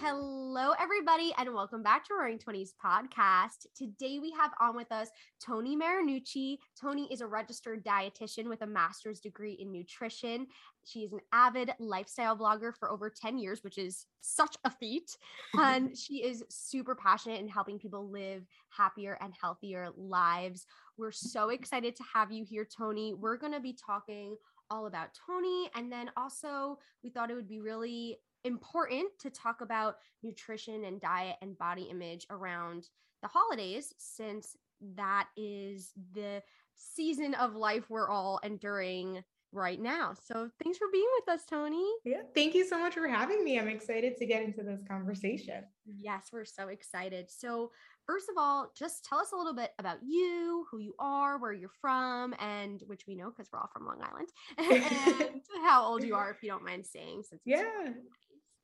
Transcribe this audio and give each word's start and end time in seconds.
Hello, 0.00 0.74
everybody, 0.78 1.34
and 1.38 1.52
welcome 1.52 1.82
back 1.82 2.04
to 2.04 2.14
Roaring 2.14 2.38
Twenties 2.38 2.72
podcast. 2.80 3.66
Today 3.76 4.20
we 4.20 4.30
have 4.30 4.52
on 4.60 4.76
with 4.76 4.92
us 4.92 5.08
Tony 5.44 5.76
Marinucci. 5.76 6.58
Tony 6.80 7.12
is 7.12 7.20
a 7.20 7.26
registered 7.26 7.84
dietitian 7.84 8.48
with 8.48 8.62
a 8.62 8.66
master's 8.66 9.18
degree 9.18 9.54
in 9.54 9.72
nutrition. 9.72 10.46
She 10.84 11.00
is 11.00 11.12
an 11.12 11.18
avid 11.32 11.72
lifestyle 11.80 12.36
blogger 12.36 12.72
for 12.78 12.92
over 12.92 13.10
10 13.10 13.38
years, 13.38 13.64
which 13.64 13.76
is 13.76 14.06
such 14.20 14.56
a 14.64 14.70
feat. 14.70 15.16
And 15.58 15.98
she 15.98 16.22
is 16.22 16.44
super 16.48 16.94
passionate 16.94 17.40
in 17.40 17.48
helping 17.48 17.80
people 17.80 18.08
live 18.08 18.46
happier 18.70 19.18
and 19.20 19.34
healthier 19.38 19.88
lives. 19.96 20.64
We're 20.96 21.10
so 21.10 21.48
excited 21.48 21.96
to 21.96 22.04
have 22.14 22.30
you 22.30 22.44
here, 22.48 22.64
Tony. 22.64 23.14
We're 23.14 23.36
going 23.36 23.52
to 23.52 23.60
be 23.60 23.76
talking 23.84 24.36
all 24.70 24.86
about 24.86 25.08
Tony. 25.26 25.70
And 25.74 25.90
then 25.90 26.10
also, 26.16 26.78
we 27.02 27.10
thought 27.10 27.32
it 27.32 27.34
would 27.34 27.48
be 27.48 27.60
really 27.60 28.18
important 28.44 29.08
to 29.20 29.30
talk 29.30 29.60
about 29.60 29.96
nutrition 30.22 30.84
and 30.84 31.00
diet 31.00 31.36
and 31.42 31.58
body 31.58 31.88
image 31.90 32.26
around 32.30 32.88
the 33.22 33.28
holidays, 33.28 33.94
since 33.98 34.56
that 34.96 35.28
is 35.36 35.92
the 36.14 36.42
season 36.74 37.34
of 37.34 37.54
life 37.54 37.90
we're 37.90 38.08
all 38.08 38.40
enduring 38.42 39.22
right 39.52 39.80
now. 39.80 40.14
So, 40.26 40.50
thanks 40.62 40.78
for 40.78 40.88
being 40.92 41.08
with 41.18 41.34
us, 41.34 41.44
Tony. 41.46 41.86
Yeah, 42.04 42.22
thank 42.34 42.54
you 42.54 42.66
so 42.66 42.78
much 42.78 42.94
for 42.94 43.08
having 43.08 43.44
me. 43.44 43.58
I'm 43.58 43.68
excited 43.68 44.16
to 44.18 44.26
get 44.26 44.42
into 44.42 44.62
this 44.62 44.82
conversation. 44.86 45.64
Yes, 45.86 46.28
we're 46.32 46.44
so 46.44 46.68
excited. 46.68 47.30
So, 47.30 47.70
first 48.06 48.28
of 48.28 48.36
all, 48.38 48.70
just 48.76 49.04
tell 49.04 49.18
us 49.18 49.32
a 49.32 49.36
little 49.36 49.54
bit 49.54 49.72
about 49.78 49.98
you, 50.02 50.66
who 50.70 50.78
you 50.78 50.94
are, 50.98 51.38
where 51.38 51.52
you're 51.52 51.70
from, 51.80 52.34
and 52.38 52.82
which 52.86 53.06
we 53.06 53.14
know 53.14 53.30
because 53.30 53.48
we're 53.52 53.60
all 53.60 53.70
from 53.72 53.86
Long 53.86 54.02
Island, 54.02 54.28
and 54.58 55.40
how 55.64 55.84
old 55.84 56.04
you 56.04 56.14
are, 56.14 56.30
if 56.30 56.42
you 56.42 56.50
don't 56.50 56.64
mind 56.64 56.86
saying. 56.86 57.22
Since 57.28 57.42
Yeah. 57.44 57.92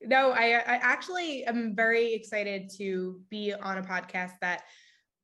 No, 0.07 0.31
I, 0.31 0.63
I 0.67 0.79
actually 0.83 1.45
am 1.45 1.75
very 1.75 2.13
excited 2.13 2.71
to 2.79 3.21
be 3.31 3.53
on 3.53 3.79
a 3.79 3.83
podcast 3.83 4.33
that, 4.41 4.63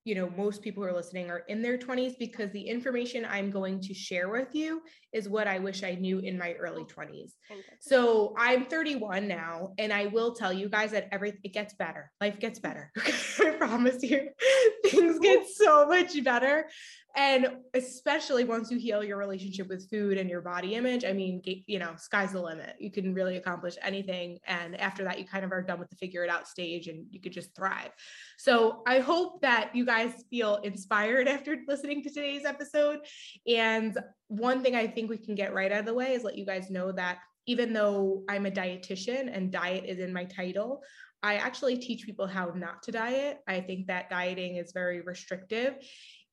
you 0.04 0.14
know, 0.14 0.30
most 0.30 0.62
people 0.62 0.82
who 0.82 0.88
are 0.88 0.94
listening 0.94 1.30
are 1.30 1.42
in 1.48 1.60
their 1.60 1.76
20s 1.76 2.18
because 2.18 2.50
the 2.52 2.62
information 2.62 3.26
I'm 3.28 3.50
going 3.50 3.80
to 3.82 3.94
share 3.94 4.30
with 4.30 4.54
you 4.54 4.80
is 5.12 5.28
what 5.28 5.46
I 5.46 5.58
wish 5.58 5.82
I 5.82 5.94
knew 5.94 6.20
in 6.20 6.38
my 6.38 6.52
early 6.54 6.84
20s. 6.84 7.32
So 7.80 8.34
I'm 8.38 8.64
31 8.64 9.28
now, 9.28 9.74
and 9.78 9.92
I 9.92 10.06
will 10.06 10.34
tell 10.34 10.52
you 10.52 10.68
guys 10.68 10.92
that 10.92 11.08
everything 11.12 11.40
it 11.44 11.52
gets 11.52 11.74
better. 11.74 12.10
Life 12.20 12.40
gets 12.40 12.58
better. 12.58 12.90
I 13.40 13.50
promise 13.58 14.02
you, 14.02 14.30
things 14.86 15.18
get 15.18 15.46
so 15.48 15.86
much 15.86 16.22
better. 16.24 16.66
And 17.16 17.48
especially 17.74 18.44
once 18.44 18.70
you 18.70 18.78
heal 18.78 19.02
your 19.02 19.16
relationship 19.16 19.68
with 19.68 19.90
food 19.90 20.16
and 20.16 20.30
your 20.30 20.40
body 20.40 20.74
image, 20.74 21.04
I 21.04 21.12
mean, 21.12 21.42
you 21.44 21.78
know, 21.78 21.92
sky's 21.96 22.32
the 22.32 22.40
limit. 22.40 22.76
You 22.78 22.90
can 22.90 23.14
really 23.14 23.36
accomplish 23.36 23.76
anything. 23.82 24.38
And 24.46 24.80
after 24.80 25.02
that, 25.04 25.18
you 25.18 25.24
kind 25.24 25.44
of 25.44 25.52
are 25.52 25.62
done 25.62 25.78
with 25.80 25.90
the 25.90 25.96
figure 25.96 26.22
it 26.22 26.30
out 26.30 26.46
stage 26.46 26.86
and 26.86 27.06
you 27.10 27.20
could 27.20 27.32
just 27.32 27.54
thrive. 27.54 27.90
So 28.38 28.82
I 28.86 29.00
hope 29.00 29.42
that 29.42 29.74
you 29.74 29.84
guys 29.84 30.24
feel 30.30 30.56
inspired 30.56 31.28
after 31.28 31.56
listening 31.66 32.02
to 32.04 32.10
today's 32.10 32.44
episode. 32.44 33.00
And 33.46 33.98
one 34.28 34.62
thing 34.62 34.76
I 34.76 34.86
think 34.86 35.10
we 35.10 35.18
can 35.18 35.34
get 35.34 35.52
right 35.52 35.72
out 35.72 35.80
of 35.80 35.86
the 35.86 35.94
way 35.94 36.14
is 36.14 36.22
let 36.22 36.38
you 36.38 36.46
guys 36.46 36.70
know 36.70 36.92
that 36.92 37.18
even 37.46 37.72
though 37.72 38.22
I'm 38.28 38.46
a 38.46 38.50
dietitian 38.50 39.34
and 39.34 39.50
diet 39.50 39.84
is 39.84 39.98
in 39.98 40.12
my 40.12 40.24
title, 40.24 40.82
I 41.22 41.34
actually 41.34 41.76
teach 41.76 42.06
people 42.06 42.26
how 42.26 42.52
not 42.54 42.82
to 42.84 42.92
diet. 42.92 43.40
I 43.46 43.60
think 43.60 43.86
that 43.88 44.08
dieting 44.08 44.56
is 44.56 44.72
very 44.72 45.00
restrictive 45.02 45.74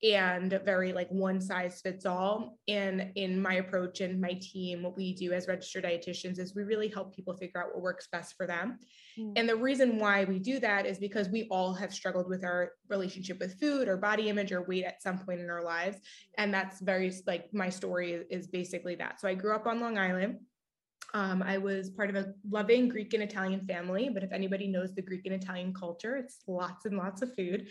and 0.03 0.59
very 0.63 0.93
like 0.93 1.09
one 1.09 1.41
size 1.41 1.81
fits 1.81 2.05
all. 2.05 2.59
And 2.67 3.11
in 3.15 3.41
my 3.41 3.55
approach 3.55 4.01
and 4.01 4.21
my 4.21 4.33
team, 4.39 4.83
what 4.83 4.95
we 4.95 5.15
do 5.15 5.33
as 5.33 5.47
registered 5.47 5.85
dietitians 5.85 6.37
is 6.37 6.55
we 6.55 6.63
really 6.63 6.87
help 6.87 7.15
people 7.15 7.35
figure 7.35 7.61
out 7.61 7.73
what 7.73 7.81
works 7.81 8.07
best 8.11 8.35
for 8.37 8.45
them. 8.45 8.77
Mm. 9.17 9.33
And 9.35 9.49
the 9.49 9.55
reason 9.55 9.97
why 9.97 10.25
we 10.25 10.37
do 10.37 10.59
that 10.59 10.85
is 10.85 10.99
because 10.99 11.29
we 11.29 11.47
all 11.49 11.73
have 11.73 11.91
struggled 11.91 12.29
with 12.29 12.43
our 12.43 12.73
relationship 12.89 13.39
with 13.39 13.59
food 13.59 13.87
or 13.87 13.97
body 13.97 14.29
image 14.29 14.51
or 14.51 14.61
weight 14.63 14.83
at 14.83 15.01
some 15.01 15.17
point 15.17 15.39
in 15.39 15.49
our 15.49 15.63
lives. 15.63 15.97
And 16.37 16.53
that's 16.53 16.79
very 16.79 17.11
like 17.25 17.51
my 17.51 17.69
story 17.69 18.13
is, 18.13 18.25
is 18.29 18.47
basically 18.47 18.95
that. 18.95 19.19
So 19.19 19.27
I 19.27 19.33
grew 19.33 19.55
up 19.55 19.65
on 19.65 19.79
Long 19.79 19.97
Island. 19.97 20.37
Um, 21.13 21.41
I 21.41 21.57
was 21.57 21.89
part 21.89 22.09
of 22.09 22.15
a 22.17 22.33
loving 22.49 22.89
Greek 22.89 23.13
and 23.13 23.23
Italian 23.23 23.61
family, 23.61 24.09
but 24.13 24.23
if 24.23 24.33
anybody 24.33 24.67
knows 24.67 24.93
the 24.93 25.01
Greek 25.01 25.25
and 25.25 25.33
Italian 25.33 25.73
culture, 25.73 26.17
it's 26.17 26.39
lots 26.47 26.85
and 26.85 26.97
lots 26.97 27.21
of 27.21 27.33
food. 27.33 27.67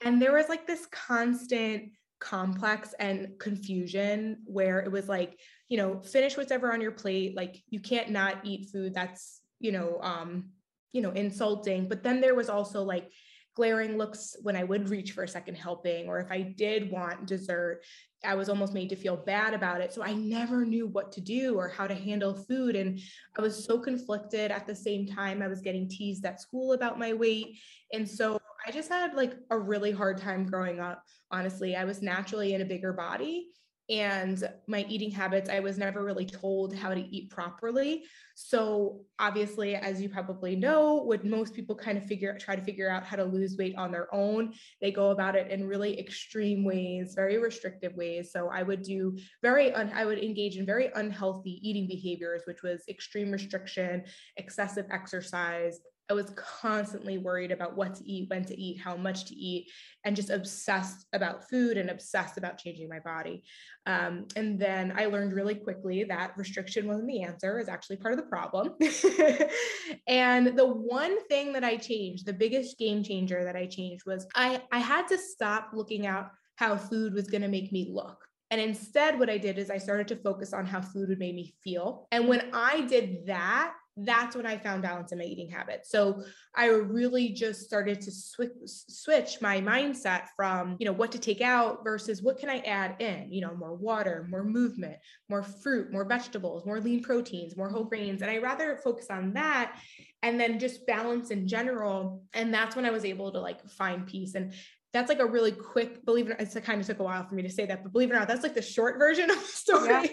And 0.00 0.20
there 0.20 0.32
was 0.32 0.48
like 0.48 0.66
this 0.66 0.86
constant 0.86 1.90
complex 2.20 2.94
and 2.98 3.38
confusion 3.38 4.38
where 4.44 4.80
it 4.80 4.90
was 4.90 5.08
like, 5.08 5.38
you 5.68 5.76
know, 5.76 6.00
finish 6.00 6.36
whatever 6.36 6.72
on 6.72 6.80
your 6.80 6.92
plate. 6.92 7.36
Like 7.36 7.62
you 7.68 7.80
can't 7.80 8.10
not 8.10 8.38
eat 8.44 8.70
food 8.70 8.94
that's, 8.94 9.40
you 9.60 9.72
know, 9.72 9.98
um, 10.02 10.50
you 10.92 11.02
know, 11.02 11.10
insulting. 11.10 11.88
But 11.88 12.02
then 12.02 12.20
there 12.20 12.34
was 12.34 12.48
also 12.48 12.82
like 12.82 13.10
glaring 13.54 13.98
looks 13.98 14.36
when 14.42 14.54
I 14.54 14.62
would 14.62 14.88
reach 14.88 15.12
for 15.12 15.24
a 15.24 15.28
second 15.28 15.56
helping, 15.56 16.08
or 16.08 16.20
if 16.20 16.30
I 16.30 16.42
did 16.42 16.90
want 16.92 17.26
dessert, 17.26 17.82
I 18.24 18.34
was 18.34 18.48
almost 18.48 18.72
made 18.72 18.88
to 18.90 18.96
feel 18.96 19.16
bad 19.16 19.52
about 19.52 19.80
it. 19.80 19.92
So 19.92 20.02
I 20.02 20.12
never 20.12 20.64
knew 20.64 20.86
what 20.86 21.12
to 21.12 21.20
do 21.20 21.56
or 21.56 21.68
how 21.68 21.86
to 21.86 21.94
handle 21.94 22.34
food. 22.34 22.76
And 22.76 23.00
I 23.36 23.42
was 23.42 23.64
so 23.64 23.78
conflicted 23.78 24.50
at 24.50 24.66
the 24.66 24.74
same 24.74 25.06
time. 25.06 25.42
I 25.42 25.48
was 25.48 25.60
getting 25.60 25.88
teased 25.88 26.24
at 26.24 26.40
school 26.40 26.72
about 26.72 26.98
my 26.98 27.12
weight. 27.12 27.58
And 27.92 28.08
so 28.08 28.40
I 28.68 28.70
just 28.70 28.90
had 28.90 29.14
like 29.14 29.34
a 29.50 29.58
really 29.58 29.92
hard 29.92 30.18
time 30.18 30.44
growing 30.44 30.78
up. 30.78 31.02
Honestly, 31.30 31.74
I 31.74 31.84
was 31.84 32.02
naturally 32.02 32.52
in 32.52 32.60
a 32.60 32.66
bigger 32.66 32.92
body. 32.92 33.48
And 33.88 34.46
my 34.66 34.84
eating 34.90 35.10
habits, 35.10 35.48
I 35.48 35.60
was 35.60 35.78
never 35.78 36.04
really 36.04 36.26
told 36.26 36.74
how 36.74 36.92
to 36.92 37.00
eat 37.00 37.30
properly. 37.30 38.04
So, 38.34 39.06
obviously, 39.18 39.74
as 39.74 40.02
you 40.02 40.10
probably 40.10 40.54
know, 40.54 40.96
what 40.96 41.24
most 41.24 41.54
people 41.54 41.74
kind 41.74 41.96
of 41.96 42.04
figure 42.04 42.36
try 42.38 42.56
to 42.56 42.60
figure 42.60 42.90
out 42.90 43.04
how 43.04 43.16
to 43.16 43.24
lose 43.24 43.56
weight 43.56 43.74
on 43.76 43.90
their 43.90 44.14
own, 44.14 44.52
they 44.82 44.92
go 44.92 45.12
about 45.12 45.34
it 45.34 45.50
in 45.50 45.66
really 45.66 45.98
extreme 45.98 46.62
ways, 46.62 47.14
very 47.14 47.38
restrictive 47.38 47.94
ways. 47.94 48.30
So, 48.30 48.50
I 48.50 48.62
would 48.62 48.82
do 48.82 49.16
very, 49.40 49.72
un- 49.72 49.92
I 49.94 50.04
would 50.04 50.18
engage 50.18 50.58
in 50.58 50.66
very 50.66 50.90
unhealthy 50.94 51.58
eating 51.66 51.88
behaviors, 51.88 52.42
which 52.44 52.62
was 52.62 52.82
extreme 52.90 53.30
restriction, 53.30 54.04
excessive 54.36 54.84
exercise, 54.90 55.80
I 56.10 56.14
was 56.14 56.32
constantly 56.36 57.18
worried 57.18 57.52
about 57.52 57.76
what 57.76 57.94
to 57.96 58.08
eat, 58.08 58.30
when 58.30 58.44
to 58.46 58.58
eat, 58.58 58.80
how 58.80 58.96
much 58.96 59.26
to 59.26 59.34
eat, 59.34 59.70
and 60.04 60.16
just 60.16 60.30
obsessed 60.30 61.06
about 61.12 61.48
food 61.48 61.76
and 61.76 61.90
obsessed 61.90 62.38
about 62.38 62.58
changing 62.58 62.88
my 62.88 63.00
body. 63.00 63.42
Um, 63.86 64.26
and 64.34 64.58
then 64.58 64.94
I 64.96 65.06
learned 65.06 65.34
really 65.34 65.54
quickly 65.54 66.04
that 66.04 66.32
restriction 66.36 66.86
wasn't 66.86 67.08
the 67.08 67.22
answer, 67.22 67.58
is 67.58 67.68
actually 67.68 67.96
part 67.96 68.14
of 68.14 68.20
the 68.20 68.26
problem. 68.26 68.74
and 70.06 70.58
the 70.58 70.66
one 70.66 71.24
thing 71.26 71.52
that 71.52 71.64
I 71.64 71.76
changed, 71.76 72.24
the 72.24 72.32
biggest 72.32 72.78
game 72.78 73.02
changer 73.02 73.44
that 73.44 73.56
I 73.56 73.66
changed 73.66 74.04
was 74.06 74.26
I, 74.34 74.62
I 74.72 74.78
had 74.78 75.08
to 75.08 75.18
stop 75.18 75.70
looking 75.74 76.06
at 76.06 76.30
how 76.56 76.76
food 76.76 77.12
was 77.12 77.28
going 77.28 77.42
to 77.42 77.48
make 77.48 77.70
me 77.70 77.90
look. 77.92 78.24
And 78.50 78.60
instead, 78.60 79.18
what 79.18 79.28
I 79.28 79.36
did 79.36 79.58
is 79.58 79.70
I 79.70 79.78
started 79.78 80.08
to 80.08 80.16
focus 80.16 80.54
on 80.54 80.64
how 80.64 80.80
food 80.80 81.10
would 81.10 81.18
make 81.18 81.34
me 81.34 81.54
feel. 81.62 82.08
And 82.10 82.28
when 82.28 82.50
I 82.54 82.80
did 82.82 83.26
that, 83.26 83.74
that's 84.04 84.36
when 84.36 84.46
I 84.46 84.58
found 84.58 84.82
balance 84.82 85.12
in 85.12 85.18
my 85.18 85.24
eating 85.24 85.50
habits. 85.50 85.90
So 85.90 86.22
I 86.54 86.66
really 86.66 87.30
just 87.30 87.62
started 87.62 88.00
to 88.02 88.10
switch 88.10 88.52
switch 88.64 89.40
my 89.40 89.60
mindset 89.60 90.26
from, 90.36 90.76
you 90.78 90.86
know, 90.86 90.92
what 90.92 91.12
to 91.12 91.18
take 91.18 91.40
out 91.40 91.84
versus 91.84 92.22
what 92.22 92.38
can 92.38 92.48
I 92.48 92.58
add 92.58 92.96
in, 93.00 93.32
you 93.32 93.40
know, 93.40 93.54
more 93.54 93.74
water, 93.74 94.26
more 94.30 94.44
movement, 94.44 94.96
more 95.28 95.42
fruit, 95.42 95.92
more 95.92 96.04
vegetables, 96.04 96.64
more 96.64 96.80
lean 96.80 97.02
proteins, 97.02 97.56
more 97.56 97.68
whole 97.68 97.84
grains. 97.84 98.22
And 98.22 98.30
I 98.30 98.38
rather 98.38 98.76
focus 98.82 99.06
on 99.10 99.32
that 99.34 99.78
and 100.22 100.38
then 100.38 100.58
just 100.58 100.86
balance 100.86 101.30
in 101.30 101.48
general. 101.48 102.22
And 102.34 102.52
that's 102.52 102.76
when 102.76 102.84
I 102.84 102.90
was 102.90 103.04
able 103.04 103.32
to 103.32 103.40
like 103.40 103.68
find 103.68 104.06
peace. 104.06 104.34
And 104.34 104.52
that's 104.92 105.08
like 105.08 105.20
a 105.20 105.26
really 105.26 105.52
quick, 105.52 106.04
believe 106.04 106.30
it, 106.30 106.40
it 106.40 106.64
kind 106.64 106.80
of 106.80 106.86
took 106.86 106.98
a 106.98 107.04
while 107.04 107.26
for 107.26 107.34
me 107.34 107.42
to 107.42 107.50
say 107.50 107.66
that, 107.66 107.82
but 107.82 107.92
believe 107.92 108.10
it 108.10 108.14
or 108.14 108.18
not, 108.18 108.28
that's 108.28 108.42
like 108.42 108.54
the 108.54 108.62
short 108.62 108.98
version 108.98 109.30
of 109.30 109.36
the 109.38 109.46
story. 109.46 109.88
Yeah. 109.88 110.06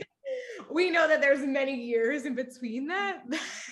We 0.69 0.89
know 0.89 1.07
that 1.07 1.21
there's 1.21 1.45
many 1.45 1.75
years 1.75 2.25
in 2.25 2.35
between 2.35 2.87
that 2.87 3.21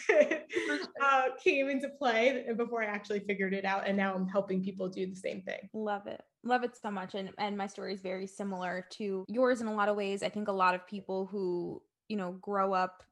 uh, 1.04 1.24
came 1.44 1.70
into 1.70 1.90
play 1.90 2.46
before 2.56 2.84
I 2.84 2.88
actually 2.88 3.20
figured 3.22 3.54
it 3.54 3.66
out. 3.66 3.88
And 3.88 3.98
now 3.98 4.14
I'm 4.14 4.28
helping 4.28 4.64
people 4.64 4.88
do 4.90 5.06
the 5.06 5.16
same 5.16 5.42
thing. 5.42 5.70
Love 5.74 6.08
it. 6.08 6.22
Love 6.44 6.64
it 6.64 6.78
so 6.82 6.92
much. 6.92 7.16
And 7.16 7.32
and 7.38 7.58
my 7.58 7.68
story 7.68 7.94
is 7.94 8.02
very 8.02 8.28
similar 8.28 8.86
to 8.92 9.26
yours 9.28 9.62
in 9.62 9.68
a 9.68 9.74
lot 9.74 9.90
of 9.90 9.96
ways. 9.96 10.24
I 10.24 10.30
think 10.30 10.48
a 10.48 10.54
lot 10.54 10.76
of 10.76 10.86
people 10.88 11.26
who, 11.26 11.82
you 12.10 12.18
know, 12.18 12.34
grow 12.42 12.74
up 12.74 13.04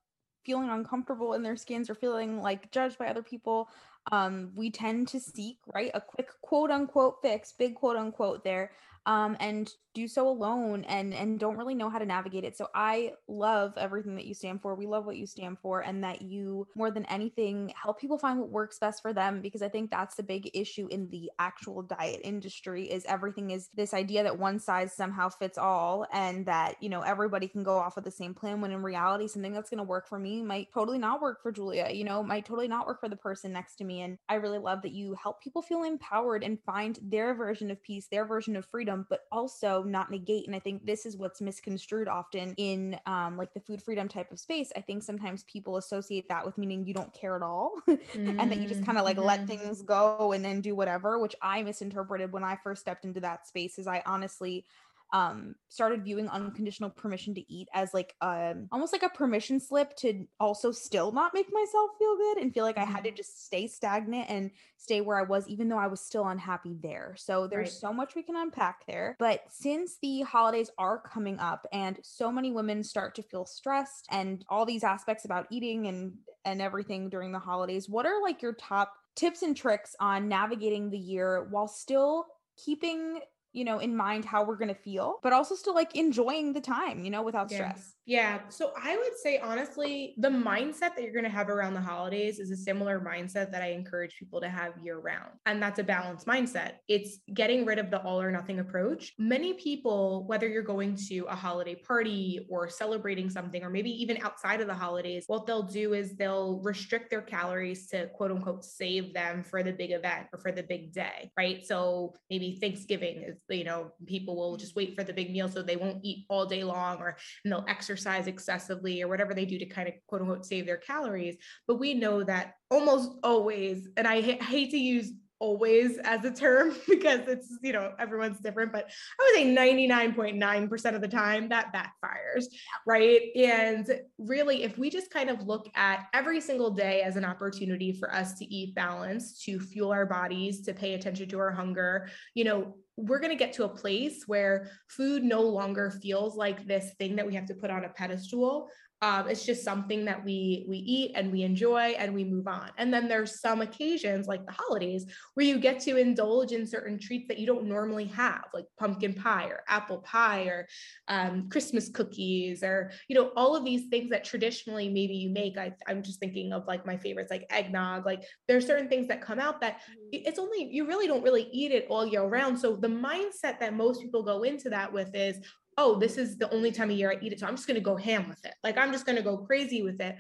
feeling 0.46 0.70
uncomfortable 0.70 1.34
in 1.34 1.44
their 1.44 1.56
skins 1.56 1.90
or 1.90 1.96
feeling 1.96 2.42
like 2.42 2.72
judged 2.72 2.98
by 2.98 3.08
other 3.08 3.22
people, 3.22 3.70
um, 4.12 4.52
we 4.56 4.72
tend 4.72 5.08
to 5.10 5.20
seek, 5.20 5.58
right, 5.74 5.92
a 5.94 6.02
quick 6.02 6.30
quote 6.42 6.72
unquote 6.72 7.18
fix, 7.22 7.54
big 7.58 7.76
quote 7.76 7.96
unquote 7.96 8.44
there, 8.44 8.72
um, 9.06 9.38
and 9.40 9.72
do 9.94 10.08
so 10.08 10.28
alone 10.28 10.86
and 10.86 11.14
and 11.14 11.40
don't 11.40 11.58
really 11.58 11.76
know 11.76 11.90
how 11.90 12.00
to 12.00 12.06
navigate 12.06 12.44
it. 12.44 12.58
So 12.58 12.68
I 12.74 13.14
love 13.28 13.74
everything 13.78 14.16
that 14.16 14.26
you 14.26 14.34
stand 14.34 14.62
for. 14.62 14.76
We 14.76 14.88
love 14.88 15.06
what 15.06 15.18
you 15.18 15.26
stand 15.26 15.58
for 15.60 15.82
and 15.82 16.04
that 16.04 16.22
you 16.22 16.68
more 16.76 16.92
than 16.92 17.06
anything 17.06 17.74
help 17.82 18.00
people 18.00 18.18
find 18.18 18.40
what 18.40 18.50
works 18.50 18.80
best 18.80 19.02
for 19.02 19.14
them 19.14 19.42
because 19.42 19.62
I 19.62 19.70
think 19.70 19.92
that's 19.92 20.16
the 20.16 20.24
big 20.24 20.50
issue 20.54 20.88
in 20.90 21.10
the 21.10 21.30
actual 21.40 21.82
diet 21.82 22.22
industry 22.24 22.90
is 22.90 23.06
everything 23.06 23.52
is 23.52 23.70
this 23.74 23.94
idea 23.94 24.24
that 24.24 24.40
one 24.40 24.60
size 24.60 24.94
somehow 24.94 25.30
fits 25.30 25.58
all 25.58 26.06
and 26.14 26.46
that, 26.46 26.76
you 26.82 26.90
know, 26.90 27.02
everybody 27.02 27.48
can 27.48 27.64
go 27.64 27.78
off 27.78 27.98
of 27.98 28.04
the 28.04 28.12
same 28.12 28.34
plan 28.34 28.62
when 28.62 28.72
in 28.72 28.82
reality 28.82 29.28
something 29.28 29.54
that's 29.54 29.70
going 29.70 29.78
to 29.80 29.84
work 29.84 30.08
for 30.08 30.20
me 30.20 30.42
might 30.42 30.68
totally 30.74 31.00
not 31.00 31.22
work 31.22 31.42
for 31.42 31.52
Julia, 31.52 31.90
you 31.92 32.04
know, 32.04 32.24
might 32.24 32.46
totally 32.46 32.68
not 32.68 32.88
work 32.88 33.00
for 33.02 33.10
the 33.10 33.16
person 33.16 33.52
next 33.52 33.76
to 33.76 33.84
me 33.84 34.02
and 34.02 34.18
I 34.30 34.36
really 34.36 34.60
love 34.60 34.82
that 34.84 34.94
you 34.94 35.16
help 35.22 35.42
people 35.42 35.62
feel 35.62 35.84
empowered 35.84 36.44
and 36.44 36.60
find 36.66 36.98
their 37.02 37.34
version 37.34 37.72
of 37.72 37.84
peace, 37.84 38.08
their 38.10 38.26
version 38.26 38.56
of 38.56 38.66
freedom, 38.66 38.91
but 39.10 39.22
also 39.32 39.84
not 39.84 40.10
negate 40.12 40.46
and 40.48 40.56
i 40.56 40.60
think 40.60 40.86
this 40.86 41.06
is 41.06 41.18
what's 41.18 41.42
misconstrued 41.42 42.08
often 42.08 42.54
in 42.58 42.98
um, 43.06 43.38
like 43.38 43.54
the 43.54 43.60
food 43.60 43.82
freedom 43.82 44.08
type 44.08 44.32
of 44.32 44.40
space 44.40 44.72
i 44.76 44.82
think 44.82 45.04
sometimes 45.04 45.44
people 45.46 45.78
associate 45.78 46.28
that 46.30 46.46
with 46.46 46.58
meaning 46.58 46.86
you 46.86 46.94
don't 46.94 47.14
care 47.14 47.36
at 47.36 47.42
all 47.42 47.74
mm-hmm. 47.88 48.40
and 48.40 48.52
that 48.52 48.60
you 48.60 48.68
just 48.68 48.86
kind 48.86 48.98
of 48.98 49.04
like 49.04 49.18
let 49.18 49.40
mm-hmm. 49.40 49.48
things 49.48 49.82
go 49.82 50.32
and 50.34 50.44
then 50.44 50.62
do 50.62 50.76
whatever 50.76 51.20
which 51.20 51.36
i 51.42 51.62
misinterpreted 51.62 52.32
when 52.32 52.44
i 52.44 52.56
first 52.64 52.82
stepped 52.82 53.06
into 53.06 53.20
that 53.20 53.48
space 53.48 53.78
is 53.78 53.88
i 53.88 54.02
honestly 54.06 54.66
um 55.14 55.56
started 55.70 56.04
viewing 56.04 56.30
unconditional 56.30 56.90
permission 56.90 57.34
to 57.34 57.54
eat 57.54 57.68
as 57.74 57.94
like 57.94 58.16
um 58.22 58.68
almost 58.72 58.94
like 58.94 59.04
a 59.04 59.10
permission 59.10 59.60
slip 59.60 59.96
to 59.96 60.26
also 60.40 60.72
still 60.72 61.12
not 61.12 61.34
make 61.34 61.48
myself 61.52 61.92
feel 61.98 62.16
good 62.18 62.38
and 62.38 62.54
feel 62.54 62.64
like 62.64 62.78
I 62.78 62.86
had 62.86 63.04
to 63.04 63.10
mm-hmm. 63.10 63.18
just 63.18 63.46
stay 63.46 63.68
stagnant 63.68 64.30
and 64.30 64.52
stay 64.78 65.02
where 65.02 65.18
I 65.18 65.24
was 65.24 65.48
even 65.48 65.70
though 65.70 65.78
I 65.78 65.88
was 65.88 66.02
still 66.02 66.28
unhappy 66.28 66.78
there. 66.82 67.16
So 67.18 67.48
there's 67.48 67.68
right. 67.68 67.74
so 67.74 67.94
much 67.94 68.16
we 68.16 68.24
can 68.24 68.36
unpack 68.36 68.86
there. 68.88 69.16
But 69.20 69.42
since 69.50 69.98
the 70.02 70.22
holidays 70.22 70.70
are 70.78 71.00
coming 71.00 71.40
up 71.40 71.68
and 71.72 72.00
so 72.04 72.32
many 72.32 72.52
women 72.52 72.84
start 72.84 73.16
to 73.16 73.24
feel 73.24 73.46
stressed 73.46 74.08
and 74.12 74.46
all 74.50 74.66
these 74.66 74.84
aspects 74.84 75.26
about 75.26 75.48
eating 75.52 75.88
and 75.88 76.14
and 76.44 76.62
everything 76.62 77.10
during 77.10 77.32
the 77.32 77.40
holidays, 77.40 77.88
what 77.88 78.06
are 78.06 78.22
like 78.22 78.42
your 78.42 78.54
top 78.54 78.94
tips 79.16 79.42
and 79.42 79.56
tricks 79.56 79.96
on 80.00 80.28
navigating 80.28 80.90
the 80.90 80.98
year 80.98 81.48
while 81.50 81.68
still 81.68 82.26
keeping 82.58 83.20
you 83.54 83.64
know, 83.64 83.80
in 83.80 83.96
mind 83.96 84.26
how 84.26 84.44
we're 84.44 84.56
going 84.56 84.70
to 84.70 84.74
feel, 84.74 85.20
but 85.24 85.34
also 85.34 85.56
still 85.56 85.76
like 85.76 85.96
enjoying 85.96 86.54
the 86.54 86.62
time, 86.62 87.04
you 87.04 87.10
know, 87.10 87.22
without 87.22 87.52
yeah. 87.52 87.58
stress. 87.58 87.96
Yeah. 88.06 88.40
So 88.50 88.72
I 88.82 88.98
would 88.98 89.16
say, 89.22 89.38
honestly, 89.38 90.16
the 90.18 90.30
mindset 90.30 90.96
that 90.96 91.04
you're 91.04 91.14
going 91.14 91.24
to 91.24 91.30
have 91.30 91.50
around 91.50 91.76
the 91.76 91.82
holidays 91.82 92.40
is 92.40 92.50
a 92.50 92.58
similar 92.58 93.00
mindset 93.00 93.52
that 93.52 93.62
I 93.62 93.68
encourage 93.68 94.18
people 94.18 94.42
to 94.42 94.50
have 94.50 94.74
year 94.84 95.00
round. 95.00 95.30
And 95.46 95.62
that's 95.62 95.78
a 95.80 95.84
balanced 95.84 96.26
mindset. 96.26 96.74
It's 96.88 97.20
getting 97.32 97.64
rid 97.64 97.78
of 97.78 97.92
the 97.92 98.02
all 98.02 98.20
or 98.20 98.32
nothing 98.32 98.60
approach. 98.60 99.14
Many 99.20 99.54
people, 99.54 100.26
whether 100.26 100.48
you're 100.48 100.64
going 100.64 100.96
to 101.10 101.26
a 101.30 101.36
holiday 101.36 101.76
party 101.76 102.48
or 102.50 102.68
celebrating 102.70 103.30
something, 103.30 103.64
or 103.64 103.70
maybe 103.70 103.92
even 103.92 104.18
outside 104.24 104.62
of 104.62 104.68
the 104.68 104.74
holidays, 104.74 105.26
what 105.28 105.46
they'll 105.46 105.62
do 105.62 105.94
is 105.94 106.16
they'll 106.16 106.60
restrict 106.64 107.12
their 107.12 107.22
calories 107.22 107.88
to 107.90 108.08
quote 108.08 108.32
unquote 108.32 108.66
save 108.66 109.14
them 109.14 109.44
for 109.44 109.62
the 109.62 109.72
big 109.72 109.92
event 109.92 110.26
or 110.34 110.40
for 110.40 110.52
the 110.52 110.64
big 110.64 110.92
day, 110.92 111.32
right? 111.38 111.66
So 111.66 112.16
maybe 112.32 112.58
Thanksgiving 112.60 113.22
is, 113.22 113.38
you 113.48 113.64
know, 113.64 113.92
people 114.08 114.36
will 114.36 114.58
just 114.58 114.76
wait 114.76 114.96
for 114.96 115.04
the 115.04 115.14
big 115.14 115.32
meal 115.32 115.48
so 115.48 115.62
they 115.62 115.76
won't 115.76 116.04
eat 116.04 116.26
all 116.30 116.48
day 116.48 116.64
long 116.64 116.98
or 116.98 117.16
and 117.46 117.52
they'll 117.54 117.66
exercise 117.68 117.91
exercise 117.92 118.28
excessively 118.28 119.02
or 119.02 119.08
whatever 119.08 119.34
they 119.34 119.46
do 119.46 119.60
to 119.60 119.66
kind 119.66 119.88
of 119.88 119.94
quote 120.08 120.22
unquote 120.22 120.46
save 120.46 120.66
their 120.66 120.78
calories. 120.78 121.36
But 121.68 121.80
we 121.80 121.94
know 121.94 122.24
that 122.24 122.54
almost 122.70 123.12
always, 123.24 123.90
and 123.98 124.08
I, 124.08 124.16
I 124.16 124.44
hate 124.44 124.72
to 124.72 124.78
use 124.78 125.12
always 125.42 125.98
as 126.04 126.24
a 126.24 126.32
term 126.32 126.74
because 126.88 127.28
it's 127.28 127.58
you 127.62 127.74
know 127.74 127.92
everyone's 128.00 128.40
different 128.40 128.72
but 128.72 128.90
i 129.20 129.24
would 129.24 129.36
say 129.36 129.56
99.9% 129.56 130.96
of 130.96 131.02
the 131.02 131.08
time 131.08 131.50
that 131.50 131.74
backfires 131.74 132.46
right? 132.86 133.22
And 133.36 133.88
really 134.18 134.64
if 134.64 134.78
we 134.78 134.90
just 134.90 135.12
kind 135.12 135.30
of 135.30 135.42
look 135.42 135.68
at 135.76 136.08
every 136.14 136.40
single 136.40 136.72
day 136.72 137.02
as 137.02 137.16
an 137.16 137.26
opportunity 137.26 137.92
for 137.92 138.14
us 138.14 138.36
to 138.36 138.46
eat 138.46 138.76
balance 138.76 139.44
to 139.44 139.60
fuel 139.60 139.92
our 139.92 140.06
bodies 140.06 140.62
to 140.62 140.74
pay 140.74 140.94
attention 140.94 141.28
to 141.30 141.40
our 141.40 141.52
hunger 141.52 142.10
you 142.36 142.44
know 142.44 142.76
we're 142.98 143.20
going 143.20 143.32
to 143.32 143.38
get 143.38 143.54
to 143.54 143.64
a 143.64 143.70
place 143.70 144.24
where 144.28 144.70
food 144.88 145.24
no 145.24 145.42
longer 145.42 145.90
feels 145.90 146.36
like 146.36 146.68
this 146.68 146.94
thing 147.00 147.16
that 147.16 147.26
we 147.26 147.34
have 147.34 147.48
to 147.48 147.56
put 147.56 147.72
on 147.72 147.86
a 147.86 147.90
pedestal 147.90 148.70
um, 149.04 149.28
it's 149.28 149.46
just 149.46 149.64
something 149.64 150.06
that 150.06 150.24
we 150.24 150.66
we 150.68 150.78
eat 150.78 151.14
and 151.16 151.32
we 151.32 151.42
enjoy 151.42 151.96
and 151.98 152.14
we 152.14 152.24
move 152.24 152.48
on. 152.48 152.70
And 152.78 152.94
then 152.94 153.08
there's 153.08 153.42
some 153.42 153.62
occasions 153.62 154.28
like 154.28 154.46
the 154.46 154.52
holidays 154.52 155.06
where 155.34 155.46
you 155.46 155.58
get 155.58 155.80
to 155.82 155.98
indulge 155.98 156.52
in 156.52 156.68
certain 156.68 157.00
treats 157.00 157.28
that 157.28 157.40
you 157.40 157.48
don't 157.48 157.66
normally 157.66 158.06
have, 158.06 158.46
like 158.54 158.66
pumpkin 158.80 159.14
pie 159.14 159.48
or 159.48 159.64
apple 159.68 160.00
pie 160.00 160.44
or 160.44 160.68
um, 161.08 161.50
Christmas 161.50 161.90
cookies 161.90 162.64
or 162.64 162.92
you 163.08 163.16
know 163.16 163.32
all 163.36 163.56
of 163.56 163.66
these 163.66 163.88
things 163.90 164.12
that 164.12 164.24
traditionally 164.24 164.88
maybe 164.88 165.16
you 165.16 165.32
make. 165.32 165.58
I, 165.58 165.74
I'm 165.88 166.04
just 166.04 166.20
thinking 166.20 166.54
of 166.54 166.68
like 166.68 166.86
my 166.86 166.98
favorites 166.98 167.32
like 167.32 167.48
eggnog. 167.50 168.06
Like 168.06 168.24
there's 168.48 168.68
certain 168.68 168.88
things 168.88 169.08
that 169.08 169.22
come 169.22 169.40
out 169.40 169.62
that 169.62 169.78
mm-hmm. 169.80 170.10
it's 170.12 170.38
only 170.38 170.70
you 170.72 170.86
really 170.86 171.08
don't 171.08 171.24
really 171.24 171.50
eat 171.52 171.72
it 171.72 171.88
all 171.90 172.06
year 172.06 172.24
round. 172.24 172.60
So 172.60 172.76
the 172.76 172.88
mindset 172.88 173.60
that 173.60 173.74
most 173.74 174.00
people 174.00 174.22
go 174.22 174.44
into 174.44 174.70
that 174.70 174.94
with 174.94 175.16
is 175.16 175.40
oh, 175.78 176.00
this 176.00 176.18
is 176.18 176.38
the 176.38 176.54
only 176.54 176.72
time 176.72 176.90
of 176.90 176.98
year 176.98 177.12
I 177.12 177.18
eat 177.22 177.34
it. 177.34 177.40
So 177.40 177.48
I'm 177.48 177.56
just 177.56 177.68
going 177.68 177.76
to 177.76 177.82
go 177.84 177.96
ham 177.96 178.28
with 178.28 178.44
it. 178.46 178.54
Like 178.64 178.78
I'm 178.78 178.92
just 178.92 179.06
going 179.06 179.16
to 179.16 179.22
go 179.22 179.38
crazy 179.38 179.82
with 179.82 180.00
it. 180.02 180.16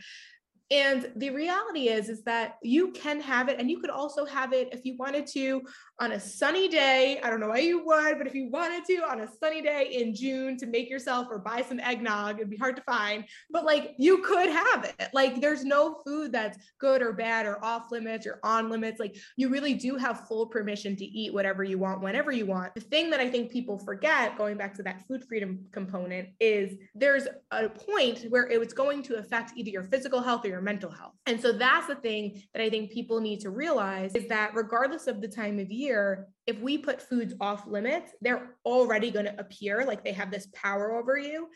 And 0.71 1.11
the 1.17 1.29
reality 1.31 1.89
is, 1.89 2.07
is 2.07 2.23
that 2.23 2.55
you 2.63 2.91
can 2.93 3.19
have 3.19 3.49
it 3.49 3.59
and 3.59 3.69
you 3.69 3.79
could 3.79 3.89
also 3.89 4.23
have 4.23 4.53
it 4.53 4.69
if 4.71 4.85
you 4.85 4.95
wanted 4.97 5.27
to 5.27 5.61
on 5.99 6.13
a 6.13 6.19
sunny 6.19 6.69
day. 6.69 7.19
I 7.21 7.29
don't 7.29 7.41
know 7.41 7.49
why 7.49 7.59
you 7.59 7.85
would, 7.85 8.17
but 8.17 8.25
if 8.25 8.33
you 8.33 8.49
wanted 8.49 8.85
to 8.85 9.03
on 9.03 9.19
a 9.19 9.27
sunny 9.43 9.61
day 9.61 9.89
in 9.91 10.15
June 10.15 10.57
to 10.57 10.65
make 10.65 10.89
yourself 10.89 11.27
or 11.29 11.39
buy 11.39 11.61
some 11.61 11.81
eggnog, 11.81 12.37
it'd 12.37 12.49
be 12.49 12.55
hard 12.55 12.77
to 12.77 12.81
find, 12.83 13.25
but 13.49 13.65
like 13.65 13.95
you 13.97 14.19
could 14.19 14.49
have 14.49 14.85
it. 14.85 15.09
Like 15.13 15.41
there's 15.41 15.65
no 15.65 16.01
food 16.05 16.31
that's 16.31 16.57
good 16.79 17.01
or 17.01 17.11
bad 17.11 17.45
or 17.45 17.63
off 17.63 17.91
limits 17.91 18.25
or 18.25 18.39
on 18.41 18.69
limits. 18.69 18.97
Like 18.97 19.17
you 19.35 19.49
really 19.49 19.73
do 19.73 19.97
have 19.97 20.25
full 20.27 20.47
permission 20.47 20.95
to 20.95 21.05
eat 21.05 21.33
whatever 21.33 21.65
you 21.65 21.79
want, 21.79 22.01
whenever 22.01 22.31
you 22.31 22.45
want. 22.45 22.73
The 22.75 22.81
thing 22.81 23.09
that 23.09 23.19
I 23.19 23.29
think 23.29 23.51
people 23.51 23.77
forget, 23.77 24.37
going 24.37 24.55
back 24.55 24.73
to 24.75 24.83
that 24.83 25.05
food 25.05 25.25
freedom 25.27 25.65
component, 25.73 26.29
is 26.39 26.77
there's 26.95 27.27
a 27.51 27.67
point 27.67 28.25
where 28.29 28.49
it 28.49 28.57
was 28.57 28.71
going 28.71 29.03
to 29.03 29.17
affect 29.17 29.51
either 29.57 29.69
your 29.69 29.83
physical 29.83 30.21
health 30.21 30.45
or 30.45 30.47
your 30.47 30.60
mental 30.61 30.91
health. 30.91 31.13
And 31.25 31.39
so 31.41 31.51
that's 31.51 31.87
the 31.87 31.95
thing 31.95 32.41
that 32.53 32.63
I 32.63 32.69
think 32.69 32.91
people 32.91 33.19
need 33.19 33.41
to 33.41 33.49
realize 33.49 34.15
is 34.15 34.27
that 34.27 34.55
regardless 34.55 35.07
of 35.07 35.21
the 35.21 35.27
time 35.27 35.59
of 35.59 35.71
year, 35.71 36.27
if 36.47 36.59
we 36.59 36.77
put 36.77 37.01
foods 37.01 37.33
off 37.41 37.67
limits, 37.67 38.11
they're 38.21 38.55
already 38.65 39.11
going 39.11 39.25
to 39.25 39.39
appear 39.39 39.85
like 39.85 40.03
they 40.03 40.13
have 40.13 40.31
this 40.31 40.47
power 40.53 40.93
over 40.93 41.17
you. 41.17 41.47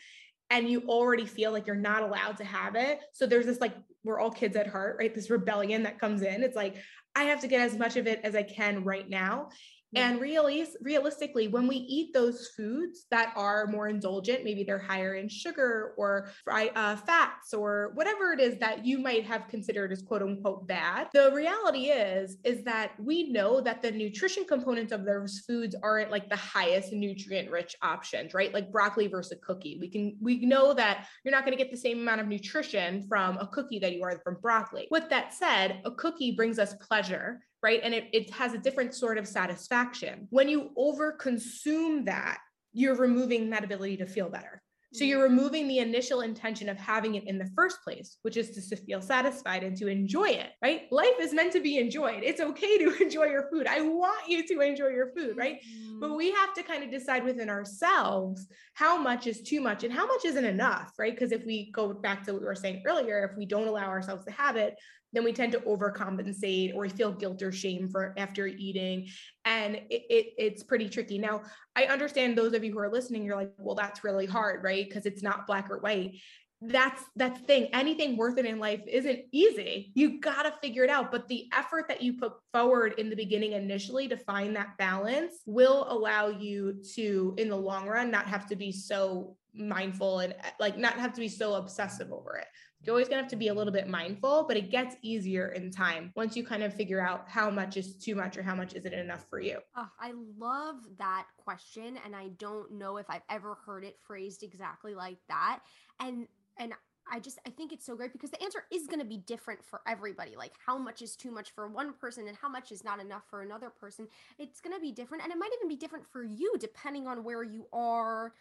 And 0.50 0.68
you 0.68 0.82
already 0.82 1.26
feel 1.26 1.50
like 1.50 1.66
you're 1.66 1.74
not 1.74 2.02
allowed 2.02 2.36
to 2.36 2.44
have 2.44 2.76
it. 2.76 3.00
So 3.12 3.26
there's 3.26 3.46
this 3.46 3.60
like, 3.60 3.74
we're 4.04 4.20
all 4.20 4.30
kids 4.30 4.54
at 4.54 4.68
heart, 4.68 4.96
right? 4.98 5.12
This 5.12 5.28
rebellion 5.30 5.82
that 5.82 5.98
comes 5.98 6.22
in. 6.22 6.44
It's 6.44 6.54
like, 6.54 6.76
I 7.16 7.24
have 7.24 7.40
to 7.40 7.48
get 7.48 7.62
as 7.62 7.76
much 7.76 7.96
of 7.96 8.06
it 8.06 8.20
as 8.22 8.36
I 8.36 8.44
can 8.44 8.84
right 8.84 9.08
now. 9.08 9.48
And 9.96 10.20
really, 10.20 10.66
realistically, 10.82 11.48
when 11.48 11.66
we 11.66 11.76
eat 11.76 12.12
those 12.12 12.48
foods 12.48 13.06
that 13.10 13.32
are 13.34 13.66
more 13.66 13.88
indulgent, 13.88 14.44
maybe 14.44 14.62
they're 14.62 14.78
higher 14.78 15.14
in 15.14 15.26
sugar 15.28 15.94
or 15.96 16.28
uh, 16.46 16.96
fats 16.96 17.54
or 17.54 17.92
whatever 17.94 18.32
it 18.32 18.40
is 18.40 18.58
that 18.58 18.84
you 18.84 18.98
might 18.98 19.24
have 19.24 19.48
considered 19.48 19.92
as 19.92 20.02
quote 20.02 20.20
unquote 20.20 20.66
bad. 20.66 21.08
The 21.14 21.32
reality 21.32 21.86
is, 21.86 22.36
is 22.44 22.62
that 22.64 22.92
we 22.98 23.30
know 23.30 23.62
that 23.62 23.80
the 23.80 23.90
nutrition 23.90 24.44
components 24.44 24.92
of 24.92 25.06
those 25.06 25.40
foods 25.46 25.74
aren't 25.82 26.10
like 26.10 26.28
the 26.28 26.36
highest 26.36 26.92
nutrient 26.92 27.50
rich 27.50 27.74
options, 27.80 28.34
right? 28.34 28.52
Like 28.52 28.70
broccoli 28.70 29.06
versus 29.06 29.38
cookie. 29.42 29.78
We 29.80 29.88
can, 29.88 30.16
we 30.20 30.44
know 30.44 30.74
that 30.74 31.06
you're 31.24 31.32
not 31.32 31.46
going 31.46 31.56
to 31.56 31.62
get 31.62 31.70
the 31.70 31.76
same 31.76 32.00
amount 32.00 32.20
of 32.20 32.28
nutrition 32.28 33.06
from 33.08 33.38
a 33.38 33.46
cookie 33.46 33.78
that 33.78 33.94
you 33.94 34.02
are 34.04 34.20
from 34.22 34.36
broccoli. 34.42 34.88
With 34.90 35.08
that 35.08 35.32
said, 35.32 35.80
a 35.86 35.90
cookie 35.90 36.32
brings 36.32 36.58
us 36.58 36.74
pleasure 36.74 37.40
right? 37.66 37.80
And 37.82 37.92
it, 37.92 38.04
it 38.12 38.30
has 38.30 38.54
a 38.54 38.58
different 38.58 38.94
sort 38.94 39.18
of 39.18 39.26
satisfaction. 39.26 40.28
When 40.30 40.48
you 40.48 40.70
over 40.76 41.10
consume 41.10 42.04
that, 42.04 42.38
you're 42.72 42.94
removing 42.94 43.50
that 43.50 43.64
ability 43.64 43.96
to 43.96 44.06
feel 44.06 44.28
better. 44.28 44.62
So 44.92 45.02
you're 45.02 45.24
removing 45.24 45.66
the 45.66 45.80
initial 45.80 46.20
intention 46.20 46.68
of 46.68 46.78
having 46.78 47.16
it 47.16 47.24
in 47.26 47.38
the 47.38 47.50
first 47.56 47.82
place, 47.82 48.18
which 48.22 48.36
is 48.36 48.50
to 48.68 48.76
feel 48.76 49.02
satisfied 49.02 49.64
and 49.64 49.76
to 49.78 49.88
enjoy 49.88 50.28
it, 50.28 50.50
right? 50.62 50.82
Life 50.92 51.18
is 51.20 51.34
meant 51.34 51.52
to 51.54 51.60
be 51.60 51.78
enjoyed. 51.78 52.22
It's 52.22 52.40
okay 52.40 52.78
to 52.78 52.94
enjoy 53.02 53.24
your 53.24 53.48
food. 53.50 53.66
I 53.66 53.80
want 53.80 54.28
you 54.28 54.46
to 54.46 54.60
enjoy 54.60 54.90
your 54.90 55.10
food, 55.12 55.36
right? 55.36 55.56
Mm-hmm. 55.56 55.98
But 56.00 56.16
we 56.16 56.30
have 56.30 56.54
to 56.54 56.62
kind 56.62 56.84
of 56.84 56.90
decide 56.92 57.24
within 57.24 57.50
ourselves 57.50 58.46
how 58.74 58.96
much 58.96 59.26
is 59.26 59.42
too 59.42 59.60
much 59.60 59.82
and 59.82 59.92
how 59.92 60.06
much 60.06 60.24
isn't 60.24 60.44
enough, 60.44 60.92
right? 61.00 61.12
Because 61.12 61.32
if 61.32 61.44
we 61.44 61.72
go 61.72 61.92
back 61.92 62.22
to 62.24 62.32
what 62.32 62.42
we 62.42 62.46
were 62.46 62.54
saying 62.54 62.84
earlier, 62.86 63.28
if 63.28 63.36
we 63.36 63.44
don't 63.44 63.66
allow 63.66 63.88
ourselves 63.88 64.24
to 64.26 64.30
have 64.30 64.54
it, 64.54 64.76
then 65.16 65.24
we 65.24 65.32
tend 65.32 65.50
to 65.52 65.60
overcompensate 65.60 66.74
or 66.74 66.82
we 66.82 66.90
feel 66.90 67.10
guilt 67.10 67.40
or 67.40 67.50
shame 67.50 67.88
for 67.88 68.12
after 68.18 68.46
eating. 68.46 69.08
And 69.46 69.76
it, 69.76 70.02
it, 70.10 70.26
it's 70.36 70.62
pretty 70.62 70.90
tricky. 70.90 71.18
Now 71.18 71.42
i 71.74 71.84
understand 71.84 72.36
those 72.36 72.52
of 72.52 72.62
you 72.62 72.72
who 72.72 72.78
are 72.78 72.90
listening 72.90 73.24
you're 73.24 73.36
like 73.36 73.52
well 73.58 73.74
that's 73.74 74.04
really 74.04 74.26
hard 74.26 74.62
right? 74.62 74.86
Because 74.86 75.06
it's 75.06 75.22
not 75.22 75.46
black 75.46 75.70
or 75.70 75.78
white. 75.78 76.20
That's 76.60 77.02
that's 77.16 77.40
thing. 77.40 77.68
Anything 77.72 78.16
worth 78.16 78.36
it 78.38 78.44
in 78.44 78.58
life 78.58 78.82
isn't 78.86 79.20
easy. 79.32 79.92
You 79.94 80.20
got 80.20 80.42
to 80.42 80.52
figure 80.62 80.84
it 80.84 80.90
out. 80.90 81.10
But 81.10 81.28
the 81.28 81.48
effort 81.54 81.86
that 81.88 82.02
you 82.02 82.14
put 82.14 82.32
forward 82.52 82.94
in 82.98 83.08
the 83.08 83.16
beginning 83.16 83.52
initially 83.52 84.08
to 84.08 84.16
find 84.16 84.56
that 84.56 84.76
balance 84.78 85.34
will 85.46 85.86
allow 85.90 86.28
you 86.28 86.82
to 86.94 87.34
in 87.38 87.48
the 87.48 87.56
long 87.56 87.86
run 87.86 88.10
not 88.10 88.26
have 88.26 88.46
to 88.48 88.56
be 88.56 88.72
so 88.72 89.36
mindful 89.54 90.20
and 90.20 90.34
like 90.60 90.76
not 90.76 90.94
have 90.94 91.12
to 91.14 91.20
be 91.20 91.28
so 91.28 91.54
obsessive 91.54 92.12
over 92.12 92.36
it 92.36 92.46
you're 92.86 92.94
always 92.94 93.08
going 93.08 93.18
to 93.18 93.22
have 93.22 93.30
to 93.30 93.36
be 93.36 93.48
a 93.48 93.54
little 93.54 93.72
bit 93.72 93.88
mindful, 93.88 94.44
but 94.46 94.56
it 94.56 94.70
gets 94.70 94.94
easier 95.02 95.48
in 95.48 95.72
time 95.72 96.12
once 96.14 96.36
you 96.36 96.44
kind 96.44 96.62
of 96.62 96.72
figure 96.72 97.00
out 97.00 97.28
how 97.28 97.50
much 97.50 97.76
is 97.76 97.96
too 97.96 98.14
much 98.14 98.36
or 98.36 98.42
how 98.42 98.54
much 98.54 98.74
isn't 98.74 98.94
enough 98.94 99.28
for 99.28 99.40
you. 99.40 99.58
Oh, 99.76 99.88
I 99.98 100.12
love 100.38 100.76
that 100.98 101.26
question. 101.36 101.98
And 102.04 102.14
I 102.14 102.28
don't 102.38 102.70
know 102.72 102.96
if 102.96 103.06
I've 103.10 103.24
ever 103.28 103.56
heard 103.66 103.84
it 103.84 103.98
phrased 104.06 104.44
exactly 104.44 104.94
like 104.94 105.18
that. 105.28 105.60
And, 105.98 106.28
and 106.58 106.74
I 107.10 107.20
just 107.20 107.38
I 107.46 107.50
think 107.50 107.72
it's 107.72 107.86
so 107.86 107.94
great 107.94 108.12
because 108.12 108.30
the 108.30 108.42
answer 108.42 108.64
is 108.72 108.86
going 108.86 108.98
to 108.98 109.04
be 109.04 109.18
different 109.18 109.64
for 109.64 109.80
everybody. 109.86 110.34
Like 110.36 110.52
how 110.64 110.76
much 110.76 111.02
is 111.02 111.14
too 111.14 111.30
much 111.30 111.52
for 111.52 111.68
one 111.68 111.92
person 111.92 112.26
and 112.26 112.36
how 112.36 112.48
much 112.48 112.72
is 112.72 112.82
not 112.82 113.00
enough 113.00 113.22
for 113.30 113.42
another 113.42 113.70
person. 113.70 114.08
It's 114.38 114.60
going 114.60 114.74
to 114.74 114.80
be 114.80 114.90
different 114.90 115.22
and 115.22 115.32
it 115.32 115.38
might 115.38 115.52
even 115.56 115.68
be 115.68 115.76
different 115.76 116.04
for 116.04 116.24
you 116.24 116.54
depending 116.58 117.06
on 117.06 117.22
where 117.22 117.44
you 117.44 117.66
are 117.72 118.32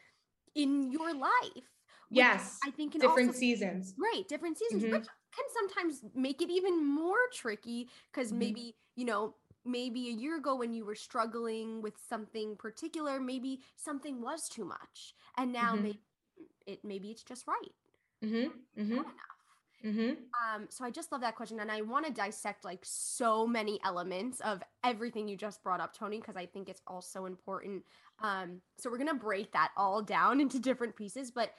in 0.56 0.92
your 0.92 1.14
life 1.14 1.70
yes 2.10 2.60
i 2.66 2.72
think 2.72 2.94
different 2.94 3.30
also, 3.30 3.40
seasons 3.40 3.94
right 3.98 4.28
different 4.28 4.58
seasons 4.58 4.84
mm-hmm. 4.84 4.94
which 4.94 5.08
can 5.36 5.46
sometimes 5.54 6.04
make 6.16 6.42
it 6.42 6.50
even 6.50 6.86
more 6.86 7.18
tricky 7.34 7.90
because 8.12 8.30
mm-hmm. 8.30 8.40
maybe 8.40 8.76
you 8.96 9.06
know 9.06 9.34
maybe 9.66 10.08
a 10.08 10.12
year 10.12 10.38
ago 10.38 10.56
when 10.56 10.74
you 10.74 10.86
were 10.86 10.96
struggling 10.96 11.82
with 11.82 11.94
something 12.08 12.56
particular 12.56 13.20
maybe 13.20 13.60
something 13.76 14.22
was 14.22 14.48
too 14.48 14.66
much 14.66 15.16
and 15.38 15.52
now 15.52 15.74
mm-hmm. 15.74 15.84
maybe 15.84 16.00
it 16.68 16.80
maybe 16.84 17.10
it's 17.10 17.24
just 17.24 17.48
right 17.48 17.74
mm-hmm. 18.24 18.82
Mm-hmm. 18.82 18.94
enough 18.94 19.06
Mm-hmm. 19.86 20.12
Um, 20.56 20.66
so 20.70 20.84
I 20.84 20.90
just 20.90 21.12
love 21.12 21.22
that 21.22 21.36
question, 21.36 21.60
and 21.60 21.72
I 21.72 21.82
want 21.82 22.06
to 22.08 22.12
dissect 22.12 22.66
like 22.66 22.80
so 22.84 23.46
many 23.46 23.80
elements 23.86 24.40
of 24.42 24.64
everything 24.84 25.28
you 25.28 25.38
just 25.38 25.62
brought 25.64 25.80
up, 25.80 25.96
Tony, 25.96 26.20
because 26.20 26.36
I 26.36 26.48
think 26.48 26.70
it's 26.70 26.82
all 26.88 27.02
so 27.02 27.26
important. 27.26 27.84
Um, 28.20 28.62
so 28.78 28.90
we're 28.90 28.98
gonna 28.98 29.14
break 29.14 29.52
that 29.54 29.72
all 29.78 30.02
down 30.02 30.42
into 30.42 30.60
different 30.60 30.96
pieces, 30.96 31.30
but 31.30 31.52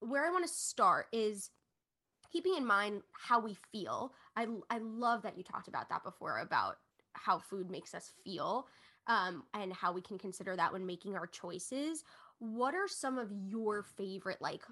where 0.00 0.26
I 0.26 0.30
want 0.30 0.46
to 0.46 0.52
start 0.52 1.06
is 1.12 1.50
keeping 2.32 2.54
in 2.56 2.66
mind 2.66 3.02
how 3.12 3.40
we 3.40 3.56
feel. 3.72 4.12
I 4.36 4.46
I 4.70 4.78
love 4.78 5.22
that 5.22 5.36
you 5.36 5.42
talked 5.42 5.68
about 5.68 5.88
that 5.88 6.04
before 6.04 6.38
about 6.38 6.76
how 7.14 7.38
food 7.38 7.70
makes 7.70 7.94
us 7.94 8.12
feel 8.24 8.68
um, 9.06 9.42
and 9.54 9.72
how 9.72 9.92
we 9.92 10.00
can 10.00 10.18
consider 10.18 10.54
that 10.56 10.72
when 10.72 10.86
making 10.86 11.16
our 11.16 11.26
choices. 11.26 12.04
What 12.38 12.74
are 12.74 12.86
some 12.86 13.18
of 13.18 13.32
your 13.32 13.82
favorite 13.82 14.40
like 14.40 14.62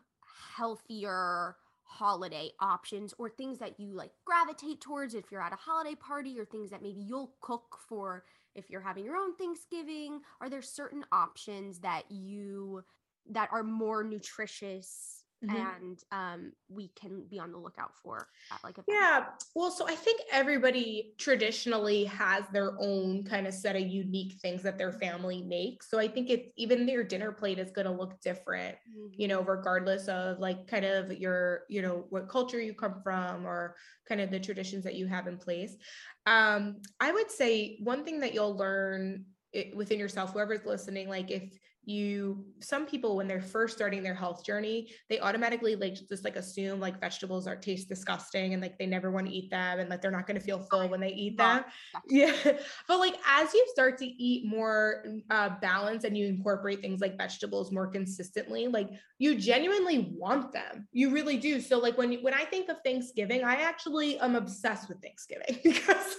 healthier 0.57 1.57
holiday 1.83 2.51
options 2.61 3.15
or 3.17 3.31
things 3.31 3.59
that 3.61 3.79
you 3.79 3.95
like 3.95 4.11
gravitate 4.25 4.81
towards 4.81 5.15
if 5.15 5.31
you're 5.31 5.41
at 5.41 5.53
a 5.53 5.57
holiday 5.57 5.95
party 5.95 6.39
or 6.39 6.45
things 6.45 6.71
that 6.71 6.83
maybe 6.83 7.01
you'll 7.01 7.33
cook 7.41 7.79
for 7.89 8.25
if 8.55 8.69
you're 8.69 8.81
having 8.81 9.05
your 9.05 9.17
own 9.17 9.35
Thanksgiving? 9.37 10.21
Are 10.41 10.51
there 10.51 10.63
certain 10.63 11.05
options 11.13 11.81
that 11.81 12.05
you 12.11 12.85
that 13.31 13.49
are 13.53 13.63
more 13.63 14.05
nutritious 14.05 15.16
Mm-hmm. 15.45 15.55
and 15.55 15.99
um, 16.13 16.53
we 16.71 16.91
can 16.99 17.25
be 17.29 17.39
on 17.39 17.53
the 17.53 17.59
lookout 17.59 17.93
for 18.03 18.29
at 18.51 18.65
like 18.65 18.79
a 18.79 18.85
yeah 18.89 19.27
well 19.55 19.71
so 19.71 19.87
i 19.87 19.95
think 19.95 20.23
everybody 20.33 21.13
traditionally 21.19 22.05
has 22.05 22.45
their 22.55 22.73
own 22.81 23.23
kind 23.23 23.47
of 23.47 23.53
set 23.53 23.77
of 23.77 23.83
unique 23.83 24.37
things 24.41 24.63
that 24.63 24.79
their 24.79 24.93
family 24.93 25.43
makes 25.43 25.91
so 25.91 25.99
i 25.99 26.09
think 26.09 26.31
it's 26.31 26.49
even 26.57 26.87
their 26.87 27.05
dinner 27.05 27.33
plate 27.33 27.59
is 27.59 27.71
going 27.71 27.85
to 27.85 27.93
look 27.93 28.19
different 28.23 28.77
mm-hmm. 28.89 29.09
you 29.13 29.29
know 29.29 29.43
regardless 29.43 30.09
of 30.09 30.39
like 30.39 30.67
kind 30.67 30.87
of 30.87 31.13
your 31.13 31.65
you 31.69 31.83
know 31.83 32.07
what 32.09 32.31
culture 32.31 32.61
you 32.61 32.73
come 32.73 33.03
from 33.03 33.47
or 33.47 33.77
kind 34.09 34.23
of 34.23 34.31
the 34.31 34.41
traditions 34.41 34.85
that 34.85 34.95
you 34.95 35.07
have 35.07 35.27
in 35.27 35.37
place 35.37 35.77
um 36.25 36.77
i 36.99 37.13
would 37.13 37.31
say 37.31 37.77
one 37.83 38.07
thing 38.07 38.21
that 38.21 38.33
you'll 38.33 38.57
learn 38.57 39.23
it, 39.53 39.77
within 39.77 39.99
yourself 39.99 40.33
whoever's 40.33 40.65
listening 40.65 41.11
like 41.11 41.31
if 41.31 41.43
you 41.87 42.45
some 42.59 42.85
people 42.85 43.17
when 43.17 43.29
they're 43.29 43.41
first 43.41 43.77
starting 43.77 44.03
their 44.03 44.15
health 44.15 44.45
journey 44.45 44.91
they 45.09 45.21
automatically 45.21 45.77
like 45.77 45.95
just 46.09 46.25
like 46.25 46.35
assume 46.35 46.81
like 46.81 47.01
vegetables 47.01 47.47
are 47.47 47.55
taste 47.55 47.89
disgusting 47.89 48.53
and 48.55 48.61
like 48.61 48.77
they 48.77 48.87
never 48.87 49.13
want 49.13 49.25
to 49.27 49.33
eat 49.33 49.49
them 49.51 49.79
and 49.79 49.89
like 49.89 50.03
they're 50.03 50.11
not 50.11 50.27
going 50.27 50.39
to 50.39 50.45
feel 50.45 50.59
full 50.71 50.89
when 50.89 51.01
they 51.01 51.13
eat 51.13 51.39
them. 51.39 51.65
Yeah. 52.09 52.35
But 52.89 52.99
like 52.99 53.17
as 53.27 53.53
you 53.55 53.65
start 53.69 53.99
to 53.99 54.07
eat 54.07 54.47
more 54.47 55.05
uh 55.31 55.51
balance 55.61 56.05
and 56.05 56.17
you 56.17 56.27
incorporate 56.27 56.81
things 56.81 57.01
like 57.01 57.17
vegetables 57.17 57.73
more 57.73 57.87
consistently 57.87 58.67
like 58.67 58.91
you 59.19 59.37
genuinely 59.37 60.13
want 60.19 60.53
them. 60.53 60.87
You 60.93 61.11
really 61.11 61.37
do. 61.37 61.61
So 61.61 61.79
like 61.79 61.97
when 61.97 62.15
when 62.23 62.35
i 62.35 62.45
think 62.45 62.69
of 62.69 62.77
thanksgiving 62.85 63.45
i 63.45 63.57
actually 63.57 64.19
am 64.19 64.35
obsessed 64.35 64.89
with 64.89 65.01
thanksgiving 65.03 65.59
because 65.65 66.17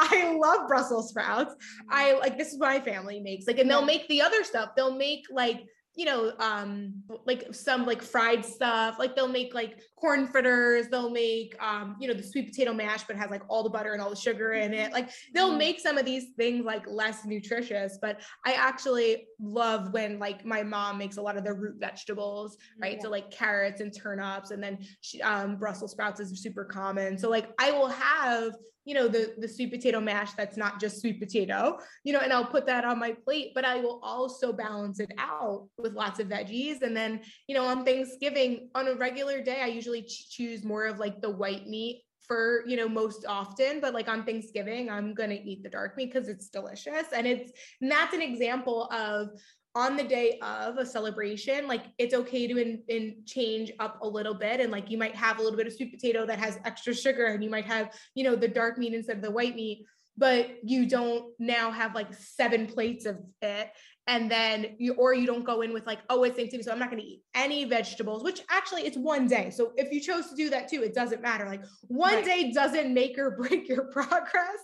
i 0.00 0.36
love 0.36 0.66
brussels 0.68 1.10
sprouts 1.10 1.54
i 1.90 2.12
like 2.18 2.38
this 2.38 2.52
is 2.52 2.58
what 2.58 2.68
my 2.68 2.80
family 2.80 3.20
makes 3.20 3.46
like 3.46 3.58
and 3.58 3.70
they'll 3.70 3.84
make 3.84 4.06
the 4.08 4.20
other 4.20 4.42
stuff 4.44 4.70
they'll 4.76 4.96
make 4.96 5.24
like 5.30 5.62
you 5.96 6.06
know, 6.06 6.32
um, 6.38 6.94
like 7.26 7.52
some 7.52 7.84
like 7.84 8.00
fried 8.00 8.44
stuff. 8.44 8.98
Like 8.98 9.16
they'll 9.16 9.28
make 9.28 9.54
like 9.54 9.80
corn 9.96 10.28
fritters. 10.28 10.88
They'll 10.88 11.10
make, 11.10 11.54
um, 11.62 11.96
you 12.00 12.06
know, 12.08 12.14
the 12.14 12.22
sweet 12.22 12.46
potato 12.46 12.72
mash, 12.72 13.04
but 13.04 13.16
has 13.16 13.30
like 13.30 13.42
all 13.48 13.62
the 13.62 13.70
butter 13.70 13.92
and 13.92 14.00
all 14.00 14.08
the 14.08 14.16
sugar 14.16 14.52
in 14.52 14.72
it. 14.72 14.92
Like 14.92 15.10
they'll 15.34 15.48
mm-hmm. 15.48 15.58
make 15.58 15.80
some 15.80 15.98
of 15.98 16.04
these 16.04 16.26
things 16.36 16.64
like 16.64 16.86
less 16.88 17.24
nutritious. 17.24 17.98
But 18.00 18.20
I 18.46 18.52
actually 18.52 19.26
love 19.40 19.92
when 19.92 20.18
like 20.18 20.44
my 20.44 20.62
mom 20.62 20.96
makes 20.96 21.16
a 21.16 21.22
lot 21.22 21.36
of 21.36 21.44
the 21.44 21.52
root 21.52 21.76
vegetables, 21.80 22.56
right? 22.80 22.96
Yeah. 22.96 23.02
So 23.02 23.10
like 23.10 23.30
carrots 23.30 23.80
and 23.80 23.94
turnips, 23.94 24.52
and 24.52 24.62
then 24.62 24.78
she, 25.00 25.20
um, 25.20 25.56
Brussels 25.56 25.90
sprouts 25.90 26.20
is 26.20 26.40
super 26.40 26.64
common. 26.64 27.18
So 27.18 27.28
like 27.28 27.50
I 27.58 27.72
will 27.72 27.88
have 27.88 28.54
you 28.84 28.94
know 28.94 29.08
the 29.08 29.34
the 29.38 29.48
sweet 29.48 29.70
potato 29.70 30.00
mash 30.00 30.32
that's 30.32 30.56
not 30.56 30.80
just 30.80 31.00
sweet 31.00 31.20
potato 31.20 31.78
you 32.04 32.12
know 32.12 32.20
and 32.20 32.32
i'll 32.32 32.44
put 32.44 32.66
that 32.66 32.84
on 32.84 32.98
my 32.98 33.12
plate 33.24 33.52
but 33.54 33.64
i 33.64 33.76
will 33.76 34.00
also 34.02 34.52
balance 34.52 35.00
it 35.00 35.12
out 35.18 35.68
with 35.78 35.92
lots 35.92 36.18
of 36.20 36.28
veggies. 36.28 36.82
And 36.82 36.96
then 36.96 37.20
you 37.46 37.54
know 37.54 37.64
on 37.64 37.84
thanksgiving 37.84 38.68
on 38.74 38.88
a 38.88 38.94
regular 38.94 39.42
day 39.42 39.60
i 39.62 39.66
usually 39.66 40.02
ch- 40.02 40.30
choose 40.30 40.64
more 40.64 40.86
of 40.86 40.98
like 40.98 41.20
the 41.20 41.30
white 41.30 41.66
meat 41.66 42.02
for 42.26 42.62
you 42.66 42.76
know 42.76 42.88
most 42.88 43.26
often. 43.26 43.80
But 43.80 43.92
like 43.92 44.08
on 44.08 44.24
thanksgiving 44.24 44.88
i'm 44.88 45.14
going 45.14 45.30
to 45.30 45.40
eat 45.40 45.62
the 45.62 45.68
dark 45.68 45.96
meat 45.96 46.12
because 46.12 46.28
it's 46.28 46.48
delicious. 46.48 47.06
And 47.14 47.26
it's 47.26 47.52
and 47.80 47.90
that's 47.90 48.14
an 48.14 48.22
example 48.22 48.84
of 48.92 49.30
on 49.74 49.96
the 49.96 50.02
day 50.02 50.38
of 50.42 50.78
a 50.78 50.86
celebration, 50.86 51.68
like 51.68 51.84
it's 51.98 52.14
okay 52.14 52.46
to 52.48 52.56
in, 52.56 52.82
in 52.88 53.16
change 53.24 53.70
up 53.78 53.98
a 54.02 54.08
little 54.08 54.34
bit. 54.34 54.60
And 54.60 54.72
like 54.72 54.90
you 54.90 54.98
might 54.98 55.14
have 55.14 55.38
a 55.38 55.42
little 55.42 55.56
bit 55.56 55.66
of 55.66 55.72
sweet 55.72 55.92
potato 55.92 56.26
that 56.26 56.38
has 56.38 56.58
extra 56.64 56.94
sugar, 56.94 57.26
and 57.26 57.44
you 57.44 57.50
might 57.50 57.66
have, 57.66 57.94
you 58.14 58.24
know, 58.24 58.34
the 58.34 58.48
dark 58.48 58.78
meat 58.78 58.94
instead 58.94 59.16
of 59.16 59.22
the 59.22 59.30
white 59.30 59.54
meat, 59.54 59.86
but 60.16 60.50
you 60.64 60.86
don't 60.86 61.32
now 61.38 61.70
have 61.70 61.94
like 61.94 62.12
seven 62.14 62.66
plates 62.66 63.06
of 63.06 63.18
it 63.42 63.70
and 64.10 64.28
then 64.28 64.74
you 64.78 64.92
or 64.94 65.14
you 65.14 65.24
don't 65.24 65.44
go 65.44 65.62
in 65.62 65.72
with 65.72 65.86
like 65.86 66.00
oh 66.10 66.24
it's 66.24 66.36
Thanksgiving 66.36 66.64
so 66.64 66.72
I'm 66.72 66.80
not 66.80 66.90
going 66.90 67.00
to 67.00 67.08
eat 67.08 67.22
any 67.34 67.64
vegetables 67.64 68.24
which 68.24 68.42
actually 68.50 68.82
it's 68.82 68.98
one 68.98 69.28
day. 69.28 69.50
So 69.50 69.72
if 69.76 69.92
you 69.92 70.00
chose 70.00 70.28
to 70.28 70.34
do 70.34 70.50
that 70.50 70.68
too 70.68 70.82
it 70.82 70.94
doesn't 70.94 71.22
matter. 71.22 71.46
Like 71.46 71.62
one 71.86 72.14
right. 72.14 72.24
day 72.24 72.52
doesn't 72.52 72.92
make 72.92 73.16
or 73.18 73.30
break 73.40 73.68
your 73.68 73.84
progress 73.84 74.58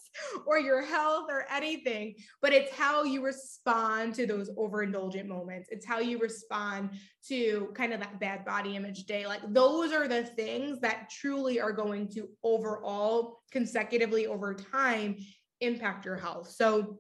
or 0.47 0.59
your 0.59 0.85
health 0.85 1.27
or 1.31 1.47
anything 1.51 2.17
but 2.43 2.53
it's 2.53 2.73
how 2.73 3.05
you 3.05 3.25
respond 3.25 4.15
to 4.17 4.27
those 4.27 4.51
overindulgent 4.51 5.27
moments. 5.27 5.69
It's 5.71 5.87
how 5.87 6.01
you 6.01 6.19
respond 6.19 6.91
to 7.29 7.69
kind 7.75 7.93
of 7.93 8.01
that 8.01 8.19
bad 8.19 8.45
body 8.45 8.75
image 8.75 9.05
day. 9.05 9.27
Like 9.27 9.43
those 9.53 9.93
are 9.93 10.09
the 10.09 10.25
things 10.25 10.81
that 10.81 11.09
truly 11.09 11.61
are 11.61 11.73
going 11.73 12.09
to 12.15 12.29
overall 12.43 13.43
consecutively 13.53 14.27
over 14.27 14.55
time 14.55 15.17
impact 15.61 16.05
your 16.05 16.17
health. 16.17 16.51
So 16.51 16.99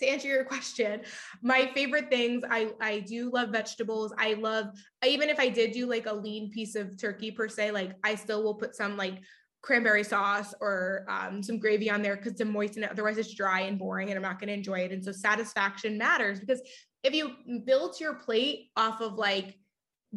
to 0.00 0.06
answer 0.06 0.28
your 0.28 0.44
question, 0.44 1.02
my 1.42 1.70
favorite 1.74 2.10
things, 2.10 2.42
I 2.50 2.72
I 2.80 3.00
do 3.00 3.30
love 3.30 3.50
vegetables. 3.50 4.12
I 4.18 4.34
love 4.34 4.66
even 5.06 5.28
if 5.28 5.38
I 5.38 5.48
did 5.48 5.72
do 5.72 5.86
like 5.86 6.06
a 6.06 6.12
lean 6.12 6.50
piece 6.50 6.74
of 6.74 7.00
turkey 7.00 7.30
per 7.30 7.48
se, 7.48 7.70
like 7.70 7.92
I 8.04 8.14
still 8.14 8.42
will 8.42 8.54
put 8.54 8.74
some 8.74 8.96
like 8.96 9.20
cranberry 9.62 10.04
sauce 10.04 10.54
or 10.60 11.04
um, 11.08 11.42
some 11.42 11.58
gravy 11.58 11.90
on 11.90 12.02
there 12.02 12.16
because 12.16 12.34
to 12.34 12.44
moisten 12.44 12.82
it. 12.82 12.90
Otherwise, 12.90 13.18
it's 13.18 13.34
dry 13.34 13.60
and 13.62 13.78
boring, 13.78 14.08
and 14.08 14.16
I'm 14.16 14.22
not 14.22 14.38
going 14.40 14.48
to 14.48 14.54
enjoy 14.54 14.80
it. 14.80 14.92
And 14.92 15.04
so 15.04 15.12
satisfaction 15.12 15.98
matters 15.98 16.40
because 16.40 16.62
if 17.02 17.14
you 17.14 17.32
build 17.64 18.00
your 18.00 18.14
plate 18.14 18.70
off 18.76 19.00
of 19.00 19.14
like 19.14 19.56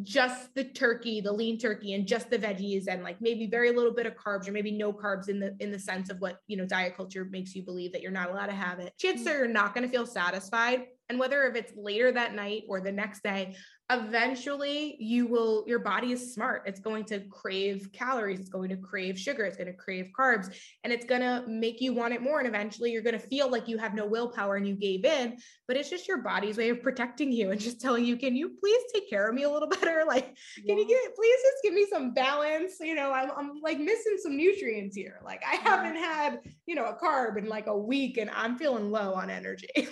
just 0.02 0.54
the 0.54 0.64
turkey, 0.64 1.20
the 1.20 1.32
lean 1.32 1.58
turkey, 1.58 1.94
and 1.94 2.06
just 2.06 2.28
the 2.28 2.38
veggies, 2.38 2.88
and 2.88 3.02
like 3.04 3.20
maybe 3.20 3.46
very 3.46 3.70
little 3.70 3.94
bit 3.94 4.06
of 4.06 4.14
carbs, 4.14 4.48
or 4.48 4.52
maybe 4.52 4.72
no 4.72 4.92
carbs 4.92 5.28
in 5.28 5.38
the 5.38 5.54
in 5.60 5.70
the 5.70 5.78
sense 5.78 6.10
of 6.10 6.20
what 6.20 6.38
you 6.48 6.56
know 6.56 6.66
diet 6.66 6.96
culture 6.96 7.24
makes 7.24 7.54
you 7.54 7.62
believe 7.62 7.92
that 7.92 8.02
you're 8.02 8.10
not 8.10 8.30
allowed 8.30 8.46
to 8.46 8.52
have 8.54 8.80
it. 8.80 8.92
Chances 8.98 9.26
mm. 9.26 9.30
are 9.30 9.38
you're 9.38 9.48
not 9.48 9.74
going 9.74 9.86
to 9.86 9.90
feel 9.90 10.06
satisfied. 10.06 10.86
And 11.08 11.18
whether 11.18 11.44
if 11.44 11.54
it's 11.54 11.72
later 11.76 12.10
that 12.12 12.34
night 12.34 12.62
or 12.68 12.80
the 12.80 12.90
next 12.90 13.22
day, 13.22 13.54
eventually 13.90 14.96
you 14.98 15.26
will 15.26 15.62
your 15.66 15.78
body 15.78 16.12
is 16.12 16.32
smart. 16.32 16.62
It's 16.64 16.80
going 16.80 17.04
to 17.06 17.20
crave 17.20 17.90
calories. 17.92 18.40
It's 18.40 18.48
going 18.48 18.70
to 18.70 18.76
crave 18.76 19.18
sugar. 19.18 19.44
It's 19.44 19.58
going 19.58 19.66
to 19.66 19.74
crave 19.74 20.10
carbs 20.18 20.54
and 20.84 20.92
it's 20.92 21.04
going 21.04 21.20
to 21.20 21.44
make 21.46 21.82
you 21.82 21.92
want 21.92 22.14
it 22.14 22.22
more 22.22 22.38
and 22.38 22.48
eventually 22.48 22.92
you're 22.92 23.02
going 23.02 23.18
to 23.18 23.26
feel 23.26 23.50
like 23.50 23.68
you 23.68 23.76
have 23.76 23.94
no 23.94 24.06
willpower 24.06 24.56
and 24.56 24.66
you 24.66 24.74
gave 24.74 25.04
in 25.04 25.36
but 25.68 25.76
it's 25.76 25.90
just 25.90 26.08
your 26.08 26.18
body's 26.18 26.56
way 26.56 26.70
of 26.70 26.82
protecting 26.82 27.30
you 27.30 27.50
and 27.50 27.60
just 27.60 27.80
telling 27.80 28.04
you 28.06 28.16
can 28.16 28.34
you 28.34 28.56
please 28.58 28.82
take 28.92 29.08
care 29.10 29.28
of 29.28 29.34
me 29.34 29.42
a 29.42 29.50
little 29.50 29.68
better? 29.80 30.04
Like 30.06 30.34
can 30.66 30.78
you 30.78 30.88
get 30.88 31.14
please 31.14 31.38
just 31.42 31.62
give 31.62 31.74
me 31.74 31.86
some 31.90 32.14
balance? 32.14 32.76
You 32.80 32.94
know 32.94 33.12
I'm, 33.12 33.30
I'm 33.36 33.60
like 33.62 33.78
missing 33.78 34.16
some 34.22 34.36
nutrients 34.36 34.96
here. 34.96 35.20
Like 35.22 35.42
i 35.46 35.56
haven't 35.56 35.96
had 35.96 36.40
you 36.64 36.74
know 36.74 36.86
a 36.86 36.96
carb 36.96 37.36
in 37.36 37.48
like 37.48 37.66
a 37.66 37.76
week 37.76 38.16
and 38.16 38.30
i'm 38.30 38.56
feeling 38.56 38.90
low 38.90 39.12
on 39.14 39.28
energy. 39.28 39.68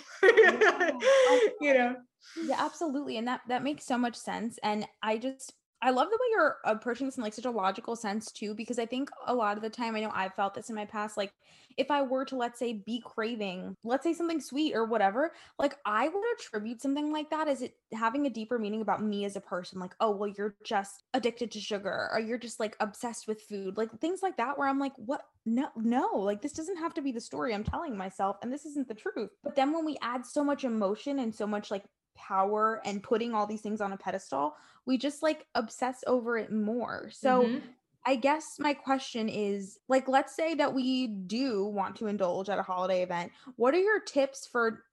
You 1.61 1.73
know 1.73 1.95
yeah, 2.35 2.57
absolutely. 2.59 3.17
And 3.17 3.27
that 3.27 3.41
that 3.47 3.63
makes 3.63 3.85
so 3.85 3.97
much 3.97 4.15
sense. 4.15 4.59
And 4.63 4.87
I 5.01 5.17
just 5.17 5.53
I 5.83 5.89
love 5.89 6.07
the 6.09 6.15
way 6.15 6.27
you're 6.31 6.57
approaching 6.63 7.07
this 7.07 7.17
in 7.17 7.23
like 7.23 7.33
such 7.33 7.43
a 7.43 7.51
logical 7.51 7.97
sense 7.97 8.31
too, 8.31 8.55
because 8.55 8.79
I 8.79 8.85
think 8.85 9.09
a 9.27 9.33
lot 9.33 9.57
of 9.57 9.63
the 9.63 9.69
time 9.69 9.97
I 9.97 9.99
know 9.99 10.11
I've 10.13 10.33
felt 10.33 10.53
this 10.53 10.69
in 10.69 10.75
my 10.77 10.85
past. 10.85 11.17
Like 11.17 11.33
if 11.75 11.91
I 11.91 12.03
were 12.03 12.23
to 12.25 12.37
let's 12.37 12.57
say 12.57 12.81
be 12.85 13.01
craving, 13.03 13.75
let's 13.83 14.05
say 14.05 14.13
something 14.13 14.39
sweet 14.39 14.75
or 14.75 14.85
whatever, 14.85 15.33
like 15.59 15.75
I 15.85 16.07
would 16.07 16.23
attribute 16.39 16.81
something 16.81 17.11
like 17.11 17.29
that 17.31 17.49
as 17.49 17.61
it 17.61 17.73
having 17.93 18.25
a 18.25 18.29
deeper 18.29 18.57
meaning 18.57 18.79
about 18.79 19.03
me 19.03 19.25
as 19.25 19.35
a 19.35 19.41
person. 19.41 19.77
Like, 19.77 19.93
oh 19.99 20.11
well, 20.11 20.31
you're 20.37 20.55
just 20.63 21.03
addicted 21.13 21.51
to 21.51 21.59
sugar 21.59 22.09
or 22.13 22.19
you're 22.21 22.37
just 22.37 22.61
like 22.61 22.77
obsessed 22.79 23.27
with 23.27 23.41
food. 23.41 23.75
Like 23.75 23.89
things 23.99 24.21
like 24.23 24.37
that 24.37 24.57
where 24.57 24.69
I'm 24.69 24.79
like, 24.79 24.93
what 24.95 25.23
no, 25.45 25.67
no, 25.75 26.11
like 26.15 26.41
this 26.41 26.53
doesn't 26.53 26.77
have 26.77 26.93
to 26.93 27.01
be 27.01 27.11
the 27.11 27.19
story 27.19 27.53
I'm 27.53 27.65
telling 27.65 27.97
myself, 27.97 28.37
and 28.41 28.53
this 28.53 28.65
isn't 28.65 28.87
the 28.87 28.93
truth. 28.93 29.31
But 29.43 29.57
then 29.57 29.73
when 29.73 29.83
we 29.83 29.97
add 30.01 30.25
so 30.25 30.45
much 30.45 30.63
emotion 30.63 31.19
and 31.19 31.35
so 31.35 31.45
much 31.45 31.69
like 31.69 31.83
power 32.15 32.81
and 32.85 33.03
putting 33.03 33.33
all 33.33 33.47
these 33.47 33.61
things 33.61 33.81
on 33.81 33.93
a 33.93 33.97
pedestal, 33.97 34.55
we 34.85 34.97
just 34.97 35.23
like 35.23 35.45
obsess 35.55 36.03
over 36.07 36.37
it 36.37 36.51
more. 36.51 37.09
So 37.11 37.43
mm-hmm. 37.43 37.65
I 38.05 38.15
guess 38.15 38.57
my 38.59 38.73
question 38.73 39.29
is 39.29 39.79
like, 39.87 40.07
let's 40.07 40.35
say 40.35 40.55
that 40.55 40.73
we 40.73 41.07
do 41.07 41.65
want 41.65 41.95
to 41.97 42.07
indulge 42.07 42.49
at 42.49 42.59
a 42.59 42.63
holiday 42.63 43.01
event. 43.01 43.31
What 43.55 43.73
are 43.73 43.79
your 43.79 43.99
tips 43.99 44.45
for? 44.45 44.83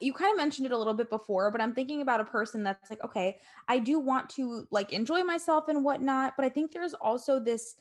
You 0.00 0.12
kind 0.12 0.30
of 0.30 0.36
mentioned 0.36 0.66
it 0.66 0.72
a 0.72 0.78
little 0.78 0.94
bit 0.94 1.10
before, 1.10 1.50
but 1.50 1.60
I'm 1.60 1.74
thinking 1.74 2.02
about 2.02 2.20
a 2.20 2.24
person 2.24 2.62
that's 2.62 2.88
like, 2.88 3.02
okay, 3.04 3.38
I 3.68 3.78
do 3.78 3.98
want 3.98 4.30
to 4.30 4.66
like 4.70 4.92
enjoy 4.92 5.24
myself 5.24 5.68
and 5.68 5.84
whatnot, 5.84 6.34
but 6.36 6.46
I 6.46 6.48
think 6.48 6.72
there's 6.72 6.94
also 6.94 7.40
this 7.40 7.74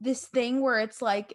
this 0.00 0.26
thing 0.28 0.62
where 0.62 0.78
it's 0.78 1.02
like 1.02 1.34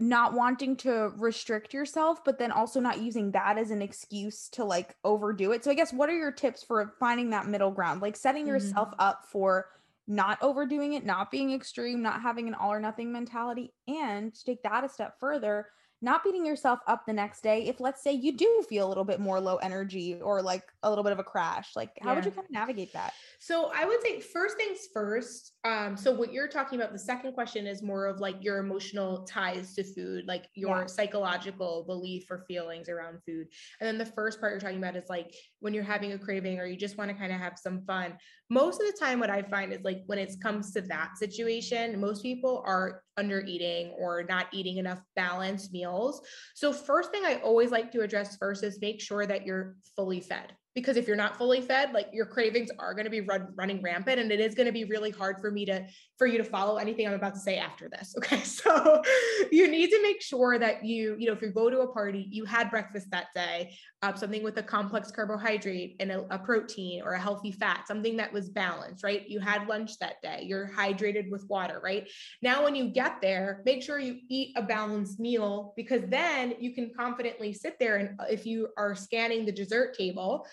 not 0.00 0.32
wanting 0.32 0.76
to 0.76 1.12
restrict 1.16 1.74
yourself 1.74 2.24
but 2.24 2.38
then 2.38 2.52
also 2.52 2.78
not 2.78 3.00
using 3.00 3.32
that 3.32 3.58
as 3.58 3.70
an 3.70 3.82
excuse 3.82 4.48
to 4.48 4.64
like 4.64 4.94
overdo 5.02 5.50
it 5.52 5.64
so 5.64 5.70
i 5.70 5.74
guess 5.74 5.92
what 5.92 6.08
are 6.08 6.16
your 6.16 6.30
tips 6.30 6.62
for 6.62 6.94
finding 7.00 7.30
that 7.30 7.48
middle 7.48 7.70
ground 7.70 8.00
like 8.00 8.16
setting 8.16 8.42
mm-hmm. 8.44 8.54
yourself 8.54 8.92
up 8.98 9.24
for 9.24 9.66
not 10.06 10.38
overdoing 10.40 10.92
it 10.92 11.04
not 11.04 11.30
being 11.30 11.52
extreme 11.52 12.00
not 12.00 12.22
having 12.22 12.46
an 12.46 12.54
all 12.54 12.72
or 12.72 12.80
nothing 12.80 13.12
mentality 13.12 13.72
and 13.88 14.34
to 14.34 14.44
take 14.44 14.62
that 14.62 14.84
a 14.84 14.88
step 14.88 15.18
further 15.18 15.66
not 16.00 16.22
beating 16.22 16.46
yourself 16.46 16.78
up 16.86 17.04
the 17.06 17.12
next 17.12 17.42
day 17.42 17.66
if 17.66 17.80
let's 17.80 18.02
say 18.02 18.12
you 18.12 18.36
do 18.36 18.64
feel 18.68 18.86
a 18.86 18.88
little 18.88 19.04
bit 19.04 19.18
more 19.18 19.40
low 19.40 19.56
energy 19.56 20.14
or 20.22 20.40
like 20.40 20.62
a 20.82 20.88
little 20.88 21.02
bit 21.02 21.12
of 21.12 21.18
a 21.18 21.24
crash 21.24 21.70
like 21.74 21.90
how 22.00 22.10
yeah. 22.10 22.14
would 22.14 22.24
you 22.24 22.30
kind 22.30 22.44
of 22.44 22.50
navigate 22.50 22.92
that 22.92 23.12
so 23.38 23.70
i 23.74 23.84
would 23.84 24.00
say 24.02 24.20
first 24.20 24.56
things 24.56 24.88
first 24.92 25.54
um 25.64 25.96
so 25.96 26.12
what 26.12 26.32
you're 26.32 26.48
talking 26.48 26.78
about 26.78 26.92
the 26.92 26.98
second 26.98 27.32
question 27.32 27.66
is 27.66 27.82
more 27.82 28.06
of 28.06 28.20
like 28.20 28.36
your 28.40 28.58
emotional 28.58 29.24
ties 29.24 29.74
to 29.74 29.82
food 29.82 30.26
like 30.26 30.48
your 30.54 30.80
yeah. 30.80 30.86
psychological 30.86 31.84
belief 31.84 32.30
or 32.30 32.44
feelings 32.46 32.88
around 32.88 33.18
food 33.26 33.48
and 33.80 33.88
then 33.88 33.98
the 33.98 34.06
first 34.06 34.40
part 34.40 34.52
you're 34.52 34.60
talking 34.60 34.78
about 34.78 34.96
is 34.96 35.08
like 35.08 35.34
when 35.60 35.74
you're 35.74 35.82
having 35.82 36.12
a 36.12 36.18
craving 36.18 36.58
or 36.60 36.66
you 36.66 36.76
just 36.76 36.96
want 36.96 37.10
to 37.10 37.16
kind 37.16 37.32
of 37.32 37.40
have 37.40 37.58
some 37.58 37.82
fun 37.82 38.16
most 38.50 38.80
of 38.80 38.86
the 38.86 38.96
time 38.98 39.20
what 39.20 39.30
i 39.30 39.42
find 39.42 39.72
is 39.72 39.82
like 39.82 40.02
when 40.06 40.18
it 40.18 40.34
comes 40.40 40.72
to 40.72 40.80
that 40.80 41.16
situation 41.16 42.00
most 42.00 42.22
people 42.22 42.62
are 42.66 43.02
under 43.16 43.40
eating 43.40 43.92
or 43.98 44.22
not 44.22 44.46
eating 44.52 44.76
enough 44.76 45.00
balanced 45.16 45.72
meals. 45.72 46.22
So 46.54 46.72
first 46.72 47.10
thing 47.10 47.24
i 47.24 47.36
always 47.36 47.70
like 47.70 47.90
to 47.92 48.00
address 48.00 48.36
first 48.36 48.64
is 48.64 48.80
make 48.80 49.00
sure 49.00 49.26
that 49.26 49.44
you're 49.44 49.76
fully 49.96 50.20
fed 50.20 50.54
because 50.78 50.96
if 50.96 51.08
you're 51.08 51.16
not 51.16 51.36
fully 51.36 51.60
fed 51.60 51.92
like 51.92 52.08
your 52.12 52.24
cravings 52.24 52.70
are 52.78 52.94
going 52.94 53.04
to 53.04 53.10
be 53.10 53.20
run, 53.20 53.48
running 53.56 53.82
rampant 53.82 54.20
and 54.20 54.30
it 54.30 54.38
is 54.38 54.54
going 54.54 54.66
to 54.66 54.72
be 54.72 54.84
really 54.84 55.10
hard 55.10 55.40
for 55.40 55.50
me 55.50 55.64
to 55.64 55.84
for 56.16 56.26
you 56.26 56.38
to 56.38 56.44
follow 56.44 56.76
anything 56.76 57.06
i'm 57.06 57.14
about 57.14 57.34
to 57.34 57.40
say 57.40 57.58
after 57.58 57.88
this 57.88 58.14
okay? 58.18 58.42
So 58.42 59.02
you 59.50 59.68
need 59.68 59.90
to 59.90 60.02
make 60.02 60.22
sure 60.22 60.58
that 60.58 60.84
you 60.84 61.16
you 61.18 61.26
know 61.26 61.32
if 61.32 61.42
you 61.42 61.50
go 61.50 61.68
to 61.70 61.80
a 61.80 61.92
party 61.92 62.28
you 62.30 62.44
had 62.44 62.70
breakfast 62.70 63.08
that 63.10 63.26
day 63.34 63.74
uh, 64.02 64.14
something 64.14 64.44
with 64.44 64.56
a 64.58 64.62
complex 64.62 65.10
carbohydrate 65.10 65.96
and 65.98 66.12
a, 66.12 66.24
a 66.34 66.38
protein 66.38 67.02
or 67.02 67.12
a 67.12 67.20
healthy 67.20 67.50
fat 67.50 67.86
something 67.88 68.16
that 68.16 68.32
was 68.32 68.48
balanced 68.48 69.02
right? 69.02 69.28
You 69.28 69.40
had 69.40 69.66
lunch 69.66 69.98
that 69.98 70.22
day 70.22 70.44
you're 70.46 70.70
hydrated 70.76 71.30
with 71.30 71.44
water 71.48 71.80
right? 71.82 72.08
Now 72.42 72.64
when 72.64 72.74
you 72.74 72.88
get 72.88 73.20
there 73.20 73.62
make 73.64 73.82
sure 73.82 73.98
you 73.98 74.18
eat 74.28 74.56
a 74.56 74.62
balanced 74.62 75.18
meal 75.18 75.72
because 75.76 76.02
then 76.08 76.54
you 76.60 76.74
can 76.74 76.92
confidently 76.96 77.52
sit 77.52 77.78
there 77.78 77.96
and 77.96 78.18
if 78.30 78.46
you 78.46 78.68
are 78.76 78.94
scanning 78.94 79.44
the 79.44 79.52
dessert 79.52 79.96
table 79.96 80.46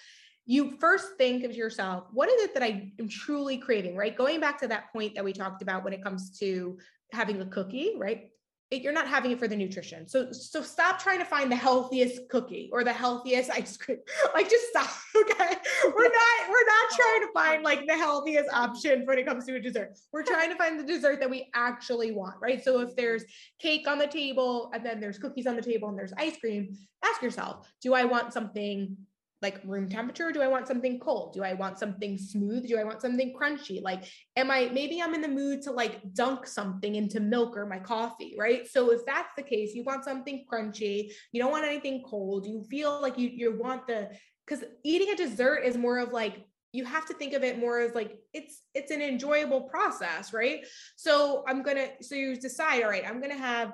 you 0.45 0.77
first 0.79 1.17
think 1.17 1.43
of 1.43 1.55
yourself, 1.55 2.05
what 2.11 2.29
is 2.29 2.43
it 2.43 2.53
that 2.53 2.63
I 2.63 2.91
am 2.99 3.09
truly 3.09 3.57
craving, 3.57 3.95
right? 3.95 4.15
Going 4.15 4.39
back 4.39 4.59
to 4.61 4.67
that 4.67 4.91
point 4.93 5.15
that 5.15 5.23
we 5.23 5.33
talked 5.33 5.61
about 5.61 5.83
when 5.83 5.93
it 5.93 6.03
comes 6.03 6.37
to 6.39 6.77
having 7.11 7.41
a 7.41 7.45
cookie, 7.45 7.93
right? 7.97 8.29
It, 8.71 8.81
you're 8.81 8.93
not 8.93 9.07
having 9.07 9.31
it 9.31 9.39
for 9.39 9.47
the 9.47 9.55
nutrition. 9.55 10.07
So 10.07 10.31
so 10.31 10.61
stop 10.61 10.99
trying 10.99 11.19
to 11.19 11.25
find 11.25 11.51
the 11.51 11.55
healthiest 11.55 12.29
cookie 12.29 12.69
or 12.73 12.83
the 12.83 12.93
healthiest 12.93 13.51
ice 13.51 13.77
cream. 13.77 13.99
Like 14.33 14.49
just 14.49 14.67
stop. 14.69 14.89
Okay. 15.15 15.55
We're 15.85 16.03
not 16.03 16.49
we're 16.49 16.65
not 16.65 16.85
oh, 16.91 16.95
trying 16.95 17.21
to 17.21 17.33
find 17.33 17.63
like 17.63 17.87
the 17.87 17.95
healthiest 17.95 18.49
option 18.51 19.05
when 19.05 19.17
it 19.17 19.25
comes 19.25 19.45
to 19.45 19.55
a 19.55 19.59
dessert. 19.59 19.97
We're 20.11 20.23
trying 20.23 20.49
to 20.49 20.55
find 20.55 20.79
the 20.79 20.83
dessert 20.83 21.19
that 21.19 21.29
we 21.29 21.49
actually 21.53 22.11
want, 22.11 22.35
right? 22.41 22.63
So 22.63 22.81
if 22.81 22.95
there's 22.95 23.23
cake 23.59 23.87
on 23.87 23.97
the 23.97 24.07
table 24.07 24.71
and 24.73 24.85
then 24.85 24.99
there's 24.99 25.17
cookies 25.17 25.47
on 25.47 25.55
the 25.55 25.61
table 25.61 25.87
and 25.89 25.97
there's 25.97 26.13
ice 26.17 26.37
cream, 26.37 26.75
ask 27.03 27.21
yourself, 27.21 27.67
do 27.81 27.93
I 27.93 28.03
want 28.03 28.33
something 28.33 28.97
like 29.45 29.61
room 29.63 29.87
temperature? 29.87 30.31
Do 30.31 30.41
I 30.41 30.47
want 30.47 30.67
something 30.67 30.99
cold? 30.99 31.33
Do 31.33 31.43
I 31.43 31.53
want 31.53 31.77
something 31.77 32.17
smooth? 32.17 32.67
Do 32.67 32.79
I 32.79 32.83
want 32.83 32.99
something 32.99 33.31
crunchy? 33.39 33.81
Like, 33.81 34.03
am 34.35 34.49
I 34.49 34.69
maybe 34.73 35.01
I'm 35.01 35.13
in 35.13 35.21
the 35.21 35.27
mood 35.27 35.61
to 35.63 35.71
like 35.71 36.01
dunk 36.13 36.47
something 36.47 36.95
into 36.95 37.19
milk 37.19 37.55
or 37.55 37.67
my 37.67 37.77
coffee, 37.77 38.35
right? 38.39 38.67
So 38.67 38.91
if 38.91 39.05
that's 39.05 39.29
the 39.37 39.43
case, 39.43 39.75
you 39.75 39.83
want 39.83 40.03
something 40.03 40.45
crunchy, 40.51 41.11
you 41.31 41.39
don't 41.41 41.51
want 41.51 41.65
anything 41.65 42.03
cold, 42.03 42.47
you 42.47 42.63
feel 42.71 42.99
like 43.01 43.19
you 43.19 43.29
you 43.29 43.55
want 43.65 43.85
the 43.85 44.09
because 44.45 44.63
eating 44.83 45.11
a 45.11 45.15
dessert 45.15 45.59
is 45.63 45.77
more 45.77 45.99
of 45.99 46.11
like 46.11 46.45
you 46.71 46.83
have 46.83 47.05
to 47.05 47.13
think 47.13 47.33
of 47.33 47.43
it 47.43 47.57
more 47.57 47.79
as 47.79 47.95
like 47.95 48.17
it's 48.33 48.63
it's 48.73 48.91
an 48.91 49.01
enjoyable 49.01 49.61
process 49.61 50.33
right 50.33 50.65
so 50.97 51.43
i'm 51.47 51.63
gonna 51.63 51.87
so 52.01 52.15
you 52.15 52.35
decide 52.35 52.83
all 52.83 52.89
right 52.89 53.07
i'm 53.07 53.21
gonna 53.21 53.43
have 53.51 53.71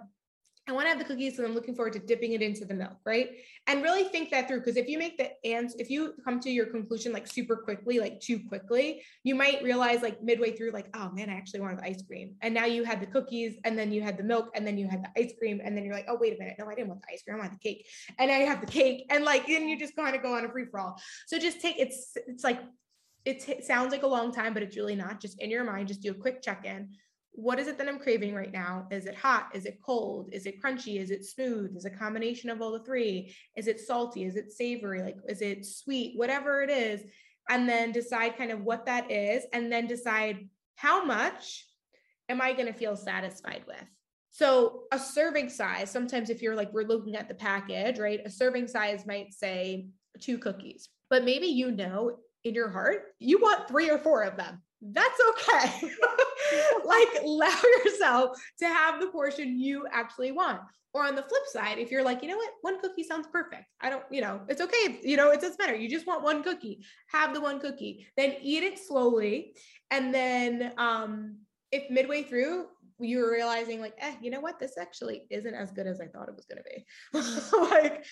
I 0.67 0.73
want 0.73 0.85
to 0.85 0.89
have 0.89 0.99
the 0.99 1.05
cookies 1.05 1.39
and 1.39 1.47
I'm 1.47 1.55
looking 1.55 1.75
forward 1.75 1.93
to 1.93 1.99
dipping 1.99 2.33
it 2.33 2.41
into 2.41 2.65
the 2.65 2.75
milk, 2.75 2.97
right? 3.03 3.31
And 3.65 3.81
really 3.81 4.03
think 4.03 4.29
that 4.29 4.47
through 4.47 4.59
because 4.59 4.77
if 4.77 4.87
you 4.87 4.99
make 4.99 5.17
the 5.17 5.31
and 5.43 5.71
if 5.79 5.89
you 5.89 6.13
come 6.23 6.39
to 6.41 6.51
your 6.51 6.67
conclusion 6.67 7.11
like 7.11 7.27
super 7.27 7.55
quickly, 7.55 7.99
like 7.99 8.19
too 8.19 8.39
quickly, 8.47 9.01
you 9.23 9.33
might 9.33 9.63
realize 9.63 10.03
like 10.03 10.21
midway 10.21 10.55
through, 10.55 10.71
like, 10.71 10.87
oh 10.93 11.09
man, 11.13 11.31
I 11.31 11.33
actually 11.33 11.61
wanted 11.61 11.79
the 11.79 11.85
ice 11.85 12.03
cream. 12.03 12.35
And 12.41 12.53
now 12.53 12.65
you 12.65 12.83
had 12.83 13.01
the 13.01 13.07
cookies 13.07 13.57
and 13.65 13.77
then 13.77 13.91
you 13.91 14.03
had 14.03 14.17
the 14.17 14.23
milk 14.23 14.51
and 14.53 14.65
then 14.65 14.77
you 14.77 14.87
had 14.87 15.03
the 15.03 15.21
ice 15.21 15.33
cream. 15.37 15.61
And 15.63 15.75
then 15.75 15.83
you're 15.83 15.95
like, 15.95 16.05
oh, 16.07 16.17
wait 16.19 16.35
a 16.35 16.39
minute. 16.39 16.55
No, 16.59 16.67
I 16.67 16.75
didn't 16.75 16.89
want 16.89 17.01
the 17.01 17.13
ice 17.13 17.23
cream. 17.23 17.37
I 17.37 17.39
want 17.39 17.53
the 17.53 17.59
cake. 17.59 17.87
And 18.19 18.29
now 18.29 18.37
you 18.37 18.45
have 18.45 18.61
the 18.61 18.67
cake. 18.67 19.07
And 19.09 19.25
like, 19.25 19.47
then 19.47 19.67
you 19.67 19.79
just 19.79 19.95
kind 19.95 20.15
of 20.15 20.21
go 20.21 20.35
on 20.35 20.45
a 20.45 20.49
free 20.49 20.65
for 20.69 20.79
all. 20.79 21.01
So 21.25 21.39
just 21.39 21.59
take 21.59 21.79
it's 21.79 22.15
it's 22.27 22.43
like 22.43 22.61
it, 23.25 23.47
it 23.49 23.65
sounds 23.65 23.91
like 23.91 24.03
a 24.03 24.07
long 24.07 24.31
time, 24.31 24.53
but 24.53 24.63
it's 24.63 24.77
really 24.77 24.95
not. 24.95 25.19
Just 25.19 25.41
in 25.41 25.49
your 25.49 25.63
mind, 25.63 25.87
just 25.87 26.01
do 26.01 26.11
a 26.11 26.15
quick 26.15 26.41
check-in 26.41 26.89
what 27.33 27.59
is 27.59 27.67
it 27.67 27.77
that 27.77 27.87
I'm 27.87 27.99
craving 27.99 28.35
right 28.35 28.51
now? 28.51 28.87
Is 28.91 29.05
it 29.05 29.15
hot? 29.15 29.49
Is 29.53 29.65
it 29.65 29.81
cold? 29.81 30.29
Is 30.31 30.45
it 30.45 30.61
crunchy? 30.61 30.99
Is 30.99 31.11
it 31.11 31.25
smooth? 31.25 31.75
Is 31.75 31.85
a 31.85 31.89
combination 31.89 32.49
of 32.49 32.61
all 32.61 32.71
the 32.71 32.83
three? 32.83 33.33
Is 33.55 33.67
it 33.67 33.79
salty? 33.79 34.25
Is 34.25 34.35
it 34.35 34.51
savory? 34.51 35.01
Like, 35.01 35.17
is 35.27 35.41
it 35.41 35.65
sweet? 35.65 36.17
Whatever 36.17 36.61
it 36.61 36.69
is. 36.69 37.01
And 37.49 37.67
then 37.67 37.91
decide 37.91 38.37
kind 38.37 38.51
of 38.51 38.63
what 38.63 38.85
that 38.85 39.09
is. 39.09 39.45
And 39.53 39.71
then 39.71 39.87
decide 39.87 40.49
how 40.75 41.05
much 41.05 41.65
am 42.27 42.41
I 42.41 42.53
going 42.53 42.67
to 42.67 42.73
feel 42.73 42.97
satisfied 42.97 43.63
with? 43.65 43.85
So, 44.33 44.83
a 44.93 44.99
serving 44.99 45.49
size, 45.49 45.91
sometimes 45.91 46.29
if 46.29 46.41
you're 46.41 46.55
like, 46.55 46.71
we're 46.71 46.87
looking 46.87 47.15
at 47.15 47.27
the 47.27 47.35
package, 47.35 47.99
right? 47.99 48.21
A 48.23 48.29
serving 48.29 48.67
size 48.67 49.05
might 49.05 49.33
say 49.33 49.87
two 50.21 50.37
cookies, 50.37 50.87
but 51.09 51.25
maybe 51.25 51.47
you 51.47 51.71
know 51.71 52.17
in 52.45 52.53
your 52.53 52.69
heart, 52.69 53.13
you 53.19 53.39
want 53.39 53.67
three 53.67 53.89
or 53.89 53.97
four 53.97 54.23
of 54.23 54.37
them 54.37 54.61
that's 54.81 55.19
okay. 55.29 55.89
like 56.85 57.07
allow 57.23 57.57
yourself 57.85 58.41
to 58.59 58.67
have 58.67 58.99
the 58.99 59.07
portion 59.07 59.59
you 59.59 59.85
actually 59.91 60.31
want. 60.31 60.61
Or 60.93 61.05
on 61.05 61.15
the 61.15 61.21
flip 61.21 61.43
side, 61.53 61.77
if 61.77 61.89
you're 61.89 62.03
like, 62.03 62.21
you 62.21 62.27
know 62.27 62.35
what, 62.35 62.51
one 62.61 62.81
cookie 62.81 63.03
sounds 63.03 63.25
perfect. 63.31 63.63
I 63.79 63.89
don't, 63.89 64.03
you 64.11 64.19
know, 64.19 64.41
it's 64.49 64.59
okay. 64.59 64.99
You 65.01 65.15
know, 65.15 65.31
it 65.31 65.39
doesn't 65.39 65.57
matter. 65.57 65.73
You 65.73 65.87
just 65.89 66.05
want 66.05 66.21
one 66.21 66.43
cookie. 66.43 66.83
Have 67.11 67.33
the 67.33 67.39
one 67.39 67.61
cookie. 67.61 68.07
Then 68.17 68.35
eat 68.41 68.63
it 68.63 68.77
slowly. 68.77 69.55
And 69.89 70.13
then 70.13 70.73
um, 70.77 71.37
if 71.71 71.89
midway 71.89 72.23
through 72.23 72.65
you're 72.99 73.31
realizing 73.31 73.81
like, 73.81 73.95
eh, 73.99 74.15
you 74.21 74.29
know 74.29 74.41
what, 74.41 74.59
this 74.59 74.77
actually 74.77 75.23
isn't 75.29 75.55
as 75.55 75.71
good 75.71 75.87
as 75.87 75.99
I 75.99 76.07
thought 76.07 76.29
it 76.29 76.35
was 76.35 76.45
gonna 76.45 76.61
be. 76.61 76.85
like 77.71 78.05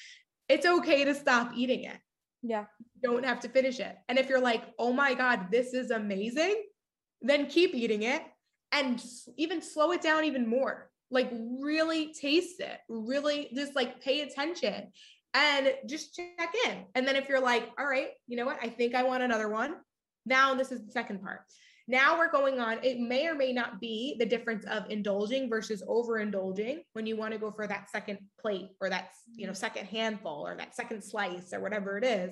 it's 0.47 0.65
okay 0.65 1.03
to 1.03 1.13
stop 1.13 1.51
eating 1.55 1.83
it 1.83 1.97
Yeah. 2.41 2.65
You 2.79 3.11
don't 3.11 3.25
have 3.25 3.39
to 3.41 3.49
finish 3.49 3.79
it. 3.79 3.97
And 4.07 4.17
if 4.17 4.29
you're 4.29 4.41
like, 4.41 4.63
oh 4.77 4.93
my 4.93 5.13
God, 5.13 5.47
this 5.51 5.73
is 5.73 5.91
amazing, 5.91 6.63
then 7.21 7.47
keep 7.47 7.73
eating 7.75 8.03
it 8.03 8.21
and 8.71 9.03
even 9.37 9.61
slow 9.61 9.91
it 9.91 10.01
down 10.01 10.23
even 10.23 10.47
more. 10.47 10.89
Like, 11.11 11.31
really 11.59 12.13
taste 12.13 12.59
it, 12.59 12.79
really 12.87 13.49
just 13.55 13.75
like 13.75 14.01
pay 14.01 14.21
attention 14.21 14.91
and 15.33 15.73
just 15.87 16.15
check 16.15 16.53
in. 16.67 16.85
And 16.95 17.07
then 17.07 17.15
if 17.15 17.27
you're 17.27 17.41
like, 17.41 17.69
all 17.79 17.85
right, 17.85 18.09
you 18.27 18.37
know 18.37 18.45
what? 18.45 18.59
I 18.61 18.67
think 18.67 18.95
I 18.95 19.03
want 19.03 19.23
another 19.23 19.49
one. 19.49 19.75
Now, 20.25 20.53
this 20.53 20.71
is 20.71 20.85
the 20.85 20.91
second 20.91 21.21
part. 21.21 21.41
Now 21.89 22.19
we're 22.19 22.29
going 22.29 22.59
on. 22.59 22.77
It 22.83 22.99
may 22.99 23.27
or 23.27 23.33
may 23.33 23.51
not 23.51 23.81
be 23.81 24.15
the 24.19 24.25
difference 24.25 24.63
of 24.65 24.83
indulging 24.91 25.49
versus 25.49 25.81
overindulging 25.89 26.81
when 26.93 27.07
you 27.07 27.17
want 27.17 27.33
to 27.33 27.39
go 27.39 27.49
for 27.49 27.65
that 27.65 27.89
second 27.89 28.19
plate 28.39 28.69
or 28.79 28.91
that, 28.91 29.09
you 29.33 29.47
know, 29.47 29.53
second 29.53 29.87
handful 29.87 30.45
or 30.45 30.55
that 30.55 30.75
second 30.75 31.03
slice 31.03 31.51
or 31.51 31.61
whatever 31.61 31.97
it 31.97 32.03
is. 32.03 32.29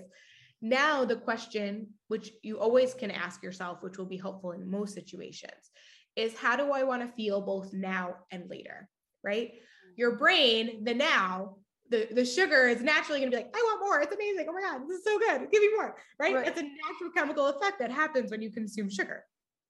Now, 0.61 1.05
the 1.05 1.15
question, 1.15 1.87
which 2.07 2.29
you 2.43 2.59
always 2.59 2.93
can 2.93 3.09
ask 3.09 3.41
yourself, 3.41 3.79
which 3.81 3.97
will 3.97 4.05
be 4.05 4.17
helpful 4.17 4.51
in 4.51 4.69
most 4.69 4.93
situations, 4.93 5.71
is 6.15 6.37
how 6.37 6.55
do 6.55 6.71
I 6.71 6.83
want 6.83 7.01
to 7.01 7.15
feel 7.15 7.41
both 7.41 7.73
now 7.73 8.17
and 8.29 8.47
later? 8.47 8.87
Right? 9.23 9.53
Your 9.95 10.17
brain, 10.17 10.83
the 10.83 10.93
now, 10.93 11.55
the, 11.89 12.07
the 12.11 12.25
sugar 12.25 12.67
is 12.67 12.83
naturally 12.83 13.21
going 13.21 13.31
to 13.31 13.37
be 13.37 13.43
like, 13.43 13.55
I 13.55 13.63
want 13.63 13.81
more. 13.81 14.01
It's 14.01 14.13
amazing. 14.13 14.45
Oh 14.47 14.53
my 14.53 14.61
God, 14.61 14.87
this 14.87 14.99
is 14.99 15.03
so 15.03 15.17
good. 15.17 15.49
Give 15.51 15.63
me 15.63 15.69
more. 15.75 15.95
Right? 16.19 16.35
right. 16.35 16.47
It's 16.47 16.59
a 16.59 16.63
natural 16.63 17.09
chemical 17.15 17.47
effect 17.47 17.79
that 17.79 17.91
happens 17.91 18.29
when 18.29 18.43
you 18.43 18.51
consume 18.51 18.87
sugar. 18.87 19.23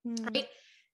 Mm. 0.07 0.33
Right. 0.33 0.47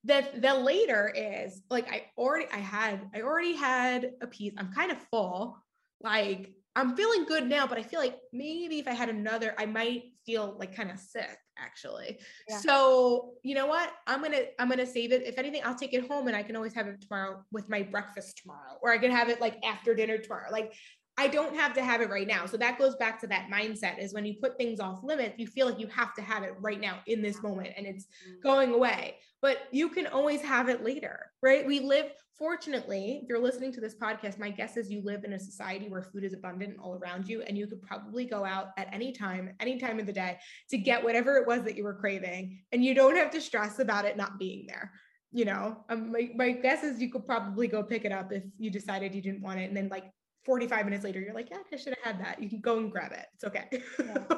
The, 0.06 0.26
the 0.38 0.54
later 0.54 1.12
is 1.16 1.62
like 1.70 1.90
I 1.90 2.04
already 2.18 2.46
I 2.52 2.58
had 2.58 3.08
I 3.14 3.22
already 3.22 3.54
had 3.54 4.12
a 4.20 4.26
piece. 4.26 4.52
I'm 4.58 4.72
kind 4.72 4.90
of 4.90 4.98
full. 5.10 5.56
Like 6.02 6.52
I'm 6.76 6.96
feeling 6.96 7.24
good 7.24 7.46
now, 7.46 7.66
but 7.66 7.78
I 7.78 7.82
feel 7.82 8.00
like 8.00 8.18
maybe 8.32 8.78
if 8.78 8.88
I 8.88 8.92
had 8.92 9.08
another, 9.08 9.54
I 9.58 9.66
might 9.66 10.12
feel 10.26 10.56
like 10.58 10.74
kind 10.74 10.90
of 10.90 10.98
sick 10.98 11.38
actually. 11.56 12.18
Yeah. 12.48 12.58
So, 12.58 13.34
you 13.44 13.54
know 13.54 13.66
what? 13.66 13.92
I'm 14.06 14.18
going 14.20 14.32
to 14.32 14.60
I'm 14.60 14.70
to 14.70 14.86
save 14.86 15.12
it. 15.12 15.22
If 15.24 15.38
anything, 15.38 15.62
I'll 15.64 15.76
take 15.76 15.94
it 15.94 16.08
home 16.08 16.26
and 16.26 16.36
I 16.36 16.42
can 16.42 16.56
always 16.56 16.74
have 16.74 16.88
it 16.88 17.00
tomorrow 17.00 17.44
with 17.52 17.68
my 17.68 17.82
breakfast 17.82 18.40
tomorrow 18.42 18.78
or 18.82 18.92
I 18.92 18.98
can 18.98 19.12
have 19.12 19.28
it 19.28 19.40
like 19.40 19.64
after 19.64 19.94
dinner 19.94 20.18
tomorrow. 20.18 20.50
Like 20.50 20.74
I 21.16 21.28
don't 21.28 21.54
have 21.54 21.74
to 21.74 21.84
have 21.84 22.00
it 22.00 22.10
right 22.10 22.26
now. 22.26 22.46
So 22.46 22.56
that 22.56 22.76
goes 22.76 22.96
back 22.96 23.20
to 23.20 23.28
that 23.28 23.48
mindset 23.48 24.02
is 24.02 24.12
when 24.12 24.26
you 24.26 24.34
put 24.34 24.58
things 24.58 24.80
off 24.80 25.04
limits, 25.04 25.38
you 25.38 25.46
feel 25.46 25.66
like 25.66 25.78
you 25.78 25.86
have 25.86 26.12
to 26.14 26.22
have 26.22 26.42
it 26.42 26.54
right 26.60 26.80
now 26.80 26.98
in 27.06 27.22
this 27.22 27.40
moment 27.40 27.70
and 27.76 27.86
it's 27.86 28.06
mm. 28.28 28.42
going 28.42 28.72
away. 28.72 29.16
But 29.40 29.68
you 29.70 29.88
can 29.90 30.08
always 30.08 30.40
have 30.40 30.68
it 30.68 30.82
later, 30.82 31.26
right? 31.40 31.64
We 31.64 31.78
live, 31.78 32.06
fortunately, 32.36 33.20
if 33.22 33.28
you're 33.28 33.38
listening 33.38 33.72
to 33.74 33.80
this 33.80 33.94
podcast, 33.94 34.40
my 34.40 34.50
guess 34.50 34.76
is 34.76 34.90
you 34.90 35.02
live 35.04 35.22
in 35.22 35.34
a 35.34 35.38
society 35.38 35.88
where 35.88 36.02
food 36.02 36.24
is 36.24 36.32
abundant 36.32 36.78
all 36.82 36.96
around 36.96 37.28
you. 37.28 37.42
And 37.42 37.56
you 37.56 37.68
could 37.68 37.82
probably 37.82 38.24
go 38.24 38.44
out 38.44 38.68
at 38.76 38.88
any 38.92 39.12
time, 39.12 39.54
any 39.60 39.78
time 39.78 40.00
of 40.00 40.06
the 40.06 40.12
day 40.12 40.38
to 40.70 40.78
get 40.78 41.04
whatever 41.04 41.36
it 41.36 41.46
was 41.46 41.62
that 41.62 41.76
you 41.76 41.84
were 41.84 41.94
craving. 41.94 42.58
And 42.72 42.84
you 42.84 42.92
don't 42.92 43.16
have 43.16 43.30
to 43.32 43.40
stress 43.40 43.78
about 43.78 44.04
it 44.04 44.16
not 44.16 44.38
being 44.38 44.66
there 44.66 44.90
you 45.36 45.44
know 45.44 45.78
um, 45.88 46.12
my, 46.12 46.30
my 46.36 46.52
guess 46.52 46.84
is 46.84 47.00
you 47.00 47.10
could 47.10 47.26
probably 47.26 47.66
go 47.66 47.82
pick 47.82 48.04
it 48.04 48.12
up 48.12 48.32
if 48.32 48.44
you 48.56 48.70
decided 48.70 49.12
you 49.12 49.20
didn't 49.20 49.42
want 49.42 49.58
it 49.58 49.64
and 49.64 49.76
then 49.76 49.88
like 49.88 50.04
45 50.44 50.84
minutes 50.84 51.04
later, 51.04 51.20
you're 51.20 51.34
like, 51.34 51.50
yeah, 51.50 51.58
I 51.72 51.76
should 51.76 51.96
have 52.02 52.16
had 52.16 52.24
that. 52.24 52.42
You 52.42 52.48
can 52.48 52.60
go 52.60 52.78
and 52.78 52.90
grab 52.90 53.12
it. 53.12 53.26
It's 53.34 53.44
okay. 53.44 53.68
Yeah. 53.98 54.14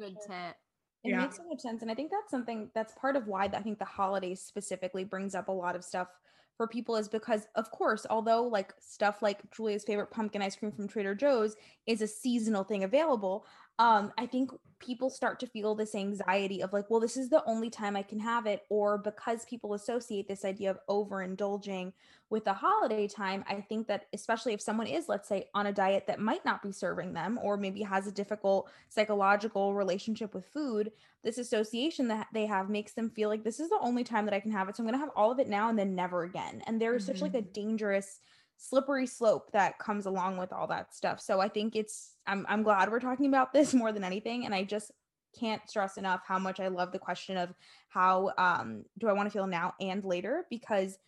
Good 0.00 0.16
tip. 0.26 0.56
It 1.04 1.10
yeah. 1.10 1.18
makes 1.18 1.36
so 1.36 1.44
much 1.48 1.60
sense. 1.60 1.82
And 1.82 1.90
I 1.90 1.94
think 1.94 2.10
that's 2.10 2.30
something 2.30 2.70
that's 2.74 2.94
part 3.00 3.14
of 3.14 3.26
why 3.26 3.44
I 3.44 3.60
think 3.60 3.78
the 3.78 3.84
holidays 3.84 4.40
specifically 4.40 5.04
brings 5.04 5.34
up 5.34 5.48
a 5.48 5.52
lot 5.52 5.76
of 5.76 5.84
stuff 5.84 6.08
for 6.56 6.68
people 6.68 6.96
is 6.96 7.08
because 7.08 7.46
of 7.56 7.70
course 7.70 8.06
although 8.10 8.44
like 8.44 8.72
stuff 8.80 9.22
like 9.22 9.40
julia's 9.50 9.84
favorite 9.84 10.10
pumpkin 10.10 10.42
ice 10.42 10.56
cream 10.56 10.70
from 10.70 10.86
trader 10.86 11.14
joe's 11.14 11.56
is 11.86 12.00
a 12.00 12.06
seasonal 12.06 12.64
thing 12.64 12.84
available 12.84 13.44
um 13.78 14.12
i 14.18 14.26
think 14.26 14.50
people 14.78 15.08
start 15.08 15.40
to 15.40 15.46
feel 15.46 15.74
this 15.74 15.94
anxiety 15.94 16.62
of 16.62 16.72
like 16.72 16.88
well 16.90 17.00
this 17.00 17.16
is 17.16 17.30
the 17.30 17.42
only 17.46 17.70
time 17.70 17.96
i 17.96 18.02
can 18.02 18.18
have 18.18 18.46
it 18.46 18.62
or 18.68 18.98
because 18.98 19.44
people 19.46 19.74
associate 19.74 20.28
this 20.28 20.44
idea 20.44 20.70
of 20.70 20.78
overindulging 20.88 21.92
with 22.28 22.44
the 22.44 22.52
holiday 22.52 23.08
time 23.08 23.44
i 23.48 23.60
think 23.60 23.86
that 23.86 24.06
especially 24.12 24.52
if 24.52 24.60
someone 24.60 24.86
is 24.86 25.08
let's 25.08 25.28
say 25.28 25.48
on 25.54 25.66
a 25.66 25.72
diet 25.72 26.06
that 26.06 26.20
might 26.20 26.44
not 26.44 26.62
be 26.62 26.70
serving 26.70 27.12
them 27.12 27.38
or 27.42 27.56
maybe 27.56 27.82
has 27.82 28.06
a 28.06 28.12
difficult 28.12 28.68
psychological 28.88 29.74
relationship 29.74 30.34
with 30.34 30.44
food 30.46 30.92
this 31.22 31.38
association 31.38 32.08
that 32.08 32.26
they 32.34 32.44
have 32.44 32.68
makes 32.68 32.92
them 32.92 33.10
feel 33.10 33.28
like 33.28 33.44
this 33.44 33.60
is 33.60 33.70
the 33.70 33.78
only 33.80 34.04
time 34.04 34.24
that 34.24 34.34
i 34.34 34.40
can 34.40 34.50
have 34.50 34.68
it 34.68 34.76
so 34.76 34.82
i'm 34.82 34.86
going 34.86 34.98
to 34.98 35.04
have 35.04 35.14
all 35.16 35.30
of 35.30 35.38
it 35.38 35.48
now 35.48 35.68
and 35.68 35.78
then 35.78 35.94
never 35.94 36.24
again 36.24 36.62
and 36.66 36.80
there's 36.80 37.04
mm-hmm. 37.04 37.12
such 37.12 37.22
like 37.22 37.34
a 37.34 37.38
mm-hmm. 37.38 37.52
dangerous 37.52 38.20
slippery 38.56 39.06
slope 39.06 39.50
that 39.52 39.78
comes 39.78 40.06
along 40.06 40.36
with 40.36 40.52
all 40.52 40.66
that 40.68 40.94
stuff. 40.94 41.20
So 41.20 41.40
I 41.40 41.48
think 41.48 41.76
it's 41.76 42.14
I'm 42.26 42.46
I'm 42.48 42.62
glad 42.62 42.90
we're 42.90 43.00
talking 43.00 43.26
about 43.26 43.52
this 43.52 43.74
more 43.74 43.92
than 43.92 44.04
anything 44.04 44.44
and 44.44 44.54
I 44.54 44.64
just 44.64 44.90
can't 45.38 45.68
stress 45.68 45.96
enough 45.96 46.22
how 46.26 46.38
much 46.38 46.60
I 46.60 46.68
love 46.68 46.92
the 46.92 46.98
question 46.98 47.36
of 47.36 47.52
how 47.88 48.32
um 48.38 48.84
do 48.98 49.08
I 49.08 49.12
want 49.12 49.26
to 49.26 49.32
feel 49.32 49.46
now 49.46 49.74
and 49.80 50.04
later 50.04 50.46
because 50.50 50.98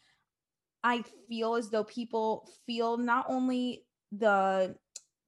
I 0.83 1.05
feel 1.29 1.55
as 1.55 1.71
though 1.71 1.85
people 1.85 2.49
feel 2.67 2.97
not 2.97 3.27
only 3.29 3.85
the 4.13 4.77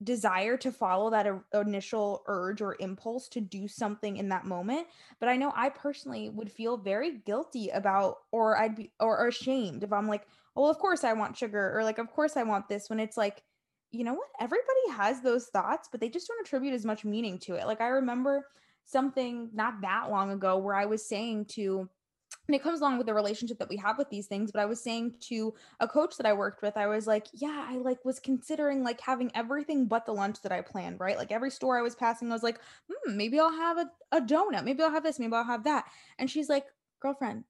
desire 0.03 0.55
to 0.55 0.71
follow 0.71 1.09
that 1.09 1.27
initial 1.53 2.23
urge 2.27 2.61
or 2.61 2.77
impulse 2.79 3.27
to 3.27 3.41
do 3.41 3.67
something 3.67 4.15
in 4.15 4.29
that 4.29 4.45
moment 4.45 4.87
but 5.19 5.27
i 5.27 5.35
know 5.35 5.51
i 5.57 5.67
personally 5.67 6.29
would 6.29 6.49
feel 6.49 6.77
very 6.77 7.17
guilty 7.25 7.67
about 7.69 8.19
or 8.31 8.57
i'd 8.59 8.75
be 8.75 8.89
or, 9.01 9.19
or 9.19 9.27
ashamed 9.27 9.83
if 9.83 9.91
i'm 9.91 10.07
like 10.07 10.25
well, 10.59 10.69
of 10.69 10.77
course 10.77 11.05
I 11.05 11.13
want 11.13 11.37
sugar, 11.37 11.71
or 11.73 11.85
like, 11.85 11.99
of 11.99 12.11
course 12.11 12.35
I 12.35 12.43
want 12.43 12.67
this, 12.67 12.89
when 12.89 12.99
it's 12.99 13.15
like, 13.15 13.43
you 13.91 14.03
know 14.03 14.13
what? 14.13 14.27
Everybody 14.41 14.91
has 14.91 15.21
those 15.21 15.45
thoughts, 15.47 15.87
but 15.89 16.01
they 16.01 16.09
just 16.09 16.27
don't 16.27 16.45
attribute 16.45 16.73
as 16.73 16.83
much 16.83 17.05
meaning 17.05 17.39
to 17.39 17.55
it. 17.55 17.65
Like, 17.65 17.79
I 17.79 17.87
remember 17.87 18.45
something 18.83 19.49
not 19.53 19.79
that 19.81 20.11
long 20.11 20.31
ago 20.31 20.57
where 20.57 20.75
I 20.75 20.85
was 20.85 21.07
saying 21.07 21.45
to, 21.51 21.87
and 22.47 22.55
it 22.55 22.61
comes 22.61 22.81
along 22.81 22.97
with 22.97 23.07
the 23.07 23.13
relationship 23.13 23.57
that 23.57 23.69
we 23.69 23.77
have 23.77 23.97
with 23.97 24.09
these 24.09 24.27
things 24.27 24.51
but 24.51 24.61
i 24.61 24.65
was 24.65 24.79
saying 24.79 25.15
to 25.19 25.53
a 25.79 25.87
coach 25.87 26.15
that 26.17 26.27
i 26.27 26.33
worked 26.33 26.61
with 26.61 26.77
i 26.77 26.85
was 26.85 27.07
like 27.07 27.25
yeah 27.33 27.65
i 27.67 27.77
like 27.77 28.03
was 28.05 28.19
considering 28.19 28.83
like 28.83 29.01
having 29.01 29.31
everything 29.33 29.87
but 29.87 30.05
the 30.05 30.11
lunch 30.11 30.39
that 30.43 30.51
i 30.51 30.61
planned 30.61 30.99
right 30.99 31.17
like 31.17 31.31
every 31.31 31.49
store 31.49 31.77
i 31.77 31.81
was 31.81 31.95
passing 31.95 32.29
i 32.29 32.33
was 32.33 32.43
like 32.43 32.59
hmm, 32.87 33.17
maybe 33.17 33.39
i'll 33.39 33.51
have 33.51 33.79
a, 33.79 33.89
a 34.11 34.21
donut 34.21 34.63
maybe 34.63 34.83
i'll 34.83 34.91
have 34.91 35.03
this 35.03 35.17
maybe 35.17 35.33
i'll 35.33 35.43
have 35.43 35.63
that 35.63 35.85
and 36.19 36.29
she's 36.29 36.49
like 36.49 36.65
girlfriend 36.99 37.43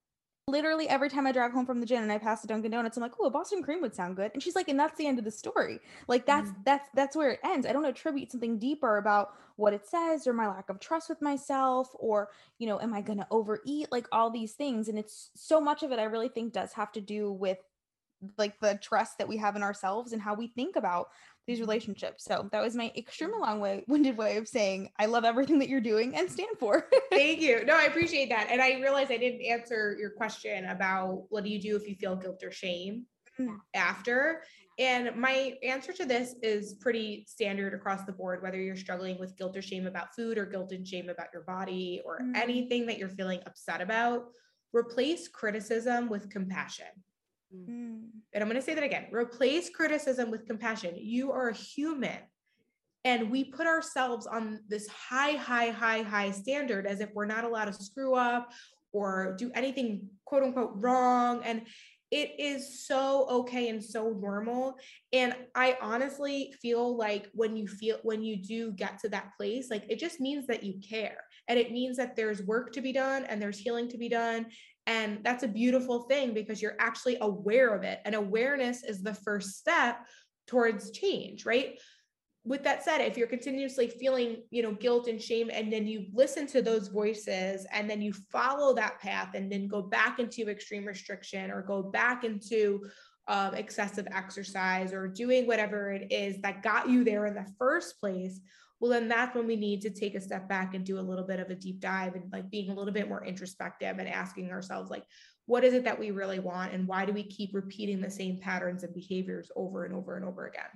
literally 0.50 0.90
every 0.90 1.10
time 1.10 1.28
I 1.28 1.32
drive 1.32 1.52
home 1.52 1.66
from 1.66 1.80
the 1.80 1.86
gym 1.86 2.04
and 2.04 2.12
I 2.12 2.18
pass 2.18 2.42
the 2.42 2.48
Dunkin' 2.48 2.72
Donuts, 2.72 2.98
I'm 2.98 3.04
like, 3.04 3.14
oh, 3.20 3.26
a 3.26 3.30
Boston 3.30 3.64
cream 3.64 3.82
would 3.82 3.96
sound 3.96 4.16
good. 4.16 4.32
And 4.34 4.42
she's 4.42 4.56
like, 4.56 4.68
and 4.68 4.80
that's 4.80 4.98
the 4.98 5.08
end 5.08 5.20
of 5.20 5.26
the 5.26 5.32
story. 5.32 5.80
Like 6.08 6.26
that's 6.26 6.50
mm-hmm. 6.50 6.62
that's 6.66 6.90
that's 6.94 7.16
where 7.16 7.32
it 7.32 7.40
ends. 7.44 7.66
I 7.66 7.74
don't 7.74 7.86
attribute 7.86 8.32
something 8.32 8.58
deeper 8.58 8.98
about 8.98 9.36
what 9.56 9.74
it 9.74 9.88
says 9.88 10.26
or 10.26 10.34
my 10.34 10.48
lack 10.48 10.70
of 10.70 10.80
trust 10.80 11.10
with 11.10 11.22
myself 11.22 11.90
or, 11.96 12.30
you 12.58 12.68
know, 12.68 12.80
am 12.80 12.94
I 12.94 13.02
gonna 13.02 13.28
overeat? 13.32 13.92
Like 13.92 14.08
all 14.12 14.30
these 14.30 14.54
things. 14.54 14.88
And 14.88 14.98
it's 14.98 15.32
so 15.36 15.62
much 15.62 15.84
of 15.84 15.92
it 15.92 16.00
I 16.00 16.04
really 16.04 16.30
think 16.30 16.54
does 16.54 16.74
have 16.74 16.92
to 16.94 17.02
do 17.02 17.32
with 17.32 17.60
like 18.38 18.60
the 18.60 18.78
trust 18.82 19.18
that 19.18 19.28
we 19.28 19.38
have 19.38 19.56
in 19.56 19.64
ourselves 19.64 20.14
and 20.14 20.22
how 20.22 20.34
we 20.34 20.48
think 20.48 20.76
about 20.76 21.10
these 21.50 21.60
relationships. 21.60 22.24
So 22.24 22.48
that 22.52 22.62
was 22.62 22.76
my 22.76 22.92
extremely 22.96 23.40
long 23.40 23.60
way 23.60 23.84
winded 23.88 24.16
way 24.16 24.38
of 24.38 24.48
saying 24.48 24.92
I 25.00 25.08
love 25.08 25.26
everything 25.26 25.58
that 25.60 25.68
you're 25.68 25.82
doing 25.82 26.16
and 26.16 26.30
stand 26.30 26.60
for. 26.60 26.88
Thank 27.12 27.42
you. 27.42 27.66
No, 27.66 27.76
I 27.76 27.84
appreciate 27.88 28.30
that. 28.30 28.50
And 28.52 28.62
I 28.62 28.80
realized 28.80 29.12
I 29.12 29.18
didn't 29.18 29.42
answer 29.42 29.98
your 30.00 30.12
question 30.12 30.66
about 30.66 31.24
what 31.30 31.44
do 31.44 31.50
you 31.50 31.60
do 31.60 31.76
if 31.76 31.90
you 31.90 31.96
feel 31.96 32.16
guilt 32.16 32.44
or 32.44 32.52
shame 32.52 33.08
after. 33.74 34.44
And 34.78 35.16
my 35.16 35.56
answer 35.64 35.92
to 35.94 36.06
this 36.06 36.36
is 36.44 36.76
pretty 36.76 37.26
standard 37.28 37.74
across 37.74 38.04
the 38.04 38.12
board, 38.12 38.44
whether 38.44 38.62
you're 38.62 38.76
struggling 38.76 39.20
with 39.20 39.36
guilt 39.36 39.58
or 39.58 39.62
shame 39.64 39.88
about 39.88 40.14
food 40.16 40.38
or 40.38 40.46
guilt 40.46 40.72
and 40.72 40.88
shame 40.88 41.10
about 41.10 41.28
your 41.34 41.44
body 41.44 42.00
or 42.06 42.20
mm. 42.20 42.36
anything 42.36 42.86
that 42.86 43.00
you're 43.00 43.10
feeling 43.10 43.40
upset 43.48 43.82
about. 43.82 44.26
Replace 44.72 45.28
criticism 45.28 46.10
with 46.10 46.30
compassion. 46.30 46.86
Mm. 47.54 48.10
And 48.34 48.44
I'm 48.44 48.50
going 48.50 48.60
to 48.60 48.66
say 48.66 48.76
that 48.76 48.84
again 48.84 49.08
replace 49.12 49.70
criticism 49.70 50.32
with 50.32 50.46
compassion. 50.46 50.96
You 50.98 51.32
are 51.32 51.50
a 51.50 51.56
human. 51.56 52.18
And 53.06 53.32
we 53.32 53.46
put 53.46 53.66
ourselves 53.66 54.28
on 54.28 54.60
this 54.68 54.88
high, 54.88 55.32
high, 55.32 55.70
high, 55.70 56.02
high 56.02 56.32
standard 56.32 56.86
as 56.86 57.00
if 57.00 57.10
we're 57.14 57.26
not 57.26 57.46
allowed 57.46 57.66
to 57.66 57.74
screw 57.74 58.14
up 58.16 58.52
or 58.92 59.36
do 59.38 59.52
anything 59.56 60.10
quote 60.26 60.44
unquote 60.44 60.74
wrong. 60.76 61.42
And 61.46 61.62
it 62.12 62.32
is 62.40 62.86
so 62.88 63.28
okay 63.30 63.70
and 63.70 63.84
so 63.84 64.10
normal. 64.10 64.76
And 65.14 65.36
I 65.56 65.78
honestly 65.80 66.54
feel 66.60 66.98
like 66.98 67.30
when 67.34 67.56
you 67.56 67.68
feel, 67.68 68.00
when 68.02 68.24
you 68.24 68.36
do 68.36 68.72
get 68.72 69.00
to 69.00 69.10
that 69.10 69.32
place, 69.38 69.70
like 69.70 69.86
it 69.90 70.00
just 70.00 70.20
means 70.20 70.48
that 70.48 70.64
you 70.64 70.80
care. 70.88 71.24
And 71.48 71.60
it 71.60 71.72
means 71.72 71.98
that 71.98 72.16
there's 72.16 72.42
work 72.42 72.72
to 72.74 72.82
be 72.82 72.92
done 72.92 73.26
and 73.26 73.42
there's 73.42 73.60
healing 73.60 73.88
to 73.90 73.98
be 73.98 74.10
done 74.10 74.48
and 74.90 75.20
that's 75.24 75.44
a 75.44 75.48
beautiful 75.48 76.02
thing 76.04 76.34
because 76.34 76.64
you're 76.64 76.76
actually 76.80 77.16
aware 77.22 77.76
of 77.76 77.84
it. 77.84 78.00
And 78.06 78.16
awareness 78.16 78.84
is 78.84 79.04
the 79.04 79.14
first 79.14 79.60
step 79.60 80.00
towards 80.48 80.90
change, 80.90 81.46
right? 81.46 81.80
With 82.44 82.64
that 82.64 82.84
said, 82.84 83.00
if 83.02 83.16
you're 83.16 83.28
continuously 83.28 83.88
feeling, 83.88 84.38
you 84.50 84.64
know, 84.64 84.72
guilt 84.74 85.08
and 85.08 85.22
shame, 85.22 85.52
and 85.54 85.72
then 85.72 85.86
you 85.86 86.08
listen 86.12 86.48
to 86.48 86.64
those 86.64 86.88
voices 86.88 87.68
and 87.72 87.88
then 87.88 88.02
you 88.02 88.14
follow 88.32 88.74
that 88.74 89.00
path 89.00 89.36
and 89.36 89.52
then 89.52 89.68
go 89.68 89.84
back 89.84 90.18
into 90.18 90.50
extreme 90.50 90.86
restriction 90.86 91.52
or 91.52 91.62
go 91.62 91.84
back 91.84 92.24
into 92.24 92.82
of 93.28 93.54
excessive 93.54 94.08
exercise 94.12 94.92
or 94.92 95.08
doing 95.08 95.46
whatever 95.46 95.92
it 95.92 96.12
is 96.12 96.42
that 96.42 96.64
got 96.64 96.90
you 96.90 97.04
there 97.04 97.28
in 97.28 97.36
the 97.36 97.46
first 97.60 98.00
place, 98.00 98.40
well, 98.80 98.92
then 98.92 99.08
that's 99.08 99.36
when 99.36 99.48
we 99.48 99.56
need 99.56 99.82
to 99.82 99.90
take 99.90 100.16
a 100.16 100.22
step 100.22 100.48
back 100.48 100.74
and 100.74 100.86
do 100.86 101.00
a 101.00 101.02
little 101.02 101.26
bit 101.26 101.40
of 101.40 101.50
a 101.50 101.56
deep 101.56 101.80
dive 101.80 102.16
and 102.16 102.32
like 102.32 102.50
being 102.50 102.70
a 102.70 102.74
little 102.74 102.94
bit 102.94 103.10
more 103.10 103.26
introspective 103.26 103.98
and 104.00 104.08
asking 104.08 104.52
ourselves, 104.52 104.90
like, 104.90 105.06
what 105.46 105.64
is 105.64 105.74
it 105.74 105.84
that 105.84 106.00
we 106.00 106.12
really 106.12 106.40
want? 106.40 106.74
And 106.74 106.88
why 106.88 107.06
do 107.06 107.14
we 107.14 107.24
keep 107.24 107.54
repeating 107.54 108.02
the 108.02 108.10
same 108.10 108.40
patterns 108.40 108.84
and 108.84 108.94
behaviors 108.94 109.52
over 109.56 109.84
and 109.86 109.94
over 109.94 110.16
and 110.16 110.26
over 110.26 110.48
again? 110.48 110.70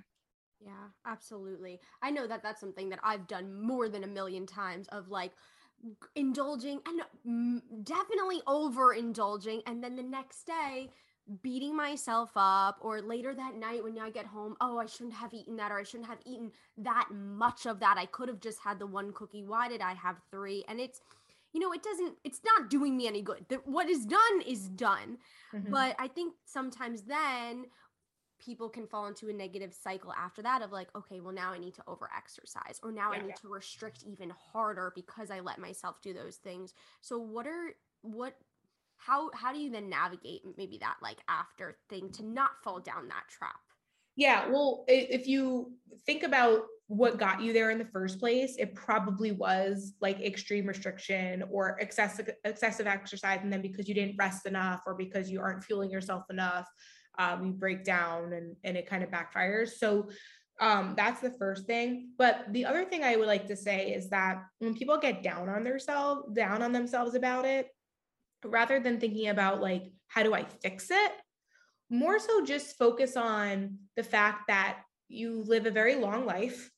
Yeah, 0.59 0.87
absolutely. 1.05 1.79
I 2.01 2.11
know 2.11 2.25
that 2.25 2.41
that's 2.41 2.61
something 2.61 2.89
that 2.89 2.99
I've 3.03 3.27
done 3.27 3.61
more 3.61 3.89
than 3.89 4.03
a 4.03 4.07
million 4.07 4.45
times 4.45 4.87
of 4.89 5.09
like 5.09 5.33
indulging 6.15 6.79
and 6.87 7.01
mm, 7.27 7.83
definitely 7.83 8.41
overindulging. 8.47 9.61
And 9.65 9.83
then 9.83 9.95
the 9.95 10.03
next 10.03 10.45
day, 10.45 10.91
beating 11.41 11.75
myself 11.75 12.31
up 12.35 12.77
or 12.81 13.01
later 13.01 13.33
that 13.33 13.55
night 13.55 13.83
when 13.83 13.97
I 13.97 14.09
get 14.09 14.25
home, 14.25 14.55
oh, 14.59 14.77
I 14.77 14.85
shouldn't 14.85 15.13
have 15.13 15.33
eaten 15.33 15.55
that 15.57 15.71
or 15.71 15.79
I 15.79 15.83
shouldn't 15.83 16.09
have 16.09 16.19
eaten 16.25 16.51
that 16.77 17.07
much 17.11 17.65
of 17.65 17.79
that. 17.79 17.97
I 17.97 18.05
could 18.05 18.27
have 18.27 18.41
just 18.41 18.59
had 18.59 18.79
the 18.79 18.87
one 18.87 19.13
cookie. 19.13 19.43
Why 19.43 19.69
did 19.69 19.81
I 19.81 19.93
have 19.93 20.17
three? 20.31 20.65
And 20.67 20.79
it's, 20.79 21.01
you 21.53 21.59
know, 21.59 21.71
it 21.71 21.83
doesn't, 21.83 22.15
it's 22.23 22.41
not 22.43 22.69
doing 22.69 22.97
me 22.97 23.07
any 23.07 23.21
good. 23.21 23.45
The, 23.47 23.55
what 23.65 23.89
is 23.89 24.05
done 24.05 24.41
is 24.45 24.67
done. 24.69 25.17
Mm-hmm. 25.53 25.71
But 25.71 25.95
I 25.97 26.07
think 26.07 26.33
sometimes 26.45 27.03
then 27.03 27.65
people 28.43 28.67
can 28.67 28.85
fall 28.85 29.07
into 29.07 29.29
a 29.29 29.33
negative 29.33 29.73
cycle 29.73 30.11
after 30.13 30.41
that 30.41 30.61
of 30.61 30.71
like, 30.71 30.89
okay, 30.95 31.21
well, 31.21 31.33
now 31.33 31.53
I 31.53 31.57
need 31.57 31.75
to 31.75 31.83
over 31.87 32.09
exercise 32.15 32.81
or 32.83 32.91
now 32.91 33.11
yeah, 33.13 33.19
I 33.19 33.21
need 33.21 33.29
yeah. 33.29 33.35
to 33.35 33.47
restrict 33.47 34.03
even 34.05 34.33
harder 34.51 34.91
because 34.93 35.31
I 35.31 35.39
let 35.39 35.59
myself 35.59 36.01
do 36.01 36.13
those 36.13 36.35
things. 36.35 36.73
So, 37.01 37.17
what 37.17 37.47
are, 37.47 37.75
what, 38.01 38.35
how 39.05 39.29
how 39.33 39.53
do 39.53 39.59
you 39.59 39.71
then 39.71 39.89
navigate 39.89 40.41
maybe 40.57 40.77
that 40.79 40.95
like 41.01 41.17
after 41.27 41.77
thing 41.89 42.11
to 42.13 42.25
not 42.25 42.51
fall 42.63 42.79
down 42.79 43.07
that 43.07 43.23
trap? 43.29 43.59
Yeah 44.15 44.47
well 44.49 44.85
if 44.87 45.27
you 45.27 45.73
think 46.05 46.23
about 46.23 46.63
what 46.87 47.17
got 47.17 47.41
you 47.41 47.53
there 47.53 47.71
in 47.71 47.79
the 47.79 47.85
first 47.85 48.19
place 48.19 48.55
it 48.59 48.75
probably 48.75 49.31
was 49.31 49.93
like 50.01 50.19
extreme 50.21 50.67
restriction 50.67 51.43
or 51.51 51.77
excessive 51.79 52.29
excessive 52.43 52.87
exercise 52.87 53.39
and 53.41 53.51
then 53.51 53.61
because 53.61 53.87
you 53.87 53.95
didn't 53.95 54.17
rest 54.17 54.45
enough 54.45 54.81
or 54.85 54.93
because 54.93 55.31
you 55.31 55.39
aren't 55.39 55.63
fueling 55.63 55.89
yourself 55.89 56.23
enough 56.29 56.67
um, 57.17 57.45
you 57.45 57.51
break 57.51 57.83
down 57.83 58.33
and 58.33 58.55
and 58.63 58.77
it 58.77 58.89
kind 58.89 59.03
of 59.03 59.09
backfires. 59.09 59.69
So 59.77 60.09
um, 60.59 60.93
that's 60.95 61.21
the 61.21 61.31
first 61.31 61.65
thing. 61.65 62.09
But 62.17 62.45
the 62.51 62.65
other 62.65 62.85
thing 62.85 63.03
i 63.03 63.15
would 63.15 63.27
like 63.27 63.47
to 63.47 63.55
say 63.55 63.91
is 63.91 64.09
that 64.09 64.43
when 64.59 64.75
people 64.75 64.97
get 64.97 65.23
down 65.23 65.49
on 65.49 65.63
themselves 65.63 66.33
down 66.33 66.61
on 66.61 66.71
themselves 66.71 67.15
about 67.15 67.45
it 67.45 67.67
rather 68.43 68.79
than 68.79 68.99
thinking 68.99 69.29
about 69.29 69.61
like, 69.61 69.83
how 70.07 70.23
do 70.23 70.33
I 70.33 70.45
fix 70.61 70.89
it? 70.91 71.11
More 71.89 72.19
so 72.19 72.43
just 72.43 72.77
focus 72.77 73.17
on 73.17 73.77
the 73.95 74.03
fact 74.03 74.47
that 74.47 74.79
you 75.09 75.43
live 75.43 75.65
a 75.65 75.71
very 75.71 75.95
long 75.95 76.25
life. 76.25 76.69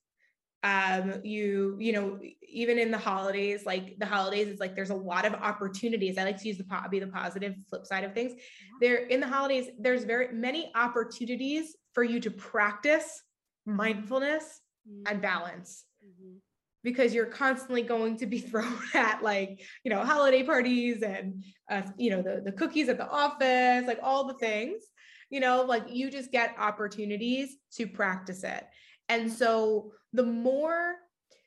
Um, 0.64 1.22
you, 1.24 1.78
you 1.80 1.94
know, 1.94 2.20
even 2.42 2.80
in 2.80 2.90
the 2.90 2.98
holidays, 2.98 3.66
like 3.68 4.00
the 4.00 4.06
holidays, 4.06 4.48
it's 4.48 4.60
like 4.60 4.76
there's 4.76 4.90
a 4.90 4.96
lot 4.96 5.26
of 5.26 5.36
opportunities. 5.36 6.18
I 6.18 6.24
like 6.24 6.42
to 6.42 6.48
use 6.48 6.58
the 6.58 6.66
be 6.90 7.00
the 7.00 7.08
positive 7.08 7.54
flip 7.70 7.86
side 7.86 8.04
of 8.04 8.14
things. 8.14 8.34
There 8.82 9.06
in 9.06 9.20
the 9.20 9.28
holidays, 9.28 9.68
there's 9.80 10.06
very 10.06 10.34
many 10.34 10.72
opportunities 10.74 11.76
for 11.94 12.04
you 12.04 12.20
to 12.20 12.32
practice 12.32 13.22
mindfulness 13.68 14.62
mm-hmm. 14.90 15.04
and 15.06 15.22
balance. 15.22 15.86
Mm-hmm 16.04 16.38
because 16.86 17.14
you're 17.14 17.26
constantly 17.26 17.82
going 17.82 18.16
to 18.16 18.26
be 18.26 18.40
thrown 18.50 18.80
at 18.94 19.22
like 19.22 19.62
you 19.84 19.92
know 19.92 20.06
holiday 20.06 20.44
parties 20.44 21.02
and 21.02 21.44
uh, 21.70 21.82
you 21.98 22.12
know 22.12 22.22
the, 22.22 22.42
the 22.46 22.52
cookies 22.54 22.88
at 22.88 22.98
the 22.98 23.10
office 23.10 23.86
like 23.86 24.00
all 24.02 24.26
the 24.26 24.36
things 24.36 24.84
you 25.30 25.42
know 25.42 25.64
like 25.64 25.84
you 25.90 26.10
just 26.10 26.32
get 26.32 26.56
opportunities 26.58 27.58
to 27.74 27.88
practice 27.88 28.44
it. 28.44 28.64
And 29.10 29.32
so 29.32 29.92
the 30.14 30.24
more 30.24 30.96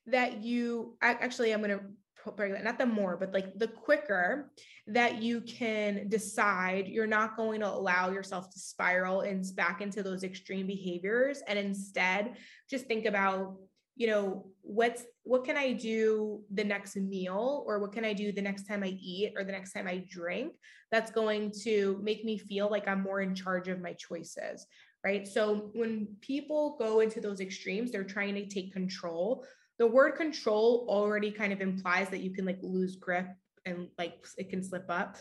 that 0.07 0.43
you 0.43 0.97
actually 1.03 1.53
i'm 1.53 1.63
going 1.63 1.79
to 1.79 2.63
not 2.63 2.79
the 2.79 2.85
more 2.85 3.17
but 3.17 3.33
like 3.33 3.59
the 3.59 3.69
quicker 3.69 4.51
that 4.87 5.23
you 5.23 5.41
can 5.41 6.09
decide 6.09 6.87
you're 6.89 7.07
not 7.07 7.37
going 7.37 7.61
to 7.61 7.67
allow 7.67 8.11
yourself 8.11 8.51
to 8.51 8.59
spiral 8.59 9.23
and 9.23 9.45
back 9.55 9.81
into 9.81 10.03
those 10.03 10.25
extreme 10.25 10.67
behaviors 10.67 11.43
and 11.47 11.59
instead 11.59 12.35
just 12.69 12.87
think 12.87 13.07
about 13.07 13.57
you 13.99 14.07
know 14.07 14.47
what's 14.63 15.05
what 15.25 15.45
can 15.45 15.57
i 15.57 15.73
do 15.73 16.41
the 16.55 16.65
next 16.65 16.97
meal 16.97 17.65
or 17.67 17.79
what 17.79 17.93
can 17.93 18.05
i 18.05 18.13
do 18.13 18.33
the 18.33 18.41
next 18.41 18.67
time 18.67 18.83
i 18.83 18.97
eat 19.01 19.33
or 19.37 19.45
the 19.45 19.53
next 19.53 19.73
time 19.73 19.87
i 19.87 20.03
drink 20.09 20.53
that's 20.91 21.11
going 21.11 21.53
to 21.65 22.01
make 22.03 22.25
me 22.25 22.39
feel 22.39 22.71
like 22.71 22.89
i'm 22.89 23.03
more 23.03 23.21
in 23.21 23.35
charge 23.35 23.69
of 23.69 23.81
my 23.81 23.93
choices 23.95 24.67
right? 25.05 25.27
So 25.27 25.71
when 25.75 26.09
people 26.21 26.77
go 26.79 27.01
into 27.01 27.21
those 27.21 27.41
extremes 27.41 27.93
they're 27.93 28.05
trying 28.05 28.35
to 28.35 28.47
take 28.47 28.73
control. 28.73 29.45
The 29.79 29.87
word 29.87 30.17
control 30.17 30.87
already 30.89 31.31
kind 31.31 31.53
of 31.53 31.61
implies 31.61 32.09
that 32.09 32.21
you 32.21 32.33
can 32.33 32.45
like 32.45 32.59
lose 32.63 32.97
grip 32.97 33.29
and 33.65 33.89
like 33.97 34.27
it 34.37 34.51
can 34.51 34.63
slip 34.63 34.87
up. 34.89 35.17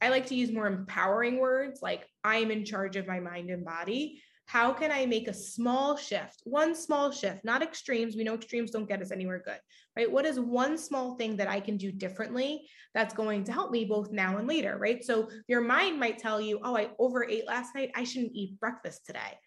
I 0.00 0.08
like 0.08 0.26
to 0.26 0.34
use 0.34 0.50
more 0.50 0.66
empowering 0.66 1.38
words 1.38 1.80
like 1.80 2.08
i'm 2.24 2.50
in 2.50 2.64
charge 2.64 2.96
of 2.96 3.06
my 3.06 3.20
mind 3.20 3.50
and 3.50 3.64
body 3.64 4.20
how 4.52 4.70
can 4.70 4.92
I 4.92 5.06
make 5.06 5.28
a 5.28 5.32
small 5.32 5.96
shift, 5.96 6.42
one 6.44 6.74
small 6.74 7.10
shift, 7.10 7.42
not 7.42 7.62
extremes? 7.62 8.16
We 8.16 8.22
know 8.22 8.34
extremes 8.34 8.70
don't 8.70 8.86
get 8.86 9.00
us 9.00 9.10
anywhere 9.10 9.42
good, 9.42 9.58
right? 9.96 10.12
What 10.12 10.26
is 10.26 10.38
one 10.38 10.76
small 10.76 11.16
thing 11.16 11.38
that 11.38 11.48
I 11.48 11.58
can 11.58 11.78
do 11.78 11.90
differently 11.90 12.68
that's 12.92 13.14
going 13.14 13.44
to 13.44 13.52
help 13.52 13.70
me 13.70 13.86
both 13.86 14.12
now 14.12 14.36
and 14.36 14.46
later, 14.46 14.76
right? 14.76 15.02
So 15.02 15.30
your 15.48 15.62
mind 15.62 15.98
might 15.98 16.18
tell 16.18 16.38
you, 16.38 16.60
oh, 16.62 16.76
I 16.76 16.90
overate 16.98 17.46
last 17.46 17.74
night. 17.74 17.92
I 17.94 18.04
shouldn't 18.04 18.34
eat 18.34 18.60
breakfast 18.60 19.06
today. 19.06 19.38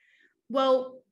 Well, 0.50 1.04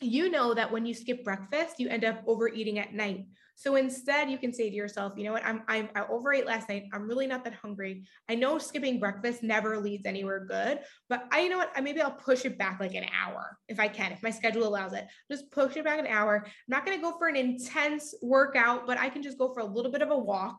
you 0.00 0.30
know 0.30 0.54
that 0.54 0.72
when 0.72 0.86
you 0.86 0.94
skip 0.94 1.22
breakfast, 1.22 1.78
you 1.78 1.90
end 1.90 2.06
up 2.06 2.22
overeating 2.26 2.78
at 2.78 2.94
night. 2.94 3.26
So 3.56 3.76
instead, 3.76 4.30
you 4.30 4.38
can 4.38 4.52
say 4.52 4.68
to 4.68 4.74
yourself, 4.74 5.14
you 5.16 5.24
know 5.24 5.32
what, 5.32 5.44
I'm, 5.44 5.62
I'm 5.68 5.88
I 5.94 6.04
overate 6.08 6.46
last 6.46 6.68
night. 6.68 6.84
I'm 6.92 7.06
really 7.06 7.26
not 7.26 7.44
that 7.44 7.54
hungry. 7.54 8.04
I 8.28 8.34
know 8.34 8.58
skipping 8.58 8.98
breakfast 8.98 9.42
never 9.42 9.78
leads 9.78 10.06
anywhere 10.06 10.44
good, 10.44 10.80
but 11.08 11.26
I 11.30 11.40
you 11.40 11.48
know 11.48 11.58
what, 11.58 11.70
I 11.76 11.80
maybe 11.80 12.00
I'll 12.00 12.10
push 12.10 12.44
it 12.44 12.58
back 12.58 12.80
like 12.80 12.94
an 12.94 13.06
hour 13.14 13.56
if 13.68 13.78
I 13.78 13.88
can, 13.88 14.12
if 14.12 14.22
my 14.22 14.30
schedule 14.30 14.66
allows 14.66 14.92
it. 14.92 15.06
Just 15.30 15.50
push 15.52 15.76
it 15.76 15.84
back 15.84 15.98
an 15.98 16.06
hour. 16.06 16.44
I'm 16.44 16.52
not 16.68 16.84
gonna 16.84 17.00
go 17.00 17.16
for 17.18 17.28
an 17.28 17.36
intense 17.36 18.14
workout, 18.22 18.86
but 18.86 18.98
I 18.98 19.08
can 19.08 19.22
just 19.22 19.38
go 19.38 19.52
for 19.52 19.60
a 19.60 19.66
little 19.66 19.92
bit 19.92 20.02
of 20.02 20.10
a 20.10 20.18
walk 20.18 20.58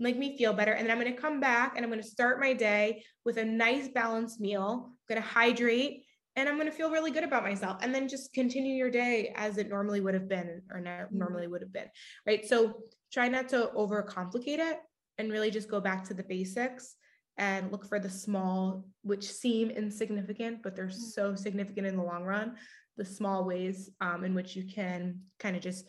make 0.00 0.16
me 0.16 0.36
feel 0.36 0.54
better. 0.54 0.72
And 0.72 0.86
then 0.86 0.96
I'm 0.96 1.02
going 1.02 1.14
to 1.14 1.20
come 1.20 1.40
back 1.40 1.74
and 1.76 1.84
I'm 1.84 1.90
going 1.90 2.02
to 2.02 2.08
start 2.08 2.40
my 2.40 2.54
day 2.54 3.04
with 3.24 3.36
a 3.36 3.44
nice 3.44 3.88
balanced 3.88 4.40
meal. 4.40 4.96
I'm 5.08 5.14
going 5.14 5.22
to 5.22 5.28
hydrate 5.28 6.04
and 6.40 6.48
I'm 6.48 6.56
going 6.56 6.70
to 6.70 6.72
feel 6.72 6.90
really 6.90 7.10
good 7.10 7.22
about 7.22 7.42
myself. 7.42 7.78
And 7.82 7.94
then 7.94 8.08
just 8.08 8.32
continue 8.32 8.74
your 8.74 8.90
day 8.90 9.32
as 9.36 9.58
it 9.58 9.68
normally 9.68 10.00
would 10.00 10.14
have 10.14 10.28
been 10.28 10.62
or 10.70 10.80
mm-hmm. 10.80 11.16
normally 11.16 11.46
would 11.46 11.60
have 11.60 11.72
been. 11.72 11.88
Right. 12.26 12.46
So 12.46 12.84
try 13.12 13.28
not 13.28 13.50
to 13.50 13.70
overcomplicate 13.76 14.58
it 14.58 14.78
and 15.18 15.30
really 15.30 15.50
just 15.50 15.70
go 15.70 15.80
back 15.80 16.02
to 16.04 16.14
the 16.14 16.22
basics 16.22 16.96
and 17.36 17.70
look 17.70 17.86
for 17.86 18.00
the 18.00 18.08
small, 18.08 18.86
which 19.02 19.30
seem 19.30 19.68
insignificant, 19.70 20.62
but 20.62 20.74
they're 20.74 20.86
mm-hmm. 20.86 20.98
so 20.98 21.34
significant 21.34 21.86
in 21.86 21.96
the 21.96 22.02
long 22.02 22.24
run. 22.24 22.56
The 22.96 23.04
small 23.04 23.44
ways 23.44 23.90
um, 24.00 24.24
in 24.24 24.34
which 24.34 24.56
you 24.56 24.64
can 24.66 25.20
kind 25.38 25.56
of 25.56 25.62
just 25.62 25.86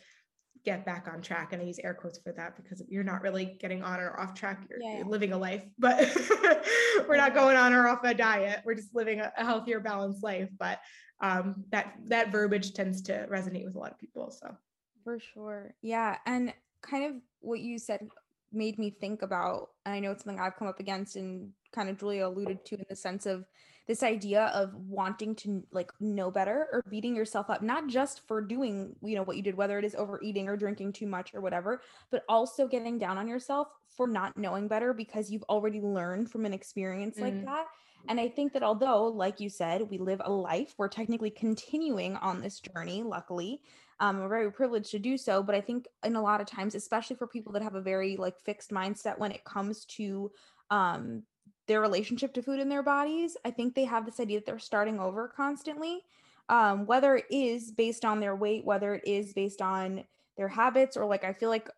get 0.64 0.86
back 0.86 1.08
on 1.12 1.22
track 1.22 1.54
and 1.54 1.62
i 1.62 1.66
use 1.66 1.80
air 1.84 1.94
quotes 1.94 2.20
for 2.20 2.32
that 2.32 2.56
because 2.56 2.84
you're 2.88 3.04
not 3.04 3.22
really 3.22 3.58
getting 3.60 3.84
on 3.84 4.00
or 4.00 4.20
off 4.20 4.34
track 4.34 4.66
you're, 4.70 4.80
yeah. 4.82 4.98
you're 4.98 5.08
living 5.08 5.34
a 5.34 5.38
life 5.38 5.64
but 5.80 6.00
we're 7.08 7.18
not 7.18 7.34
going 7.34 7.58
on 7.58 7.74
or 7.74 7.88
off 7.88 8.04
a 8.04 8.14
diet 8.14 8.62
we're 8.66 8.76
just 8.76 8.94
living 8.94 9.20
a, 9.20 9.32
a 9.38 9.46
healthier 9.46 9.80
balanced 9.80 10.24
life 10.24 10.50
but 10.58 10.80
um, 11.24 11.64
that 11.72 11.94
that 12.08 12.32
verbiage 12.32 12.74
tends 12.74 13.02
to 13.04 13.28
resonate 13.32 13.66
with 13.66 13.76
a 13.76 13.80
lot 13.80 13.92
of 13.92 14.00
people 14.00 14.32
so 14.32 14.56
for 15.04 15.20
sure 15.20 15.74
yeah 15.82 16.18
and 16.26 16.54
kind 16.82 17.06
of 17.06 17.22
what 17.40 17.60
you 17.60 17.78
said 17.78 18.08
made 18.52 18.78
me 18.78 18.90
think 18.90 19.22
about 19.22 19.70
and 19.86 19.96
i 19.96 20.00
know 20.00 20.12
it's 20.12 20.24
something 20.24 20.40
i've 20.40 20.58
come 20.58 20.68
up 20.68 20.80
against 20.80 21.16
and 21.16 21.52
kind 21.74 21.90
of 21.90 21.98
julia 21.98 22.28
alluded 22.28 22.66
to 22.66 22.76
in 22.76 22.86
the 22.90 22.96
sense 22.96 23.26
of 23.26 23.46
this 23.92 24.04
idea 24.04 24.46
of 24.54 24.74
wanting 24.88 25.36
to 25.36 25.62
like 25.74 25.92
know 26.00 26.32
better 26.32 26.68
or 26.72 26.82
beating 26.90 27.14
yourself 27.14 27.50
up 27.50 27.62
not 27.62 27.88
just 27.88 28.26
for 28.26 28.40
doing 28.40 28.96
you 29.04 29.16
know 29.18 29.24
what 29.24 29.36
you 29.36 29.44
did 29.44 29.54
whether 29.54 29.78
it 29.78 29.84
is 29.84 29.96
overeating 29.96 30.48
or 30.48 30.56
drinking 30.56 30.94
too 30.94 31.06
much 31.06 31.34
or 31.34 31.42
whatever 31.42 31.82
but 32.10 32.24
also 32.30 32.70
getting 32.70 32.98
down 32.98 33.18
on 33.18 33.28
yourself 33.28 33.68
for 33.90 34.08
not 34.08 34.38
knowing 34.38 34.70
better 34.70 34.94
because 34.94 35.30
you've 35.30 35.44
already 35.50 35.82
learned 35.82 36.32
from 36.32 36.46
an 36.46 36.54
experience 36.54 37.18
mm. 37.18 37.24
like 37.24 37.44
that 37.44 37.66
and 38.08 38.18
i 38.18 38.30
think 38.30 38.54
that 38.54 38.64
although 38.64 39.08
like 39.08 39.42
you 39.42 39.50
said 39.50 39.82
we 39.90 39.98
live 39.98 40.22
a 40.24 40.32
life 40.32 40.74
we're 40.78 40.88
technically 40.88 41.30
continuing 41.30 42.16
on 42.16 42.40
this 42.40 42.62
journey 42.62 43.04
luckily 43.04 43.62
um, 44.00 44.22
we're 44.22 44.30
very 44.30 44.50
privileged 44.54 44.92
to 44.92 45.00
do 45.00 45.18
so 45.18 45.44
but 45.44 45.54
i 45.54 45.60
think 45.60 45.86
in 46.06 46.16
a 46.16 46.22
lot 46.22 46.40
of 46.40 46.48
times 46.48 46.76
especially 46.76 47.18
for 47.18 47.28
people 47.28 47.52
that 47.52 47.62
have 47.62 47.76
a 47.76 47.82
very 47.82 48.16
like 48.16 48.36
fixed 48.46 48.72
mindset 48.72 49.20
when 49.20 49.34
it 49.34 49.44
comes 49.44 49.84
to 49.84 50.32
um, 50.70 51.24
their 51.72 51.80
relationship 51.80 52.34
to 52.34 52.42
food 52.42 52.60
in 52.60 52.68
their 52.68 52.84
bodies. 52.84 53.38
I 53.46 53.52
think 53.52 53.74
they 53.74 53.86
have 53.86 54.06
this 54.06 54.20
idea 54.20 54.40
that 54.40 54.46
they're 54.46 54.60
starting 54.60 55.00
over 55.00 55.30
constantly, 55.30 56.02
um, 56.50 56.86
whether 56.86 57.16
it 57.16 57.26
is 57.30 57.72
based 57.72 58.04
on 58.04 58.20
their 58.20 58.36
weight, 58.36 58.66
whether 58.66 58.96
it 58.96 59.08
is 59.08 59.32
based 59.32 59.62
on 59.62 60.04
their 60.36 60.50
habits, 60.50 60.98
or 60.98 61.06
like 61.06 61.24
I 61.24 61.32
feel 61.32 61.48
like 61.48 61.70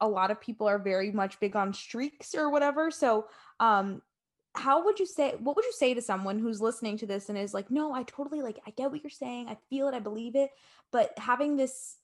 a 0.00 0.06
lot 0.06 0.30
of 0.30 0.40
people 0.40 0.68
are 0.68 0.78
very 0.78 1.10
much 1.10 1.40
big 1.40 1.56
on 1.56 1.74
streaks 1.74 2.32
or 2.36 2.48
whatever. 2.48 2.92
So 2.92 3.26
um, 3.58 4.02
how 4.54 4.84
would 4.84 5.00
you 5.00 5.06
say 5.06 5.34
what 5.40 5.56
would 5.56 5.64
you 5.64 5.72
say 5.72 5.94
to 5.94 6.02
someone 6.02 6.38
who's 6.38 6.60
listening 6.60 6.96
to 6.98 7.06
this 7.06 7.28
and 7.28 7.38
is 7.38 7.54
like 7.54 7.70
no 7.70 7.94
i 7.94 8.02
totally 8.02 8.42
like 8.42 8.58
i 8.66 8.70
get 8.72 8.90
what 8.90 9.00
you're 9.00 9.08
saying 9.08 9.46
i 9.46 9.56
feel 9.68 9.86
it 9.86 9.94
i 9.94 10.00
believe 10.00 10.34
it 10.34 10.50
but 10.90 11.16
having 11.18 11.56
this 11.56 11.98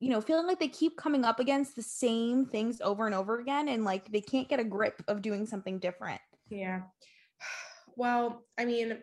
you 0.00 0.10
know 0.10 0.20
feeling 0.20 0.44
like 0.44 0.58
they 0.58 0.66
keep 0.66 0.96
coming 0.96 1.24
up 1.24 1.38
against 1.38 1.76
the 1.76 1.82
same 1.82 2.46
things 2.46 2.80
over 2.80 3.06
and 3.06 3.14
over 3.14 3.38
again 3.38 3.68
and 3.68 3.84
like 3.84 4.10
they 4.10 4.20
can't 4.20 4.48
get 4.48 4.58
a 4.58 4.64
grip 4.64 5.04
of 5.06 5.22
doing 5.22 5.46
something 5.46 5.78
different 5.78 6.20
yeah 6.54 6.80
well 7.96 8.44
i 8.58 8.64
mean 8.64 8.98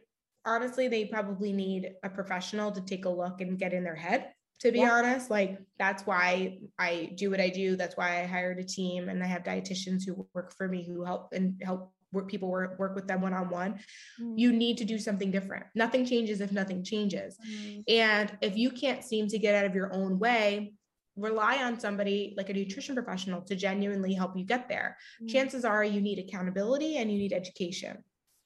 honestly 0.46 0.88
they 0.88 1.06
probably 1.06 1.54
need 1.54 1.94
a 2.04 2.10
professional 2.10 2.72
to 2.72 2.82
take 2.82 3.06
a 3.06 3.10
look 3.10 3.42
and 3.42 3.60
get 3.60 3.74
in 3.74 3.84
their 3.84 3.96
head 3.96 4.32
to 4.60 4.72
be 4.72 4.80
yeah. 4.80 4.92
honest 4.92 5.30
like 5.30 5.60
that's 5.78 6.06
why 6.06 6.58
i 6.80 7.12
do 7.16 7.30
what 7.30 7.42
i 7.42 7.50
do 7.50 7.76
that's 7.76 7.98
why 7.98 8.22
i 8.22 8.26
hired 8.26 8.60
a 8.60 8.64
team 8.64 9.10
and 9.10 9.24
i 9.24 9.28
have 9.28 9.44
dietitians 9.44 10.04
who 10.06 10.28
work 10.34 10.54
for 10.56 10.68
me 10.68 10.84
who 10.84 11.04
help 11.04 11.34
and 11.34 11.62
help 11.64 11.94
work 12.14 12.30
people 12.30 12.50
work, 12.50 12.78
work 12.78 12.94
with 12.94 13.08
them 13.08 13.22
one-on-one 13.22 13.80
mm. 14.22 14.34
you 14.36 14.52
need 14.52 14.78
to 14.78 14.86
do 14.86 15.00
something 15.00 15.32
different 15.32 15.66
nothing 15.76 16.06
changes 16.06 16.42
if 16.42 16.52
nothing 16.52 16.84
changes 16.84 17.38
mm. 17.48 17.84
and 17.88 18.38
if 18.42 18.58
you 18.58 18.70
can't 18.70 19.04
seem 19.04 19.28
to 19.28 19.40
get 19.40 19.56
out 19.56 19.66
of 19.66 19.76
your 19.76 19.94
own 19.94 20.20
way 20.20 20.74
rely 21.16 21.64
on 21.64 21.80
somebody 21.80 22.34
like 22.38 22.50
a 22.50 22.54
nutrition 22.54 22.96
professional 22.96 23.42
to 23.42 23.56
genuinely 23.56 24.14
help 24.14 24.36
you 24.38 24.46
get 24.46 24.70
there 24.70 24.98
mm. 25.22 25.30
chances 25.30 25.66
are 25.66 25.84
you 25.84 26.02
need 26.02 26.20
accountability 26.20 26.98
and 26.98 27.12
you 27.12 27.18
need 27.18 27.34
education 27.34 27.98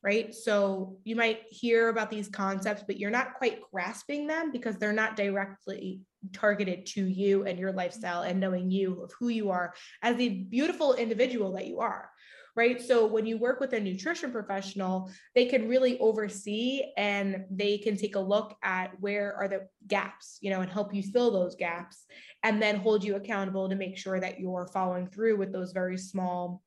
right? 0.06 0.36
So 0.36 0.98
you 1.04 1.16
might 1.16 1.42
hear 1.50 1.90
about 1.90 2.12
these 2.12 2.30
concepts, 2.30 2.84
but 2.86 3.00
you're 3.00 3.10
not 3.10 3.34
quite 3.34 3.60
grasping 3.74 4.28
them 4.28 4.52
because 4.52 4.78
they're 4.78 4.94
not 4.94 5.16
directly 5.16 6.02
targeted 6.32 6.86
to 6.86 7.04
you 7.04 7.46
and 7.46 7.58
your 7.58 7.72
lifestyle 7.72 8.22
and 8.22 8.40
knowing 8.40 8.70
you 8.70 9.02
of 9.02 9.12
who 9.20 9.30
you 9.30 9.50
are 9.50 9.74
as 10.04 10.16
the 10.16 10.30
beautiful 10.30 10.94
individual 10.94 11.54
that 11.54 11.66
you 11.66 11.80
are. 11.80 12.12
Right. 12.56 12.82
So 12.82 13.06
when 13.06 13.26
you 13.26 13.38
work 13.38 13.60
with 13.60 13.74
a 13.74 13.80
nutrition 13.82 14.32
professional, 14.32 15.12
they 15.34 15.46
can 15.46 15.68
really 15.68 16.00
oversee 16.00 16.84
and 16.96 17.44
they 17.52 17.78
can 17.78 17.98
take 17.98 18.16
a 18.16 18.20
look 18.20 18.56
at 18.64 18.92
where 19.02 19.36
are 19.36 19.50
the 19.50 19.68
gaps, 19.88 20.38
you 20.40 20.50
know, 20.50 20.62
and 20.62 20.72
help 20.72 20.94
you 20.94 21.04
fill 21.04 21.32
those 21.32 21.56
gaps 21.56 22.06
and 22.44 22.62
then 22.62 22.78
hold 22.78 23.04
you 23.04 23.18
accountable 23.18 23.68
to 23.68 23.76
make 23.76 23.98
sure 23.98 24.22
that 24.22 24.40
you're 24.40 24.70
following 24.72 25.08
through 25.08 25.36
with 25.36 25.52
those 25.52 25.74
very 25.74 25.98
small 25.98 26.62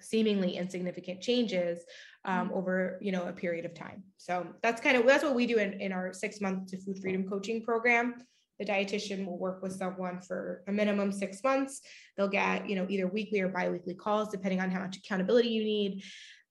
seemingly 0.00 0.56
insignificant 0.56 1.20
changes 1.20 1.84
um, 2.24 2.48
mm-hmm. 2.48 2.56
over 2.56 2.98
you 3.02 3.12
know 3.12 3.26
a 3.26 3.32
period 3.32 3.64
of 3.64 3.74
time 3.74 4.02
so 4.16 4.46
that's 4.62 4.80
kind 4.80 4.96
of 4.96 5.06
that's 5.06 5.22
what 5.22 5.34
we 5.34 5.46
do 5.46 5.58
in, 5.58 5.74
in 5.74 5.92
our 5.92 6.12
six 6.12 6.40
month 6.40 6.70
to 6.70 6.78
food 6.78 6.98
freedom 7.00 7.28
coaching 7.28 7.62
program 7.62 8.14
the 8.60 8.66
dietitian 8.66 9.26
will 9.26 9.38
work 9.38 9.62
with 9.62 9.72
someone 9.72 10.20
for 10.20 10.62
a 10.68 10.72
minimum 10.72 11.10
six 11.10 11.42
months. 11.42 11.80
They'll 12.16 12.28
get 12.28 12.68
you 12.68 12.76
know 12.76 12.86
either 12.88 13.08
weekly 13.08 13.40
or 13.40 13.48
biweekly 13.48 13.94
calls 13.94 14.28
depending 14.28 14.60
on 14.60 14.70
how 14.70 14.80
much 14.80 14.98
accountability 14.98 15.48
you 15.48 15.64
need. 15.64 16.04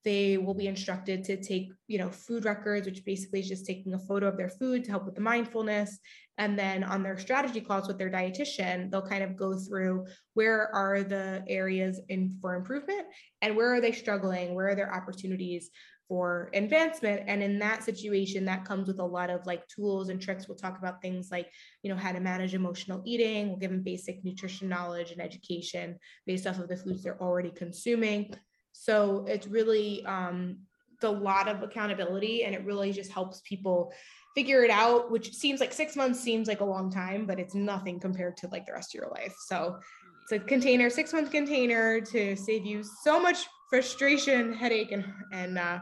They 0.03 0.37
will 0.37 0.55
be 0.55 0.67
instructed 0.67 1.23
to 1.25 1.41
take 1.41 1.69
you 1.87 1.99
know 1.99 2.09
food 2.09 2.45
records 2.45 2.87
which 2.87 3.05
basically 3.05 3.41
is 3.41 3.47
just 3.47 3.67
taking 3.67 3.93
a 3.93 3.99
photo 3.99 4.27
of 4.27 4.37
their 4.37 4.49
food 4.49 4.83
to 4.85 4.91
help 4.91 5.05
with 5.05 5.15
the 5.15 5.21
mindfulness. 5.21 5.99
And 6.39 6.57
then 6.57 6.83
on 6.83 7.03
their 7.03 7.19
strategy 7.19 7.61
calls 7.61 7.87
with 7.87 7.99
their 7.99 8.09
dietitian 8.09 8.89
they'll 8.89 9.07
kind 9.07 9.23
of 9.23 9.37
go 9.37 9.55
through 9.55 10.07
where 10.33 10.73
are 10.73 11.03
the 11.03 11.43
areas 11.47 12.01
in 12.09 12.37
for 12.41 12.55
improvement 12.55 13.05
and 13.43 13.55
where 13.55 13.71
are 13.71 13.81
they 13.81 13.91
struggling? 13.91 14.55
Where 14.55 14.69
are 14.69 14.75
their 14.75 14.93
opportunities 14.95 15.69
for 16.09 16.49
advancement. 16.55 17.21
And 17.27 17.41
in 17.41 17.59
that 17.59 17.83
situation 17.83 18.43
that 18.45 18.65
comes 18.65 18.87
with 18.87 18.99
a 18.99 19.05
lot 19.05 19.29
of 19.29 19.45
like 19.45 19.65
tools 19.67 20.09
and 20.09 20.19
tricks. 20.19 20.47
We'll 20.47 20.57
talk 20.57 20.79
about 20.79 21.01
things 21.01 21.29
like 21.31 21.49
you 21.83 21.89
know 21.89 21.95
how 21.95 22.11
to 22.11 22.19
manage 22.19 22.55
emotional 22.55 23.01
eating. 23.05 23.47
We'll 23.47 23.57
give 23.57 23.71
them 23.71 23.83
basic 23.83 24.25
nutrition 24.25 24.67
knowledge 24.67 25.11
and 25.11 25.21
education 25.21 25.97
based 26.25 26.47
off 26.47 26.59
of 26.59 26.67
the 26.67 26.75
foods 26.75 27.03
they're 27.03 27.21
already 27.21 27.51
consuming. 27.51 28.33
So 28.73 29.25
it's 29.27 29.47
really 29.47 30.03
um, 30.05 30.57
a 31.03 31.09
lot 31.09 31.47
of 31.47 31.61
accountability 31.61 32.43
and 32.43 32.55
it 32.55 32.65
really 32.65 32.91
just 32.91 33.11
helps 33.11 33.41
people 33.41 33.93
figure 34.35 34.63
it 34.63 34.71
out, 34.71 35.11
which 35.11 35.33
seems 35.33 35.59
like 35.59 35.73
six 35.73 35.95
months 35.95 36.19
seems 36.19 36.47
like 36.47 36.61
a 36.61 36.65
long 36.65 36.91
time, 36.91 37.25
but 37.25 37.39
it's 37.39 37.55
nothing 37.55 37.99
compared 37.99 38.35
to 38.37 38.47
like 38.47 38.65
the 38.65 38.73
rest 38.73 38.95
of 38.95 38.99
your 38.99 39.11
life. 39.11 39.35
So 39.47 39.79
it's 40.23 40.31
a 40.31 40.39
container, 40.39 40.89
six 40.89 41.13
month 41.13 41.31
container 41.31 42.01
to 42.01 42.35
save 42.35 42.65
you 42.65 42.83
so 43.03 43.19
much 43.19 43.47
frustration, 43.69 44.53
headache, 44.53 44.91
and 44.91 45.05
and 45.31 45.57
uh, 45.57 45.79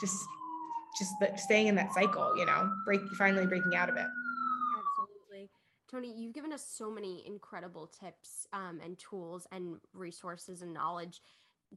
just 0.00 0.16
just 0.98 1.12
staying 1.36 1.68
in 1.68 1.74
that 1.76 1.92
cycle, 1.92 2.36
you 2.36 2.46
know, 2.46 2.70
break 2.84 3.00
finally 3.16 3.46
breaking 3.46 3.74
out 3.74 3.88
of 3.88 3.96
it. 3.96 4.06
Absolutely. 4.78 5.50
Toni, 5.90 6.12
you've 6.16 6.34
given 6.34 6.52
us 6.52 6.66
so 6.66 6.90
many 6.90 7.24
incredible 7.26 7.86
tips 7.86 8.46
um, 8.52 8.80
and 8.84 8.98
tools 8.98 9.46
and 9.52 9.76
resources 9.92 10.62
and 10.62 10.74
knowledge 10.74 11.20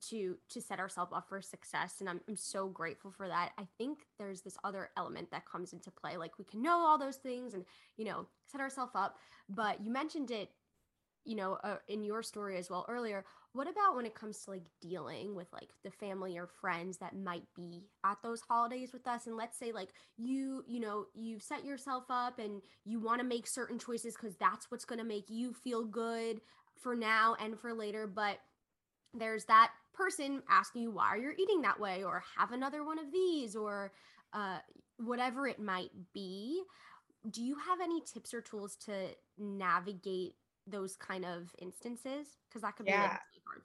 to 0.09 0.37
to 0.49 0.59
set 0.59 0.79
ourselves 0.79 1.11
up 1.13 1.29
for 1.29 1.41
success 1.41 1.97
and 1.99 2.09
I'm, 2.09 2.19
I'm 2.27 2.35
so 2.35 2.67
grateful 2.67 3.11
for 3.11 3.27
that 3.27 3.51
i 3.59 3.67
think 3.77 4.07
there's 4.17 4.41
this 4.41 4.57
other 4.63 4.89
element 4.97 5.29
that 5.29 5.45
comes 5.45 5.71
into 5.71 5.91
play 5.91 6.17
like 6.17 6.39
we 6.39 6.45
can 6.45 6.63
know 6.63 6.79
all 6.79 6.97
those 6.97 7.17
things 7.17 7.53
and 7.53 7.63
you 7.95 8.05
know 8.05 8.25
set 8.51 8.59
ourselves 8.59 8.93
up 8.95 9.19
but 9.49 9.83
you 9.83 9.91
mentioned 9.91 10.31
it 10.31 10.49
you 11.25 11.35
know 11.35 11.57
uh, 11.63 11.77
in 11.87 12.03
your 12.03 12.23
story 12.23 12.57
as 12.57 12.69
well 12.69 12.85
earlier 12.89 13.23
what 13.53 13.69
about 13.69 13.95
when 13.95 14.05
it 14.05 14.15
comes 14.15 14.43
to 14.43 14.51
like 14.51 14.63
dealing 14.81 15.35
with 15.35 15.47
like 15.53 15.69
the 15.83 15.91
family 15.91 16.37
or 16.37 16.47
friends 16.47 16.97
that 16.97 17.15
might 17.15 17.45
be 17.55 17.83
at 18.05 18.17
those 18.23 18.41
holidays 18.41 18.91
with 18.91 19.07
us? 19.07 19.27
And 19.27 19.37
let's 19.37 19.57
say 19.57 19.71
like 19.71 19.89
you 20.17 20.63
you 20.67 20.79
know 20.79 21.05
you've 21.13 21.43
set 21.43 21.63
yourself 21.63 22.05
up 22.09 22.39
and 22.39 22.61
you 22.85 22.99
want 22.99 23.21
to 23.21 23.27
make 23.27 23.47
certain 23.47 23.79
choices 23.79 24.15
because 24.15 24.35
that's 24.37 24.69
what's 24.69 24.85
going 24.85 24.99
to 24.99 25.05
make 25.05 25.29
you 25.29 25.53
feel 25.53 25.85
good 25.85 26.41
for 26.81 26.95
now 26.95 27.35
and 27.39 27.57
for 27.57 27.73
later 27.73 28.07
but 28.07 28.39
there's 29.13 29.45
that 29.45 29.71
person 29.93 30.41
asking 30.49 30.81
you 30.81 30.91
why 30.91 31.15
you're 31.15 31.33
eating 31.33 31.61
that 31.61 31.79
way 31.79 32.03
or 32.03 32.23
have 32.37 32.51
another 32.51 32.83
one 32.83 32.99
of 32.99 33.11
these 33.11 33.55
or 33.55 33.91
uh, 34.33 34.57
whatever 34.97 35.47
it 35.47 35.59
might 35.59 35.91
be. 36.13 36.61
Do 37.29 37.41
you 37.41 37.55
have 37.55 37.79
any 37.81 38.01
tips 38.01 38.33
or 38.33 38.41
tools 38.41 38.75
to 38.85 39.09
navigate 39.37 40.33
those 40.67 40.95
kind 40.95 41.25
of 41.25 41.53
instances? 41.59 42.27
Because 42.49 42.63
that 42.63 42.75
could 42.75 42.87
yeah. 42.87 42.95
be 42.95 43.01
really 43.01 43.19
hard. 43.45 43.61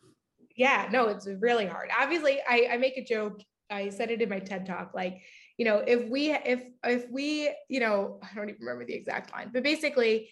Yeah 0.57 0.89
no 0.91 1.09
it's 1.09 1.27
really 1.27 1.67
hard. 1.67 1.91
Obviously 1.99 2.41
I, 2.49 2.69
I 2.73 2.77
make 2.77 2.97
a 2.97 3.05
joke 3.05 3.41
i 3.71 3.91
said 3.91 4.11
it 4.11 4.23
in 4.23 4.29
my 4.29 4.39
ted 4.39 4.67
talk 4.67 4.93
like 4.95 5.21
you 5.59 5.65
know 5.65 5.79
if 5.87 6.09
we 6.09 6.33
if 6.33 6.65
if 6.85 7.05
we 7.11 7.55
you 7.69 7.81
know 7.81 8.19
i 8.23 8.35
don't 8.35 8.49
even 8.49 8.61
remember 8.61 8.85
the 8.85 8.95
exact 8.95 9.33
line 9.33 9.51
but 9.53 9.63
basically 9.63 10.31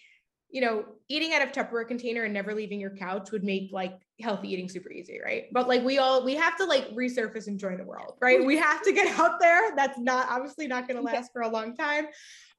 you 0.49 0.61
know, 0.61 0.85
eating 1.09 1.33
out 1.33 1.41
of 1.41 1.51
Tupperware 1.51 1.87
container 1.87 2.23
and 2.23 2.33
never 2.33 2.53
leaving 2.53 2.79
your 2.79 2.95
couch 2.95 3.31
would 3.31 3.43
make 3.43 3.69
like 3.71 3.99
healthy 4.21 4.51
eating 4.51 4.69
super 4.69 4.89
easy, 4.89 5.19
right? 5.23 5.45
But 5.51 5.67
like 5.67 5.83
we 5.83 5.97
all 5.97 6.23
we 6.23 6.35
have 6.35 6.57
to 6.57 6.65
like 6.65 6.89
resurface 6.95 7.47
and 7.47 7.59
join 7.59 7.77
the 7.77 7.83
world, 7.83 8.13
right? 8.21 8.43
We 8.45 8.57
have 8.57 8.81
to 8.83 8.93
get 8.93 9.19
out 9.19 9.39
there. 9.39 9.75
That's 9.75 9.99
not 9.99 10.27
obviously 10.29 10.67
not 10.67 10.87
going 10.87 10.97
to 10.97 11.03
last 11.03 11.31
for 11.33 11.41
a 11.41 11.49
long 11.49 11.75
time. 11.75 12.05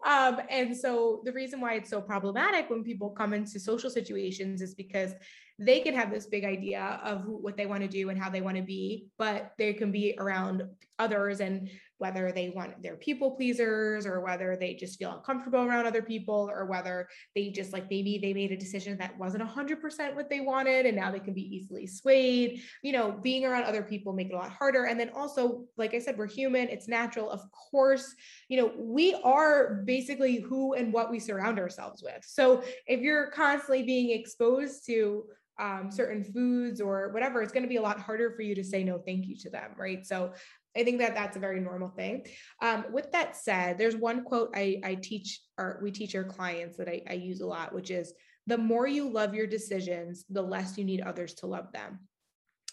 Um, 0.06 0.40
and 0.48 0.76
so 0.76 1.22
the 1.24 1.32
reason 1.32 1.60
why 1.60 1.74
it's 1.74 1.90
so 1.90 2.00
problematic 2.00 2.70
when 2.70 2.84
people 2.84 3.10
come 3.10 3.32
into 3.32 3.58
social 3.58 3.90
situations 3.90 4.62
is 4.62 4.74
because 4.74 5.12
they 5.58 5.80
can 5.80 5.94
have 5.94 6.12
this 6.12 6.26
big 6.26 6.44
idea 6.44 7.00
of 7.02 7.24
what 7.26 7.56
they 7.56 7.66
want 7.66 7.82
to 7.82 7.88
do 7.88 8.10
and 8.10 8.18
how 8.18 8.30
they 8.30 8.40
want 8.40 8.56
to 8.56 8.62
be, 8.62 9.08
but 9.18 9.54
they 9.58 9.72
can 9.72 9.90
be 9.90 10.14
around 10.18 10.62
others 11.00 11.40
and 11.40 11.68
whether 11.98 12.32
they 12.32 12.50
want 12.50 12.82
their 12.82 12.96
people 12.96 13.32
pleasers 13.32 14.06
or 14.06 14.20
whether 14.20 14.56
they 14.56 14.74
just 14.74 14.98
feel 14.98 15.12
uncomfortable 15.12 15.60
around 15.60 15.86
other 15.86 16.02
people 16.02 16.48
or 16.50 16.64
whether 16.66 17.08
they 17.34 17.50
just 17.50 17.72
like 17.72 17.90
maybe 17.90 18.18
they 18.18 18.32
made 18.32 18.52
a 18.52 18.56
decision 18.56 18.96
that 18.98 19.16
wasn't 19.18 19.42
100% 19.42 20.14
what 20.14 20.30
they 20.30 20.40
wanted 20.40 20.86
and 20.86 20.96
now 20.96 21.10
they 21.10 21.18
can 21.18 21.34
be 21.34 21.56
easily 21.56 21.86
swayed. 21.86 22.62
You 22.82 22.92
know 22.92 23.12
being 23.12 23.44
around 23.44 23.64
other 23.64 23.82
people 23.82 24.12
make 24.12 24.30
it 24.30 24.34
a 24.34 24.36
lot 24.36 24.50
harder. 24.50 24.84
And 24.84 24.98
then 24.98 25.10
also 25.14 25.64
like 25.76 25.94
i 25.94 25.98
said 25.98 26.16
we're 26.16 26.26
human. 26.26 26.68
It's 26.68 26.88
natural. 26.88 27.30
Of 27.30 27.42
course 27.70 28.14
you 28.48 28.60
know 28.60 28.72
we 28.76 29.14
are 29.24 29.82
basically 29.84 30.36
who 30.40 30.74
and 30.74 30.92
what 30.92 31.10
we 31.10 31.18
surround 31.18 31.58
ourselves 31.58 32.02
with. 32.02 32.24
So 32.24 32.62
if 32.86 33.00
you're 33.00 33.30
constantly 33.30 33.82
being 33.82 34.10
exposed 34.10 34.86
to 34.86 35.24
um, 35.58 35.90
certain 35.90 36.22
foods 36.22 36.80
or 36.80 37.10
whatever, 37.10 37.42
it's 37.42 37.52
going 37.52 37.64
to 37.64 37.68
be 37.68 37.76
a 37.76 37.82
lot 37.82 37.98
harder 37.98 38.30
for 38.30 38.42
you 38.42 38.54
to 38.54 38.64
say 38.64 38.84
no, 38.84 38.98
thank 38.98 39.26
you 39.26 39.36
to 39.38 39.50
them, 39.50 39.70
right? 39.76 40.06
So 40.06 40.32
I 40.76 40.84
think 40.84 40.98
that 40.98 41.14
that's 41.14 41.36
a 41.36 41.40
very 41.40 41.60
normal 41.60 41.88
thing. 41.88 42.26
Um, 42.62 42.86
with 42.92 43.10
that 43.12 43.36
said, 43.36 43.78
there's 43.78 43.96
one 43.96 44.24
quote 44.24 44.50
I, 44.54 44.80
I 44.84 44.94
teach 44.96 45.40
or 45.58 45.80
we 45.82 45.90
teach 45.90 46.14
our 46.14 46.24
clients 46.24 46.76
that 46.76 46.88
I, 46.88 47.02
I 47.08 47.14
use 47.14 47.40
a 47.40 47.46
lot, 47.46 47.74
which 47.74 47.90
is 47.90 48.12
the 48.46 48.58
more 48.58 48.86
you 48.86 49.10
love 49.10 49.34
your 49.34 49.46
decisions, 49.46 50.24
the 50.30 50.42
less 50.42 50.78
you 50.78 50.84
need 50.84 51.00
others 51.00 51.34
to 51.34 51.46
love 51.46 51.72
them. 51.72 52.00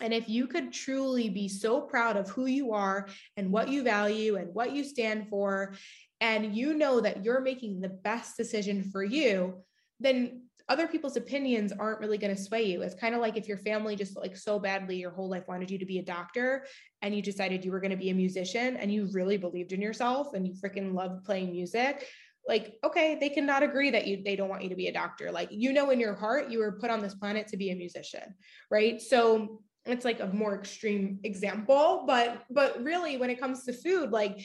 And 0.01 0.13
if 0.13 0.27
you 0.27 0.47
could 0.47 0.73
truly 0.73 1.29
be 1.29 1.47
so 1.47 1.81
proud 1.81 2.17
of 2.17 2.29
who 2.29 2.47
you 2.47 2.73
are 2.73 3.08
and 3.38 3.51
what 3.51 3.69
you 3.69 3.81
value 3.81 4.36
and 4.36 4.53
what 4.53 4.73
you 4.73 4.84
stand 4.84 5.29
for, 5.29 5.73
and 6.21 6.55
you 6.55 6.73
know 6.73 7.01
that 7.01 7.23
you're 7.23 7.41
making 7.41 7.81
the 7.81 7.89
best 7.89 8.38
decision 8.38 8.89
for 8.91 9.03
you, 9.03 9.63
then 9.99 10.41
other 10.67 10.88
people's 10.88 11.15
opinions 11.15 11.71
aren't 11.71 11.99
really 11.99 12.17
going 12.17 12.36
to 12.36 12.41
sway 12.41 12.63
you. 12.63 12.81
It's 12.81 12.95
kind 12.95 13.13
of 13.13 13.21
like 13.21 13.38
if 13.38 13.47
your 13.47 13.58
family 13.60 13.95
just 13.95 14.17
like 14.17 14.36
so 14.36 14.58
badly 14.58 14.97
your 14.97 15.12
whole 15.12 15.29
life 15.29 15.47
wanted 15.47 15.69
you 15.69 15.77
to 15.77 15.86
be 15.86 15.99
a 15.99 16.03
doctor 16.03 16.65
and 17.01 17.15
you 17.15 17.21
decided 17.21 17.63
you 17.63 17.71
were 17.71 17.80
going 17.80 17.91
to 17.91 17.97
be 17.97 18.09
a 18.09 18.15
musician 18.15 18.76
and 18.78 18.91
you 18.91 19.07
really 19.13 19.38
believed 19.38 19.74
in 19.74 19.82
yourself 19.82 20.34
and 20.34 20.47
you 20.47 20.53
freaking 20.53 20.93
loved 20.93 21.24
playing 21.24 21.51
music. 21.51 22.07
Like, 22.47 22.76
okay, 22.84 23.17
they 23.19 23.30
cannot 23.30 23.63
agree 23.63 23.91
that 23.91 24.07
you 24.07 24.24
they 24.24 24.36
don't 24.36 24.49
want 24.49 24.63
you 24.63 24.69
to 24.69 24.76
be 24.76 24.88
a 24.88 24.93
doctor. 24.93 25.32
Like, 25.32 25.49
you 25.51 25.72
know, 25.72 25.91
in 25.91 25.99
your 25.99 26.15
heart, 26.15 26.49
you 26.49 26.59
were 26.59 26.74
put 26.74 26.89
on 26.89 27.01
this 27.01 27.15
planet 27.15 27.47
to 27.49 27.57
be 27.57 27.72
a 27.72 27.76
musician, 27.76 28.36
right? 28.72 29.01
So 29.01 29.61
it's 29.86 30.05
like 30.05 30.19
a 30.19 30.28
more 30.28 30.55
extreme 30.55 31.19
example 31.24 32.05
but 32.07 32.43
but 32.49 32.84
really 32.84 33.17
when 33.17 33.30
it 33.30 33.39
comes 33.39 33.63
to 33.63 33.74
food 33.74 34.11
like 34.11 34.39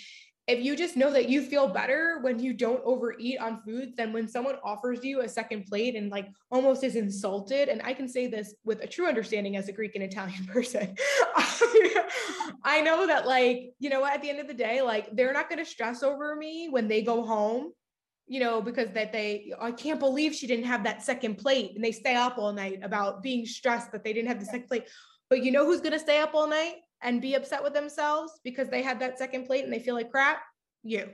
if 0.51 0.65
you 0.65 0.77
just 0.77 0.97
know 0.97 1.13
that 1.13 1.29
you 1.29 1.43
feel 1.43 1.69
better 1.69 2.19
when 2.23 2.41
you 2.41 2.53
don't 2.53 2.83
overeat 2.85 3.39
on 3.39 3.63
foods 3.63 3.95
than 3.97 4.13
when 4.13 4.27
someone 4.27 4.57
offers 4.65 5.05
you 5.05 5.21
a 5.21 5.29
second 5.29 5.65
plate 5.67 5.95
and 5.95 6.11
like 6.11 6.29
almost 6.51 6.83
is 6.83 6.97
insulted. 6.97 7.69
And 7.69 7.81
i 7.83 7.93
can 7.93 8.09
say 8.09 8.27
this 8.27 8.55
with 8.65 8.83
a 8.83 8.87
true 8.87 9.07
understanding 9.07 9.57
as 9.57 9.69
a 9.69 9.73
greek 9.73 9.95
and 9.95 10.05
italian 10.05 10.45
person. 10.57 10.95
I 12.65 12.83
know 12.83 13.07
that 13.07 13.27
like 13.27 13.75
you 13.79 13.91
know 13.91 14.05
at 14.05 14.23
the 14.23 14.31
end 14.31 14.41
of 14.41 14.49
the 14.49 14.55
day 14.55 14.83
like 14.83 15.15
they're 15.15 15.33
not 15.33 15.49
going 15.49 15.59
to 15.59 15.71
stress 15.71 16.03
over 16.03 16.35
me 16.35 16.69
when 16.69 16.89
they 16.89 17.03
go 17.03 17.25
home 17.25 17.73
you 18.27 18.41
know 18.41 18.61
because 18.61 18.91
that 18.91 19.13
they 19.13 19.53
oh, 19.59 19.67
i 19.67 19.73
can't 19.73 20.01
believe 20.01 20.35
she 20.35 20.47
didn't 20.47 20.65
have 20.65 20.85
that 20.85 21.03
second 21.03 21.37
plate 21.37 21.73
and 21.75 21.85
they 21.85 21.93
stay 21.93 22.15
up 22.15 22.39
all 22.39 22.53
night 22.53 22.81
about 22.83 23.23
being 23.23 23.47
stressed 23.47 23.93
that 23.93 24.05
they 24.05 24.13
didn't 24.13 24.29
have 24.29 24.41
the 24.41 24.47
second 24.47 24.69
plate. 24.69 24.89
But 25.29 25.45
you 25.45 25.53
know 25.53 25.65
who's 25.65 25.81
going 25.81 25.93
to 25.93 25.99
stay 25.99 26.21
up 26.21 26.35
all 26.35 26.49
night 26.49 26.75
and 27.03 27.23
be 27.23 27.35
upset 27.35 27.63
with 27.63 27.75
themselves 27.75 28.41
because 28.45 28.69
they 28.69 28.83
had 28.83 29.01
that 29.01 29.19
second 29.19 29.47
plate 29.47 29.65
and 29.65 29.73
they 29.73 29.79
feel 29.79 29.95
like 29.95 30.11
crap? 30.11 30.43
You, 30.83 31.09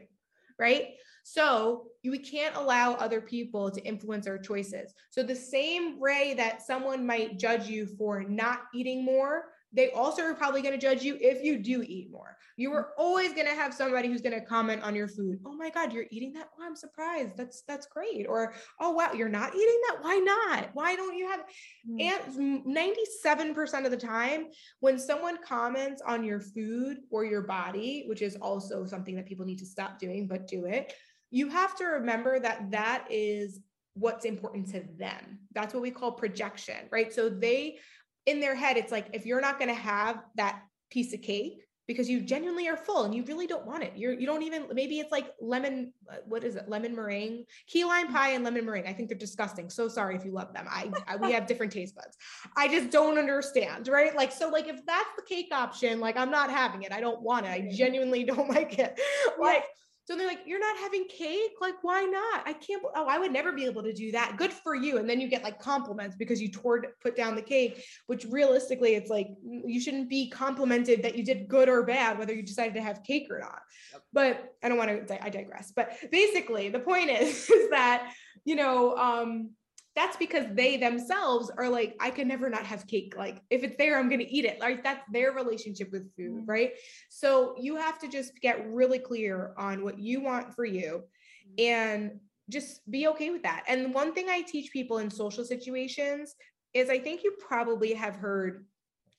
right? 0.59 0.95
So 1.25 1.89
we 2.05 2.19
can't 2.19 2.55
allow 2.55 2.93
other 2.95 3.21
people 3.21 3.69
to 3.71 3.85
influence 3.85 4.29
our 4.29 4.39
choices. 4.39 4.95
So 5.11 5.25
the 5.25 5.35
same 5.35 5.99
way 5.99 6.35
that 6.37 6.63
someone 6.63 7.05
might 7.05 7.39
judge 7.39 7.67
you 7.67 7.87
for 7.99 8.23
not 8.23 8.61
eating 8.73 9.05
more, 9.05 9.47
they 9.77 9.91
also 9.91 10.23
are 10.23 10.35
probably 10.35 10.63
going 10.63 10.73
to 10.73 10.81
judge 10.81 11.03
you 11.03 11.19
if 11.21 11.45
you 11.45 11.59
do 11.59 11.83
eat 11.87 12.11
more. 12.11 12.37
You 12.57 12.73
are 12.73 12.85
mm. 12.85 12.89
always 12.99 13.35
going 13.35 13.47
to 13.47 13.55
have 13.55 13.75
somebody 13.75 14.09
who's 14.09 14.23
going 14.23 14.39
to 14.39 14.45
comment 14.45 14.83
on 14.83 14.95
your 14.95 15.07
food. 15.07 15.39
Oh 15.45 15.53
my 15.55 15.69
God, 15.69 15.93
you're 15.93 16.07
eating 16.11 16.33
that? 16.33 16.49
Oh, 16.59 16.65
I'm 16.65 16.75
surprised. 16.75 17.37
That's 17.37 17.63
that's 17.69 17.87
great. 17.87 18.27
Or 18.27 18.55
oh 18.81 18.91
wow, 18.91 19.13
you're 19.13 19.29
not 19.29 19.55
eating 19.55 19.81
that? 19.89 19.99
Why 20.01 20.17
not? 20.17 20.71
Why 20.73 20.97
don't 20.97 21.17
you 21.17 21.29
have? 21.29 21.41
Mm. 21.89 22.65
And 22.67 22.77
97% 22.77 23.85
of 23.85 23.91
the 23.91 23.97
time, 23.97 24.47
when 24.81 24.99
someone 24.99 25.39
comments 25.47 26.03
on 26.05 26.25
your 26.25 26.41
food 26.41 26.99
or 27.11 27.27
your 27.27 27.43
body, 27.43 28.05
which 28.09 28.23
is 28.23 28.37
also 28.37 28.87
something 28.87 29.15
that 29.17 29.27
people 29.27 29.45
need 29.45 29.59
to 29.59 29.67
stop 29.67 29.99
doing, 29.99 30.27
but 30.27 30.49
do 30.49 30.65
it, 30.65 30.95
you 31.31 31.51
have 31.51 31.77
to 31.77 31.85
remember 31.85 32.41
that 32.41 32.71
that 32.71 33.07
is 33.11 33.61
what's 33.97 34.25
important 34.27 34.69
to 34.69 34.85
them. 34.99 35.39
That's 35.55 35.73
what 35.73 35.83
we 35.83 35.91
call 35.91 36.13
projection, 36.13 36.77
right? 36.91 37.13
So 37.13 37.29
they 37.29 37.79
in 38.27 38.41
their 38.41 38.55
head, 38.55 38.77
it's 38.77 38.93
like 38.93 39.07
if 39.13 39.25
you're 39.25 39.41
not 39.41 39.59
going 39.59 39.69
to 39.69 39.81
have 39.81 40.23
that 40.37 40.63
piece 40.91 41.15
of 41.15 41.23
cake 41.23 41.63
because 41.87 42.11
you 42.11 42.21
genuinely 42.21 42.69
are 42.69 42.77
full 42.77 43.05
and 43.05 43.15
you 43.15 43.23
really 43.25 43.47
don't 43.47 43.65
want 43.65 43.85
it. 43.85 43.93
You're 43.95 44.13
you 44.13 44.27
don't 44.27 44.43
even 44.43 44.67
maybe 44.73 44.99
it's 44.99 45.13
like 45.13 45.33
lemon 45.41 45.93
uh, 46.11 46.17
what 46.27 46.43
is 46.43 46.57
it? 46.57 46.69
Lemon 46.69 46.97
meringue, 46.97 47.45
key 47.69 47.85
lime 47.85 48.13
pie 48.13 48.31
and 48.31 48.43
lemon 48.43 48.65
meringue. 48.65 48.87
I 48.89 48.93
think 48.93 49.09
they're 49.09 49.17
disgusting. 49.17 49.71
So 49.71 49.87
sorry 49.89 50.17
if 50.17 50.25
you 50.25 50.33
love 50.33 50.53
them. 50.53 50.67
I, 50.69 50.91
I 51.07 51.17
we 51.17 51.33
have 51.33 51.47
different 51.47 51.73
taste 51.73 51.95
buds. 51.95 52.17
I 52.57 52.67
just 52.69 52.91
don't 52.91 53.19
understand, 53.19 53.87
right? 53.89 54.17
Like 54.17 54.33
so 54.33 54.49
like 54.49 54.67
if 54.67 54.85
that's 54.85 55.11
the 55.17 55.23
cake 55.23 55.49
option, 55.53 56.01
like 56.01 56.17
I'm 56.17 56.31
not 56.31 56.51
having 56.51 56.83
it. 56.83 56.93
I 56.93 57.01
don't 57.01 57.23
want 57.23 57.47
it. 57.47 57.51
I 57.51 57.71
genuinely 57.73 58.25
don't 58.25 58.49
like 58.57 58.79
it. 58.79 58.99
Like 59.39 59.65
so 60.07 60.17
they're 60.17 60.27
like, 60.27 60.43
you're 60.47 60.61
not 60.61 60.77
having 60.79 61.05
cake? 61.09 61.55
Like, 61.61 61.83
why 61.83 62.05
not? 62.05 62.43
I 62.47 62.53
can't, 62.53 62.81
oh, 62.95 63.07
I 63.07 63.19
would 63.19 63.33
never 63.33 63.51
be 63.51 63.65
able 63.65 63.83
to 63.83 63.93
do 63.93 64.13
that. 64.13 64.37
Good 64.37 64.53
for 64.53 64.77
you. 64.77 64.99
And 64.99 65.11
then 65.11 65.21
you 65.21 65.27
get 65.27 65.43
like 65.43 65.61
compliments 65.61 66.15
because 66.15 66.41
you 66.41 66.49
toward 66.49 66.87
put 67.03 67.17
down 67.17 67.35
the 67.35 67.43
cake, 67.43 67.85
which 68.07 68.25
realistically, 68.31 68.95
it's 68.95 69.11
like 69.11 69.27
you 69.43 69.81
shouldn't 69.81 70.09
be 70.09 70.31
complimented 70.31 71.03
that 71.03 71.17
you 71.17 71.25
did 71.25 71.49
good 71.49 71.69
or 71.69 71.83
bad, 71.83 72.21
whether 72.21 72.33
you 72.33 72.45
decided 72.45 72.75
to 72.75 72.83
have 72.83 73.03
cake 73.03 73.27
or 73.31 73.41
not. 73.41 73.59
Yep. 73.93 74.03
But 74.13 74.55
I 74.63 74.69
don't 74.69 74.79
want 74.79 75.09
to, 75.09 75.25
I 75.25 75.29
digress. 75.29 75.73
But 75.75 75.99
basically, 76.13 76.69
the 76.69 76.79
point 76.79 77.11
is, 77.11 77.51
is 77.51 77.71
that, 77.71 78.13
you 78.45 78.55
know, 78.55 78.97
um, 78.97 79.51
that's 79.97 80.17
because 80.19 80.45
they 80.53 80.77
themselves 80.77 81.51
are 81.57 81.69
like 81.69 81.97
i 82.01 82.11
can 82.11 82.29
never 82.29 82.49
not 82.49 82.65
have 82.65 82.87
cake 82.87 83.15
like 83.17 83.43
if 83.51 83.65
it's 83.65 83.77
there 83.77 83.99
i'm 83.99 84.09
going 84.09 84.21
to 84.21 84.33
eat 84.33 84.45
it 84.45 84.61
like 84.61 84.85
that's 84.85 85.03
their 85.11 85.33
relationship 85.33 85.91
with 85.91 86.15
food 86.15 86.33
mm-hmm. 86.33 86.45
right 86.51 86.73
so 87.09 87.55
you 87.59 87.77
have 87.77 87.99
to 87.99 88.07
just 88.07 88.39
get 88.41 88.65
really 88.71 88.99
clear 88.99 89.55
on 89.57 89.83
what 89.83 89.99
you 89.99 90.21
want 90.21 90.55
for 90.55 90.65
you 90.65 91.03
mm-hmm. 91.49 91.73
and 91.73 92.21
just 92.49 92.89
be 92.91 93.09
okay 93.09 93.31
with 93.31 93.43
that 93.43 93.65
and 93.67 93.93
one 93.93 94.15
thing 94.15 94.29
i 94.29 94.43
teach 94.43 94.71
people 94.71 94.99
in 94.99 95.11
social 95.11 95.45
situations 95.45 96.37
is 96.75 96.91
i 96.91 96.99
think 96.99 97.25
you 97.25 97.33
probably 97.41 97.93
have 97.93 98.15
heard 98.15 98.67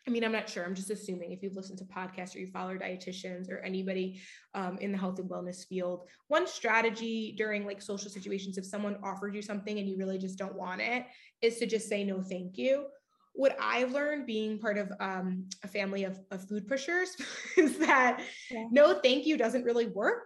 I 0.08 0.10
mean, 0.10 0.24
I'm 0.24 0.32
not 0.32 0.48
sure. 0.48 0.64
I'm 0.64 0.74
just 0.74 0.90
assuming 0.90 1.34
if 1.34 1.44
you've 1.44 1.56
listened 1.56 1.80
to 1.80 1.86
podcasts 1.86 2.34
or 2.34 2.40
you 2.40 2.48
follow 2.48 2.76
dietitians 2.76 3.52
or 3.52 3.58
anybody 3.58 4.22
um, 4.56 4.78
in 4.80 4.94
the 4.94 4.98
health 4.98 5.20
and 5.20 5.30
wellness 5.30 5.68
field, 5.68 6.08
one 6.30 6.48
strategy 6.48 7.34
during 7.38 7.66
like 7.66 7.82
social 7.82 8.10
situations, 8.10 8.58
if 8.58 8.66
someone 8.66 8.98
offered 9.04 9.36
you 9.36 9.42
something 9.42 9.78
and 9.78 9.90
you 9.90 9.98
really 9.98 10.18
just 10.18 10.38
don't 10.38 10.56
want 10.56 10.80
it, 10.80 11.06
is 11.42 11.58
to 11.58 11.66
just 11.66 11.90
say 11.90 12.06
no, 12.06 12.22
thank 12.22 12.58
you. 12.58 12.86
What 13.34 13.58
I've 13.60 13.92
learned 13.92 14.26
being 14.26 14.60
part 14.60 14.78
of 14.78 14.92
um, 15.02 15.46
a 15.64 15.68
family 15.68 16.06
of, 16.06 16.18
of 16.32 16.48
food 16.48 16.68
pushers 16.68 17.10
is 17.58 17.78
that 17.80 18.22
yeah. 18.50 18.64
no, 18.72 19.00
thank 19.04 19.26
you 19.26 19.38
doesn't 19.38 19.66
really 19.66 19.88
work. 19.88 20.24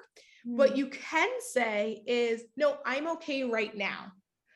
Mm-hmm. 0.48 0.58
What 0.58 0.78
you 0.78 0.88
can 0.88 1.30
say 1.40 2.04
is, 2.06 2.44
no, 2.56 2.78
I'm 2.86 3.08
okay 3.14 3.44
right 3.44 3.76
now. 3.76 4.12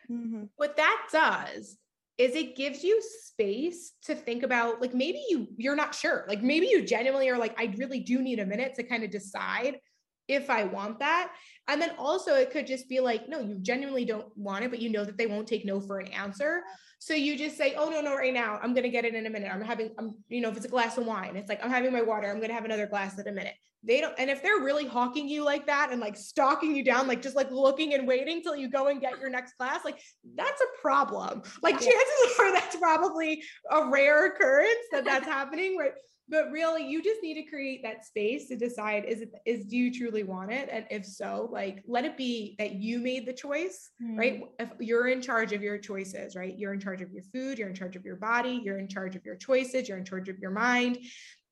Mm-hmm. 0.09 0.43
What 0.55 0.77
that 0.77 1.07
does 1.11 1.77
is 2.17 2.35
it 2.35 2.55
gives 2.55 2.83
you 2.83 3.01
space 3.01 3.93
to 4.03 4.15
think 4.15 4.43
about 4.43 4.81
like 4.81 4.93
maybe 4.93 5.21
you 5.29 5.47
you're 5.57 5.75
not 5.75 5.93
sure. 5.93 6.25
Like 6.27 6.41
maybe 6.41 6.67
you 6.67 6.85
genuinely 6.85 7.29
are 7.29 7.37
like 7.37 7.59
i 7.59 7.73
really 7.77 7.99
do 7.99 8.21
need 8.21 8.39
a 8.39 8.45
minute 8.45 8.75
to 8.75 8.83
kind 8.83 9.03
of 9.03 9.11
decide 9.11 9.79
if 10.27 10.49
i 10.49 10.63
want 10.63 10.99
that 10.99 11.31
and 11.67 11.81
then 11.81 11.91
also 11.97 12.35
it 12.35 12.51
could 12.51 12.67
just 12.67 12.87
be 12.87 12.99
like 12.99 13.27
no 13.27 13.39
you 13.39 13.57
genuinely 13.61 14.05
don't 14.05 14.27
want 14.37 14.63
it 14.63 14.71
but 14.71 14.81
you 14.81 14.89
know 14.89 15.03
that 15.03 15.17
they 15.17 15.27
won't 15.27 15.47
take 15.47 15.65
no 15.65 15.79
for 15.79 15.99
an 15.99 16.07
answer. 16.07 16.63
So 16.99 17.13
you 17.13 17.37
just 17.37 17.57
say 17.57 17.75
oh 17.75 17.89
no 17.89 18.01
no 18.01 18.15
right 18.15 18.33
now. 18.33 18.59
I'm 18.61 18.73
going 18.73 18.83
to 18.83 18.89
get 18.89 19.05
it 19.05 19.13
in 19.15 19.25
a 19.25 19.29
minute. 19.29 19.51
I'm 19.53 19.61
having 19.61 19.91
i'm 19.97 20.15
you 20.29 20.41
know 20.41 20.49
if 20.49 20.57
it's 20.57 20.65
a 20.65 20.69
glass 20.69 20.97
of 20.97 21.05
wine 21.05 21.35
it's 21.35 21.49
like 21.49 21.63
i'm 21.63 21.71
having 21.71 21.91
my 21.91 22.01
water. 22.01 22.29
I'm 22.29 22.37
going 22.37 22.49
to 22.49 22.55
have 22.55 22.65
another 22.65 22.87
glass 22.87 23.19
in 23.19 23.27
a 23.27 23.31
minute. 23.31 23.53
They 23.85 24.01
don't 24.01 24.15
and 24.17 24.29
if 24.29 24.41
they're 24.41 24.59
really 24.59 24.87
hawking 24.87 25.29
you 25.29 25.43
like 25.43 25.67
that 25.67 25.91
and 25.91 26.01
like 26.01 26.17
stalking 26.17 26.75
you 26.75 26.83
down 26.83 27.07
like 27.07 27.21
just 27.21 27.35
like 27.35 27.51
looking 27.51 27.93
and 27.93 28.07
waiting 28.07 28.41
till 28.41 28.55
you 28.55 28.69
go 28.69 28.87
and 28.87 28.99
get 28.99 29.19
your 29.19 29.29
next 29.29 29.53
class 29.57 29.85
like 29.85 29.99
that's 30.35 30.61
a 30.61 30.81
problem. 30.81 31.43
Like 31.61 31.75
yeah. 31.75 31.91
chances 31.91 32.35
are 32.39 32.51
that's 32.51 32.75
probably 32.77 33.43
a 33.71 33.87
rare 33.87 34.27
occurrence 34.27 34.85
that 34.91 35.05
that's 35.05 35.25
happening 35.25 35.77
right? 35.77 35.91
But 36.27 36.49
really 36.49 36.87
you 36.87 37.03
just 37.03 37.21
need 37.21 37.35
to 37.35 37.43
create 37.43 37.83
that 37.83 38.05
space 38.05 38.47
to 38.47 38.55
decide 38.55 39.05
is 39.05 39.21
it 39.21 39.31
is 39.45 39.65
do 39.65 39.77
you 39.77 39.93
truly 39.93 40.23
want 40.23 40.51
it? 40.51 40.67
And 40.71 40.85
if 40.89 41.05
so 41.05 41.49
like 41.55 41.81
let 41.87 42.05
it 42.05 42.17
be 42.17 42.55
that 42.59 42.73
you 42.73 42.99
made 42.99 43.25
the 43.25 43.33
choice 43.33 43.89
mm. 44.03 44.17
right? 44.17 44.43
If 44.59 44.69
you're 44.79 45.07
in 45.07 45.21
charge 45.21 45.53
of 45.53 45.63
your 45.63 45.77
choices 45.79 46.35
right? 46.35 46.53
You're 46.55 46.73
in 46.73 46.79
charge 46.79 47.01
of 47.01 47.11
your 47.11 47.23
food 47.33 47.57
you're 47.57 47.69
in 47.69 47.73
charge 47.73 47.95
of 47.95 48.05
your 48.05 48.17
body 48.17 48.61
you're 48.63 48.77
in 48.77 48.87
charge 48.87 49.15
of 49.15 49.25
your 49.25 49.35
choices 49.35 49.89
you're 49.89 49.97
in 49.97 50.05
charge 50.05 50.29
of 50.29 50.37
your 50.37 50.51
mind. 50.51 50.99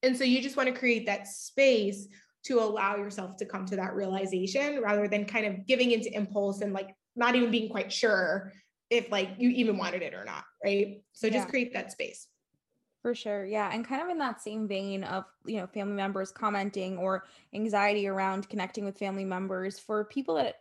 And 0.04 0.16
so 0.16 0.26
you 0.26 0.42
just 0.42 0.58
want 0.58 0.68
to 0.68 0.78
create 0.78 1.06
that 1.08 1.28
space 1.28 2.08
to 2.44 2.60
allow 2.60 2.98
yourself 2.98 3.38
to 3.38 3.46
come 3.46 3.66
to 3.68 3.78
that 3.78 3.96
realization 3.96 4.82
rather 4.82 5.08
than 5.08 5.26
kind 5.26 5.46
of 5.46 5.66
giving 5.66 5.92
into 5.92 6.14
impulse 6.14 6.60
and 6.62 6.74
like 6.74 6.94
not 7.16 7.36
even 7.36 7.50
being 7.50 7.70
quite 7.70 7.92
sure 7.92 8.52
if 8.90 9.10
like 9.10 9.30
you 9.38 9.50
even 9.50 9.78
wanted 9.78 10.02
it 10.02 10.14
or 10.14 10.26
not 10.26 10.44
right? 10.64 11.02
So 11.14 11.30
just 11.30 11.46
yeah. 11.46 11.50
create 11.50 11.74
that 11.74 11.92
space 11.92 12.28
for 13.04 13.14
sure 13.14 13.46
yeah 13.46 13.70
and 13.72 13.86
kind 13.86 14.02
of 14.02 14.10
in 14.10 14.18
that 14.18 14.42
same 14.42 14.68
vein 14.68 15.04
of 15.04 15.26
you 15.46 15.58
know 15.58 15.68
family 15.68 15.94
members 15.94 16.32
commenting 16.32 16.98
or 16.98 17.26
anxiety 17.54 18.08
around 18.08 18.50
connecting 18.50 18.86
with 18.86 18.98
family 18.98 19.26
members 19.26 19.78
for 19.78 20.06
people 20.06 20.36
that 20.36 20.56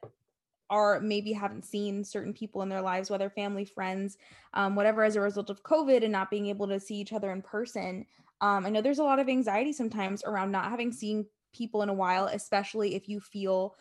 are 0.68 1.00
maybe 1.00 1.32
haven't 1.32 1.64
seen 1.64 2.02
certain 2.02 2.34
people 2.34 2.60
in 2.62 2.68
their 2.68 2.82
lives 2.82 3.08
whether 3.08 3.30
family 3.30 3.64
friends 3.64 4.18
um, 4.54 4.74
whatever 4.74 5.04
as 5.04 5.16
a 5.16 5.20
result 5.20 5.48
of 5.48 5.62
covid 5.62 6.02
and 6.02 6.12
not 6.12 6.30
being 6.30 6.46
able 6.46 6.66
to 6.66 6.80
see 6.80 6.96
each 6.96 7.12
other 7.12 7.30
in 7.30 7.40
person 7.40 8.04
um, 8.40 8.66
i 8.66 8.68
know 8.68 8.82
there's 8.82 8.98
a 8.98 9.04
lot 9.04 9.20
of 9.20 9.28
anxiety 9.28 9.72
sometimes 9.72 10.24
around 10.24 10.50
not 10.50 10.68
having 10.68 10.92
seen 10.92 11.24
people 11.52 11.82
in 11.82 11.88
a 11.88 11.94
while, 11.94 12.26
especially 12.26 12.94
if 12.94 13.08
you 13.08 13.20
feel 13.20 13.76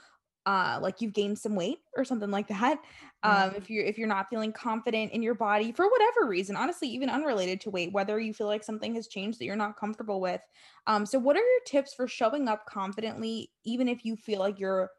uh 0.46 0.80
like 0.82 1.02
you've 1.02 1.14
gained 1.14 1.38
some 1.38 1.56
weight 1.56 1.80
or 1.96 2.04
something 2.04 2.32
like 2.32 2.48
that 2.48 2.80
um 3.24 3.54
if 3.56 3.70
you're 3.70 3.86
if 3.86 3.98
you're 3.98 4.08
not 4.08 4.28
feeling 4.30 4.52
confident 4.52 5.12
in 5.12 5.22
your 5.22 5.36
body 5.36 5.72
for 5.72 5.88
whatever 5.88 6.28
reason 6.28 6.56
honestly 6.56 6.88
even 6.88 7.10
unrelated 7.10 7.62
to 7.62 7.70
weight 7.70 7.94
whether 7.94 8.20
you 8.20 8.34
feel 8.34 8.48
like 8.48 8.64
something 8.64 8.96
has 8.96 9.08
changed 9.08 9.40
that 9.40 9.46
you're 9.46 9.56
not 9.56 9.78
comfortable 9.78 10.20
with 10.20 10.42
um 10.88 11.06
so 11.06 11.20
what 11.20 11.36
are 11.36 11.40
your 11.40 11.62
tips 11.68 11.94
for 11.94 12.08
showing 12.08 12.48
up 12.48 12.66
confidently 12.66 13.52
even 13.66 13.88
if 13.88 14.04
you 14.04 14.16
feel 14.16 14.40
like 14.40 14.60
you're 14.60 14.90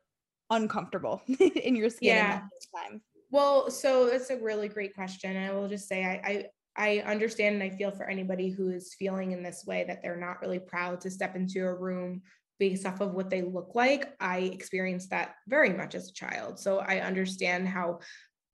uncomfortable 0.50 1.20
in 1.38 1.74
your 1.74 1.90
skin 1.90 2.14
yeah. 2.14 2.42
time 2.76 3.00
well 3.30 3.68
so 3.68 4.08
that's 4.08 4.30
a 4.30 4.36
really 4.36 4.68
great 4.68 4.94
question 4.94 5.34
and 5.34 5.50
i 5.50 5.52
will 5.52 5.68
just 5.68 5.88
say 5.88 6.04
I, 6.04 6.28
I 6.28 6.44
I 6.74 7.00
understand 7.00 7.60
and 7.60 7.62
I 7.62 7.76
feel 7.76 7.90
for 7.90 8.08
anybody 8.08 8.48
who 8.48 8.70
is 8.70 8.94
feeling 8.94 9.32
in 9.32 9.42
this 9.42 9.64
way 9.66 9.84
that 9.86 10.02
they're 10.02 10.16
not 10.16 10.40
really 10.40 10.58
proud 10.58 11.00
to 11.02 11.10
step 11.10 11.36
into 11.36 11.66
a 11.66 11.74
room 11.74 12.22
based 12.58 12.86
off 12.86 13.00
of 13.00 13.14
what 13.14 13.30
they 13.30 13.42
look 13.42 13.74
like. 13.74 14.14
I 14.20 14.38
experienced 14.38 15.10
that 15.10 15.34
very 15.48 15.72
much 15.72 15.94
as 15.94 16.08
a 16.08 16.12
child. 16.12 16.58
So 16.58 16.78
I 16.78 17.00
understand 17.00 17.68
how 17.68 18.00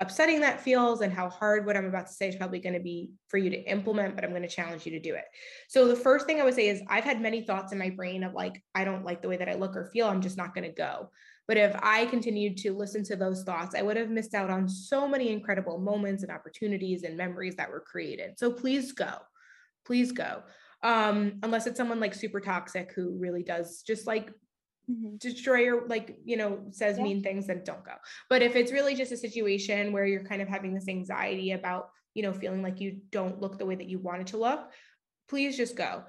upsetting 0.01 0.41
that 0.41 0.61
feels 0.61 1.01
and 1.01 1.13
how 1.13 1.29
hard 1.29 1.67
what 1.67 1.77
I'm 1.77 1.87
about 1.87 2.07
to 2.07 2.13
say 2.13 2.29
is 2.29 2.37
probably 2.37 2.61
going 2.61 2.75
to 2.75 2.81
be 2.81 3.11
for 3.29 3.37
you 3.37 3.51
to 3.51 3.57
implement, 3.57 4.15
but 4.15 4.25
I'm 4.25 4.31
going 4.31 4.43
to 4.43 4.49
challenge 4.49 4.87
you 4.87 4.93
to 4.93 5.01
do 5.01 5.15
it. 5.15 5.25
So 5.69 5.89
the 5.89 5.97
first 5.97 6.27
thing 6.27 6.41
I 6.41 6.45
would 6.45 6.55
say 6.55 6.69
is 6.69 6.81
I've 6.89 7.05
had 7.05 7.21
many 7.21 7.43
thoughts 7.43 7.73
in 7.73 7.79
my 7.79 7.91
brain 7.91 8.23
of 8.23 8.33
like, 8.33 8.63
I 8.75 8.85
don't 8.85 9.05
like 9.05 9.23
the 9.23 9.29
way 9.29 9.37
that 9.37 9.49
I 9.49 9.55
look 9.55 9.77
or 9.77 9.87
feel. 9.87 10.07
I'm 10.07 10.23
just 10.23 10.37
not 10.37 10.55
going 10.55 10.69
to 10.69 10.75
go. 10.75 11.11
But 11.49 11.57
if 11.57 11.75
I 11.83 12.05
continued 12.07 12.59
to 12.59 12.77
listen 12.77 13.03
to 13.05 13.17
those 13.17 13.43
thoughts, 13.43 13.75
I 13.75 13.83
would 13.83 13.97
have 13.97 14.11
missed 14.11 14.35
out 14.35 14.51
on 14.51 14.69
so 14.69 15.09
many 15.09 15.33
incredible 15.33 15.79
moments 15.79 16.23
and 16.23 16.31
opportunities 16.31 17.03
and 17.03 17.17
memories 17.17 17.57
that 17.57 17.71
were 17.71 17.81
created. 17.81 18.39
So 18.39 18.53
please 18.53 18.93
go. 18.93 19.13
Please 19.87 20.13
go. 20.13 20.43
Um, 20.83 21.41
unless 21.43 21.67
it's 21.67 21.77
someone 21.77 21.99
like 22.01 22.15
super 22.15 22.41
toxic 22.41 22.93
who 22.95 23.17
really 23.19 23.43
does 23.43 23.83
just 23.83 24.07
like 24.07 24.31
Mhm. 24.91 25.19
destroy 25.19 25.59
your 25.65 25.87
like 25.87 26.17
you 26.25 26.39
know 26.39 26.65
says 26.71 26.97
Yeah. 26.97 27.03
mean 27.03 27.23
things 27.23 27.47
then 27.47 27.63
don't 27.63 27.85
go 27.85 27.93
but 28.31 28.41
if 28.41 28.57
it's 28.57 28.73
really 28.73 28.95
just 28.95 29.13
a 29.13 29.19
situation 29.19 29.93
where 29.93 30.07
you're 30.07 30.25
kind 30.25 30.41
of 30.41 30.49
having 30.49 30.73
this 30.73 30.89
anxiety 30.89 31.53
about 31.53 31.91
you 32.15 32.23
know 32.23 32.33
feeling 32.33 32.63
like 32.63 32.81
you 32.81 33.03
don't 33.11 33.39
look 33.39 33.59
the 33.59 33.67
way 33.67 33.75
that 33.75 33.89
you 33.89 33.99
wanted 33.99 34.29
to 34.29 34.39
look 34.39 34.71
please 35.29 35.59
just 35.59 35.77
go 35.77 36.05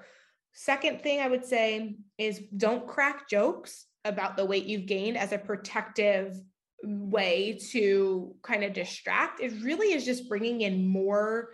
second 0.54 1.02
thing 1.02 1.20
i 1.20 1.28
would 1.28 1.44
say 1.44 1.94
is 2.16 2.40
don't 2.56 2.86
crack 2.88 3.28
jokes 3.28 3.84
about 4.06 4.38
the 4.38 4.46
weight 4.46 4.64
you've 4.64 4.86
gained 4.86 5.18
as 5.18 5.32
a 5.32 5.38
protective 5.38 6.40
way 6.82 7.58
to 7.72 8.34
kind 8.42 8.64
of 8.64 8.72
distract 8.72 9.42
it 9.42 9.52
really 9.62 9.92
is 9.92 10.06
just 10.06 10.26
bringing 10.26 10.62
in 10.62 10.88
more 10.88 11.50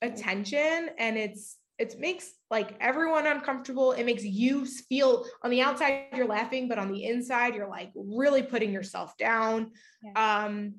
attention 0.00 0.88
and 0.98 1.18
it's 1.18 1.58
it 1.80 1.98
makes 1.98 2.30
like 2.50 2.76
everyone 2.78 3.26
uncomfortable. 3.26 3.92
It 3.92 4.04
makes 4.04 4.22
you 4.22 4.66
feel 4.66 5.24
on 5.42 5.50
the 5.50 5.62
outside 5.62 6.08
you're 6.14 6.26
laughing, 6.26 6.68
but 6.68 6.78
on 6.78 6.92
the 6.92 7.06
inside 7.06 7.54
you're 7.54 7.70
like 7.70 7.90
really 7.94 8.42
putting 8.42 8.70
yourself 8.70 9.16
down. 9.16 9.70
Um, 10.14 10.74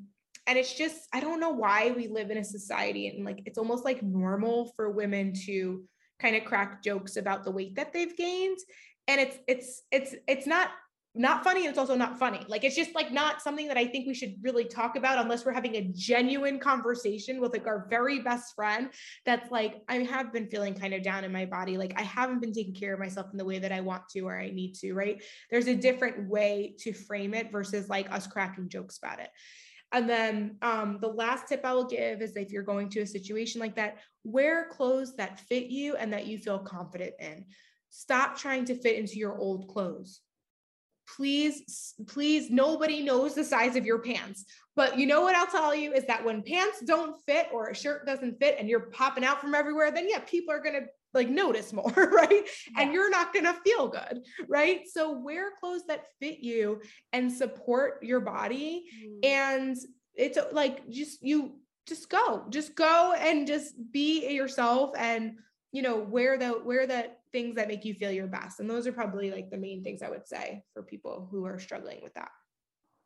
and 0.46 0.58
it's 0.60 0.74
just 0.74 1.08
I 1.12 1.20
don't 1.20 1.40
know 1.40 1.50
why 1.50 1.92
we 1.92 2.08
live 2.08 2.30
in 2.30 2.38
a 2.38 2.44
society 2.44 3.08
and 3.08 3.26
like 3.26 3.42
it's 3.46 3.58
almost 3.58 3.84
like 3.84 4.04
normal 4.04 4.72
for 4.76 4.92
women 4.92 5.34
to 5.48 5.84
kind 6.20 6.36
of 6.36 6.46
crack 6.46 6.84
jokes 6.84 7.18
about 7.18 7.44
the 7.44 7.52
weight 7.52 7.76
that 7.76 7.94
they've 7.94 8.16
gained, 8.16 8.60
and 9.08 9.20
it's 9.20 9.38
it's 9.48 9.82
it's 9.92 10.16
it's 10.28 10.46
not 10.46 10.70
not 11.14 11.44
funny 11.44 11.62
and 11.62 11.70
it's 11.70 11.78
also 11.78 11.96
not 11.96 12.18
funny. 12.18 12.46
Like 12.48 12.64
it's 12.64 12.76
just 12.76 12.96
like 12.96 13.12
not 13.12 13.42
something 13.42 13.68
that 13.68 13.78
i 13.78 13.86
think 13.86 14.08
we 14.08 14.14
should 14.14 14.36
really 14.42 14.64
talk 14.64 14.96
about 14.96 15.20
unless 15.20 15.46
we're 15.46 15.52
having 15.52 15.76
a 15.76 15.92
genuine 15.94 16.58
conversation 16.58 17.42
with 17.42 17.52
like 17.52 17.68
our 17.68 17.88
very 17.90 18.20
best 18.20 18.56
friend 18.56 18.90
that's 19.26 19.52
like 19.52 19.82
i 19.90 19.96
have 19.96 20.32
been 20.32 20.48
feeling 20.48 20.74
kind 20.74 20.94
of 20.94 21.04
down 21.04 21.24
in 21.24 21.32
my 21.32 21.46
body. 21.46 21.78
Like 21.78 21.94
i 21.98 22.04
haven't 22.04 22.40
been 22.40 22.54
taking 22.54 22.74
care 22.74 22.94
of 22.94 23.00
myself 23.00 23.28
in 23.32 23.38
the 23.38 23.46
way 23.46 23.60
that 23.60 23.72
i 23.72 23.82
want 23.82 24.08
to 24.10 24.22
or 24.22 24.40
i 24.40 24.50
need 24.50 24.74
to 24.76 24.94
right? 24.94 25.22
There's 25.50 25.68
a 25.68 25.76
different 25.76 26.30
way 26.30 26.76
to 26.80 26.94
frame 26.94 27.34
it 27.34 27.52
versus 27.52 27.90
like 27.90 28.12
us 28.12 28.28
cracking 28.28 28.70
jokes 28.70 28.98
about 28.98 29.20
it. 29.20 29.30
And 29.94 30.10
then 30.10 30.56
um, 30.62 31.00
the 31.02 31.10
last 31.10 31.50
tip 31.50 31.66
I 31.66 31.74
will 31.74 31.88
give 31.88 32.22
is 32.22 32.38
if 32.38 32.52
you're 32.52 32.64
going 32.64 32.88
to 32.90 33.02
a 33.02 33.06
situation 33.06 33.60
like 33.60 33.76
that, 33.76 33.98
wear 34.24 34.70
clothes 34.70 35.18
that 35.18 35.42
fit 35.42 35.66
you 35.66 35.98
and 35.98 36.14
that 36.14 36.28
you 36.28 36.38
feel 36.38 36.60
confident 36.60 37.14
in. 37.20 37.46
Stop 37.90 38.38
trying 38.38 38.64
to 38.66 38.76
fit 38.76 38.98
into 38.98 39.18
your 39.18 39.38
old 39.38 39.68
clothes 39.68 40.22
please 41.16 41.94
please 42.08 42.50
nobody 42.50 43.02
knows 43.04 43.34
the 43.36 43.44
size 43.44 43.76
of 43.76 43.86
your 43.86 44.00
pants. 44.00 44.46
But 44.76 44.98
you 44.98 45.06
know 45.06 45.22
what 45.22 45.36
i'll 45.36 45.48
tell 45.48 45.76
you 45.76 45.92
is 45.94 46.06
that 46.06 46.24
when 46.24 46.42
pants 46.44 46.82
don't 46.86 47.16
fit 47.26 47.48
or 47.54 47.68
a 47.68 47.76
shirt 47.76 48.06
doesn't 48.06 48.40
fit 48.40 48.56
and 48.58 48.70
you're 48.70 48.90
popping 48.92 49.26
out 49.26 49.42
from 49.42 49.54
everywhere 49.54 49.92
then 49.92 50.08
yeah 50.10 50.20
people 50.20 50.54
are 50.54 50.62
going 50.62 50.80
to 50.80 50.86
like 51.14 51.30
notice 51.30 51.74
more 51.80 51.92
right? 51.92 52.44
And 52.78 52.94
you're 52.94 53.10
not 53.10 53.34
going 53.34 53.46
to 53.46 53.54
feel 53.66 53.90
good 53.90 54.22
right? 54.48 54.82
So 54.88 55.12
wear 55.20 55.52
clothes 55.60 55.84
that 55.88 56.06
fit 56.22 56.40
you 56.40 56.82
and 57.12 57.32
support 57.32 58.04
your 58.04 58.22
body 58.22 58.86
Mm. 59.04 59.26
and 59.26 59.78
it's 60.16 60.38
like 60.52 60.90
just 60.90 61.22
you 61.22 61.60
just 61.88 62.10
go 62.10 62.46
just 62.50 62.76
go 62.76 63.14
and 63.18 63.48
just 63.48 63.74
be 63.92 64.30
yourself 64.34 64.92
and 64.98 65.34
you 65.72 65.82
know 65.82 65.98
wear 65.98 66.38
the 66.38 66.60
wear 66.64 66.86
the 66.88 67.10
things 67.32 67.56
that 67.56 67.68
make 67.68 67.86
you 67.86 67.94
feel 67.94 68.12
your 68.12 68.28
best 68.28 68.60
and 68.60 68.70
those 68.70 68.86
are 68.86 68.92
probably 68.92 69.32
like 69.32 69.50
the 69.50 69.58
main 69.58 69.84
things 69.84 70.02
i 70.02 70.10
would 70.10 70.28
say 70.28 70.64
for 70.74 70.84
people 70.84 71.28
who 71.32 71.46
are 71.46 71.60
struggling 71.60 72.00
with 72.02 72.14
that 72.14 72.32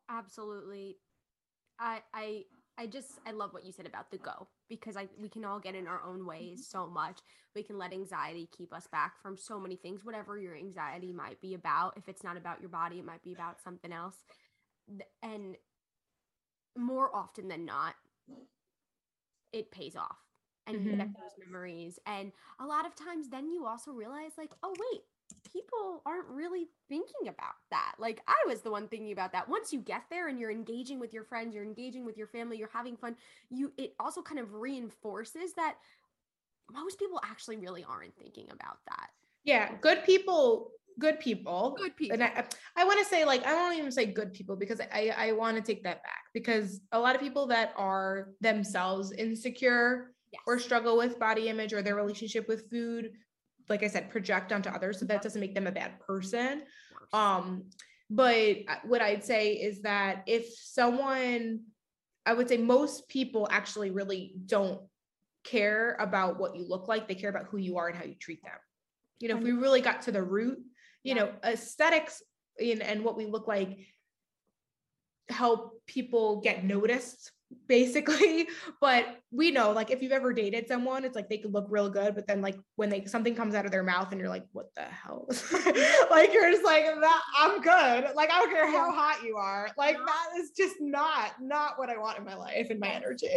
Absolutely. 0.10 0.98
I 1.80 2.02
I 2.14 2.44
I 2.78 2.88
just 2.88 3.20
I 3.26 3.32
love 3.32 3.54
what 3.54 3.66
you 3.66 3.72
said 3.72 3.88
about 3.88 4.12
the 4.12 4.18
go 4.18 4.48
because 4.70 4.98
I 4.98 5.08
we 5.20 5.30
can 5.30 5.46
all 5.46 5.60
get 5.60 5.76
in 5.76 5.88
our 5.88 6.02
own 6.04 6.20
mm-hmm. 6.20 6.30
ways 6.30 6.68
so 6.70 6.88
much. 6.88 7.20
We 7.56 7.64
can 7.64 7.78
let 7.78 7.94
anxiety 7.94 8.50
keep 8.56 8.74
us 8.74 8.88
back 8.88 9.22
from 9.22 9.38
so 9.38 9.60
many 9.60 9.76
things 9.76 10.06
whatever 10.06 10.38
your 10.38 10.56
anxiety 10.56 11.12
might 11.12 11.40
be 11.42 11.54
about. 11.54 11.98
If 11.98 12.08
it's 12.08 12.24
not 12.24 12.38
about 12.38 12.62
your 12.62 12.70
body, 12.70 13.00
it 13.00 13.06
might 13.06 13.24
be 13.24 13.34
about 13.34 13.62
something 13.62 13.92
else. 13.92 14.18
And 15.24 15.56
more 16.78 17.14
often 17.16 17.48
than 17.48 17.66
not 17.66 17.96
it 19.54 19.72
pays 19.72 19.96
off. 19.96 20.25
And 20.68 20.84
you 20.84 20.92
get 20.92 21.00
mm-hmm. 21.00 21.14
those 21.14 21.46
memories 21.46 22.00
and 22.08 22.32
a 22.60 22.66
lot 22.66 22.86
of 22.86 22.96
times 22.96 23.30
then 23.30 23.52
you 23.52 23.66
also 23.66 23.92
realize 23.92 24.32
like, 24.38 24.52
"Oh 24.64 24.74
wait, 24.92 25.02
people 25.52 26.02
aren't 26.06 26.28
really 26.28 26.68
thinking 26.90 27.28
about 27.28 27.56
that. 27.72 27.94
Like 28.00 28.22
I 28.28 28.36
was 28.48 28.62
the 28.62 28.72
one 28.72 28.88
thinking 28.88 29.12
about 29.12 29.32
that. 29.34 29.48
Once 29.48 29.72
you 29.72 29.80
get 29.80 30.04
there 30.10 30.28
and 30.28 30.40
you're 30.40 30.52
engaging 30.52 31.00
with 31.00 31.14
your 31.14 31.24
friends, 31.24 31.54
you're 31.54 31.64
engaging 31.64 32.04
with 32.04 32.18
your 32.18 32.28
family, 32.28 32.58
you're 32.58 32.70
having 32.74 32.98
fun, 32.98 33.16
you 33.50 33.72
it 33.78 33.94
also 34.00 34.22
kind 34.22 34.40
of 34.40 34.54
reinforces 34.54 35.54
that 35.54 35.76
most 36.72 37.00
people 37.00 37.20
actually 37.24 37.58
really 37.58 37.84
aren't 37.84 38.16
thinking 38.18 38.48
about 38.52 38.80
that. 38.88 39.10
yeah 39.44 39.72
good 39.82 40.04
people 40.04 40.72
good 40.98 41.20
people 41.20 41.76
Good 41.78 41.96
people. 41.96 42.16
and 42.16 42.24
i, 42.24 42.44
I 42.76 42.86
want 42.86 43.00
to 43.00 43.06
say 43.06 43.26
like 43.26 43.46
i 43.46 43.54
won't 43.54 43.78
even 43.78 43.92
say 43.92 44.06
good 44.06 44.34
people 44.34 44.56
because 44.56 44.80
i 44.80 45.14
i 45.16 45.32
want 45.34 45.58
to 45.58 45.62
take 45.62 45.84
that 45.84 46.02
back 46.04 46.24
because 46.34 46.80
a 46.92 47.00
lot 47.00 47.16
of 47.16 47.22
people 47.22 47.46
that 47.48 47.74
are 47.76 48.30
themselves 48.42 49.12
insecure 49.12 50.15
Yes. 50.36 50.44
or 50.48 50.60
struggle 50.60 50.98
with 50.98 51.20
body 51.20 51.48
image 51.50 51.74
or 51.74 51.82
their 51.82 51.96
relationship 51.96 52.48
with 52.48 52.70
food 52.70 53.12
like 53.70 53.84
i 53.84 53.88
said 53.88 54.10
project 54.12 54.52
onto 54.52 54.70
others. 54.70 55.00
So 55.00 55.06
that 55.06 55.22
doesn't 55.24 55.42
make 55.42 55.56
them 55.56 55.68
a 55.68 55.72
bad 55.72 56.00
person. 56.00 56.64
Um 57.14 57.70
but 58.10 58.58
what 58.84 59.02
i'd 59.02 59.24
say 59.24 59.54
is 59.54 59.82
that 59.82 60.24
if 60.28 60.46
someone 60.56 61.62
i 62.26 62.34
would 62.34 62.48
say 62.48 62.58
most 62.58 63.08
people 63.10 63.48
actually 63.50 63.90
really 63.92 64.34
don't 64.46 64.82
care 65.44 65.96
about 66.00 66.40
what 66.40 66.56
you 66.56 66.68
look 66.68 66.88
like. 66.88 67.08
They 67.08 67.16
care 67.16 67.30
about 67.30 67.46
who 67.46 67.58
you 67.58 67.78
are 67.78 67.88
and 67.88 67.98
how 67.98 68.04
you 68.06 68.16
treat 68.16 68.42
them. 68.44 68.60
You 69.20 69.30
know 69.30 69.38
if 69.38 69.44
we 69.44 69.52
really 69.54 69.82
got 69.82 70.04
to 70.04 70.12
the 70.12 70.24
root 70.24 70.60
you 71.04 71.14
Yeah. 71.16 71.24
know 71.24 71.32
aesthetics 71.44 72.22
in, 72.60 72.82
and 72.82 73.04
what 73.04 73.18
we 73.18 73.26
look 73.26 73.48
like 73.48 73.78
help 75.30 75.82
people 75.88 76.42
get 76.42 76.64
noticed 76.64 77.32
basically. 77.68 78.48
But 78.82 79.06
we 79.36 79.52
know 79.52 79.72
like 79.72 79.92
if 79.92 80.02
you've 80.02 80.12
ever 80.12 80.32
dated 80.32 80.68
someone 80.68 81.04
it's 81.04 81.16
like 81.16 81.28
they 81.28 81.38
could 81.38 81.54
look 81.54 81.66
real 81.70 81.90
good 81.90 82.16
but 82.16 82.26
then 82.26 82.42
like 82.42 82.58
when 82.76 82.90
they 82.90 83.04
something 83.06 83.36
comes 83.36 83.54
out 83.54 83.66
of 83.66 83.72
their 83.72 83.84
mouth 83.84 84.12
and 84.12 84.20
you're 84.20 84.30
like 84.30 84.46
what 84.54 84.74
the 84.76 84.82
hell? 84.82 85.28
Like 86.12 86.32
you're 86.34 86.50
just 86.52 86.64
like 86.64 86.86
that 86.86 87.22
i'm 87.38 87.62
good. 87.62 88.16
Like 88.16 88.32
i 88.32 88.40
don't 88.40 88.50
care 88.50 88.70
how 88.72 88.92
hot 88.92 89.24
you 89.24 89.36
are. 89.36 89.70
Like 89.78 89.98
that 89.98 90.40
is 90.40 90.52
just 90.52 90.76
not 90.80 91.34
not 91.42 91.78
what 91.78 91.90
i 91.90 91.98
want 91.98 92.18
in 92.18 92.24
my 92.24 92.36
life 92.36 92.68
and 92.70 92.80
my 92.80 92.90
energy. 92.90 93.28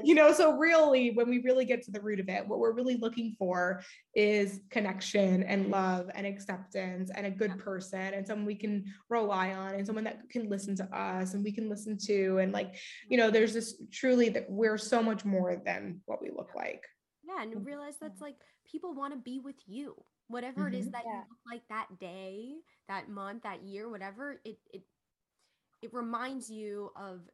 You 0.04 0.14
know 0.14 0.32
so 0.32 0.52
really 0.52 1.10
when 1.10 1.28
we 1.28 1.40
really 1.42 1.64
get 1.64 1.82
to 1.82 1.90
the 1.90 2.00
root 2.00 2.20
of 2.20 2.28
it 2.28 2.46
what 2.46 2.58
we're 2.58 2.72
really 2.72 2.96
looking 2.96 3.34
for 3.38 3.82
is 4.14 4.60
connection 4.70 5.42
and 5.44 5.62
mm-hmm. 5.62 5.72
love 5.72 6.10
and 6.14 6.26
acceptance 6.26 7.10
and 7.14 7.26
a 7.26 7.30
good 7.30 7.58
person 7.58 8.00
and 8.00 8.26
someone 8.26 8.46
we 8.46 8.54
can 8.54 8.84
rely 9.08 9.52
on 9.52 9.74
and 9.74 9.86
someone 9.86 10.04
that 10.04 10.28
can 10.28 10.48
listen 10.48 10.76
to 10.76 10.84
us 10.96 11.34
and 11.34 11.42
we 11.42 11.52
can 11.52 11.68
listen 11.68 11.96
to 11.96 12.38
and 12.38 12.52
like 12.52 12.74
you 13.08 13.16
mm-hmm. 13.16 13.26
know 13.26 13.30
there's 13.30 13.54
this 13.54 13.82
truly 13.90 14.28
that 14.28 14.46
we're 14.48 14.78
so 14.78 15.02
much 15.02 15.24
more 15.24 15.45
than 15.54 16.00
what 16.06 16.20
we 16.20 16.30
look 16.30 16.54
like 16.54 16.82
yeah, 17.22 17.42
and 17.42 17.64
realize 17.64 17.94
that's 18.00 18.20
like 18.20 18.36
people 18.70 18.94
want 18.94 19.12
to 19.12 19.18
be 19.18 19.38
with 19.38 19.56
you. 19.66 19.94
Whatever 20.28 20.66
it 20.66 20.74
is 20.74 20.86
Mhm. 20.86 20.92
that 20.92 21.04
you 21.04 21.18
look 21.28 21.38
like 21.50 21.62
that 21.68 21.98
day, 21.98 22.54
that 22.88 23.08
month, 23.08 23.42
that 23.42 23.62
year, 23.62 23.88
whatever, 23.88 24.40
it 24.44 24.58
it 24.72 24.82
it 25.82 25.92
reminds 25.92 26.50
you 26.50 26.90
of 26.96 27.28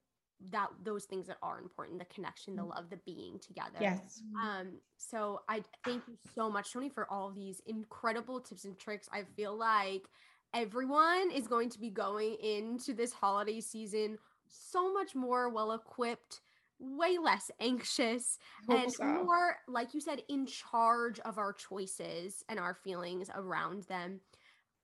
that 0.51 0.69
those 0.83 1.05
things 1.05 1.27
that 1.27 1.39
are 1.43 1.59
important, 1.59 1.99
the 1.99 2.05
connection, 2.07 2.57
the 2.57 2.65
love, 2.65 2.91
the 2.91 2.97
being 3.07 3.39
together. 3.39 3.79
yes 3.81 4.23
Um, 4.43 4.81
so 4.97 5.41
I 5.49 5.63
thank 5.85 6.09
you 6.09 6.17
so 6.35 6.51
much, 6.51 6.73
Toni, 6.73 6.89
for 6.89 7.11
all 7.11 7.31
these 7.31 7.61
incredible 7.67 8.41
tips 8.41 8.65
and 8.65 8.79
tricks. 8.79 9.09
I 9.13 9.23
feel 9.37 9.57
like 9.57 10.09
everyone 10.55 11.31
is 11.31 11.47
going 11.47 11.71
to 11.71 11.79
be 11.79 11.91
going 11.91 12.35
into 12.43 12.93
this 12.95 13.13
holiday 13.13 13.61
season 13.61 14.19
so 14.47 14.93
much 14.93 15.15
more 15.15 15.49
well 15.49 15.73
equipped, 15.73 16.41
way 16.83 17.19
less 17.23 17.51
anxious, 17.61 18.39
and 18.69 18.93
so. 18.93 19.05
more, 19.05 19.57
like 19.69 19.95
you 19.95 20.01
said, 20.01 20.23
in 20.29 20.47
charge 20.47 21.21
of 21.21 21.39
our 21.39 21.53
choices 21.53 22.45
and 22.49 22.59
our 22.59 22.75
feelings 22.75 23.31
around 23.35 23.85
them. 23.85 24.21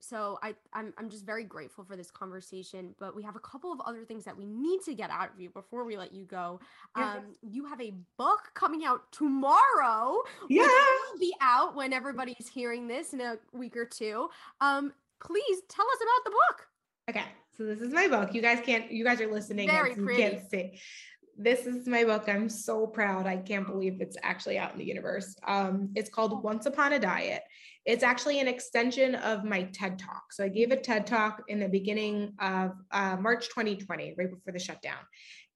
So 0.01 0.39
I, 0.43 0.55
I'm, 0.73 0.95
I'm 0.97 1.11
just 1.11 1.27
very 1.27 1.45
grateful 1.45 1.85
for 1.85 1.97
this 1.97 2.11
conversation. 2.11 2.95
But 2.99 3.17
we 3.17 3.23
have 3.25 3.37
a 3.37 3.41
couple 3.41 3.73
of 3.73 3.81
other 3.81 4.05
things 4.05 4.25
that 4.25 4.37
we 4.37 4.47
need 4.47 4.81
to 4.83 4.95
get 4.95 5.11
out 5.11 5.33
of 5.35 5.41
you 5.41 5.51
before 5.51 5.85
we 5.85 5.97
let 5.97 6.13
you 6.13 6.25
go. 6.25 6.61
Um, 6.95 7.35
you 7.43 7.67
have 7.67 7.81
a 7.81 7.93
book 8.17 8.51
coming 8.55 8.85
out 8.85 9.11
tomorrow. 9.11 10.19
yeah 10.49 10.67
will 10.67 11.19
be 11.19 11.35
out 11.41 11.75
when 11.75 11.93
everybody's 11.93 12.49
hearing 12.49 12.87
this 12.87 13.13
in 13.13 13.21
a 13.21 13.39
week 13.53 13.77
or 13.77 13.85
two. 13.85 14.29
Um, 14.61 14.93
please 15.21 15.63
tell 15.69 15.87
us 15.87 15.99
about 16.01 16.25
the 16.25 16.31
book. 16.31 16.69
Okay, 17.11 17.27
so 17.57 17.65
this 17.65 17.81
is 17.81 17.93
my 17.93 18.07
book. 18.07 18.35
You 18.35 18.43
guys 18.43 18.61
can't, 18.65 18.91
you 18.93 19.03
guys 19.03 19.21
are 19.21 19.33
listening. 19.33 19.69
Very 19.69 19.93
and 19.93 20.03
you 20.03 20.17
can't 20.17 20.51
see. 20.51 20.79
This 21.41 21.67
is 21.67 21.87
my 21.87 22.03
book. 22.03 22.25
I'm 22.27 22.49
so 22.49 22.85
proud. 22.85 23.29
I 23.29 23.37
can't 23.37 23.65
believe 23.65 24.01
it's 24.01 24.17
actually 24.25 24.59
out 24.59 24.73
in 24.73 24.79
the 24.79 24.85
universe. 24.85 25.37
Um, 25.47 25.91
it's 25.95 26.11
called 26.11 26.43
Once 26.43 26.67
Upon 26.67 26.95
a 26.95 26.99
Diet. 26.99 27.43
It's 27.87 28.03
actually 28.03 28.41
an 28.41 28.49
extension 28.49 29.15
of 29.15 29.45
my 29.45 29.63
TED 29.73 30.01
Talk. 30.01 30.33
So 30.33 30.43
I 30.43 30.49
gave 30.49 30.73
a 30.73 30.77
TED 30.77 31.07
Talk 31.07 31.45
in 31.47 31.61
the 31.61 31.69
beginning 31.69 32.33
of 32.41 32.73
uh, 32.91 33.19
March 33.21 33.47
2020, 33.51 34.17
right 34.19 34.29
before 34.29 34.53
the 34.53 34.59
shutdown. 34.59 34.99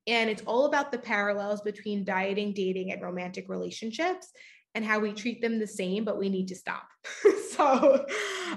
And 0.07 0.31
it's 0.31 0.43
all 0.47 0.67
about 0.67 0.93
the 0.93 0.99
parallels 0.99 1.63
between 1.63 2.05
dieting, 2.05 2.53
dating, 2.53 2.93
and 2.93 3.03
romantic 3.03 3.49
relationships. 3.49 4.29
and 4.77 4.85
how 4.85 5.01
we 5.01 5.13
treat 5.13 5.43
them 5.43 5.59
the 5.59 5.67
same, 5.67 6.05
but 6.05 6.17
we 6.17 6.29
need 6.29 6.49
to 6.49 6.55
stop. 6.55 6.89
so 7.51 8.07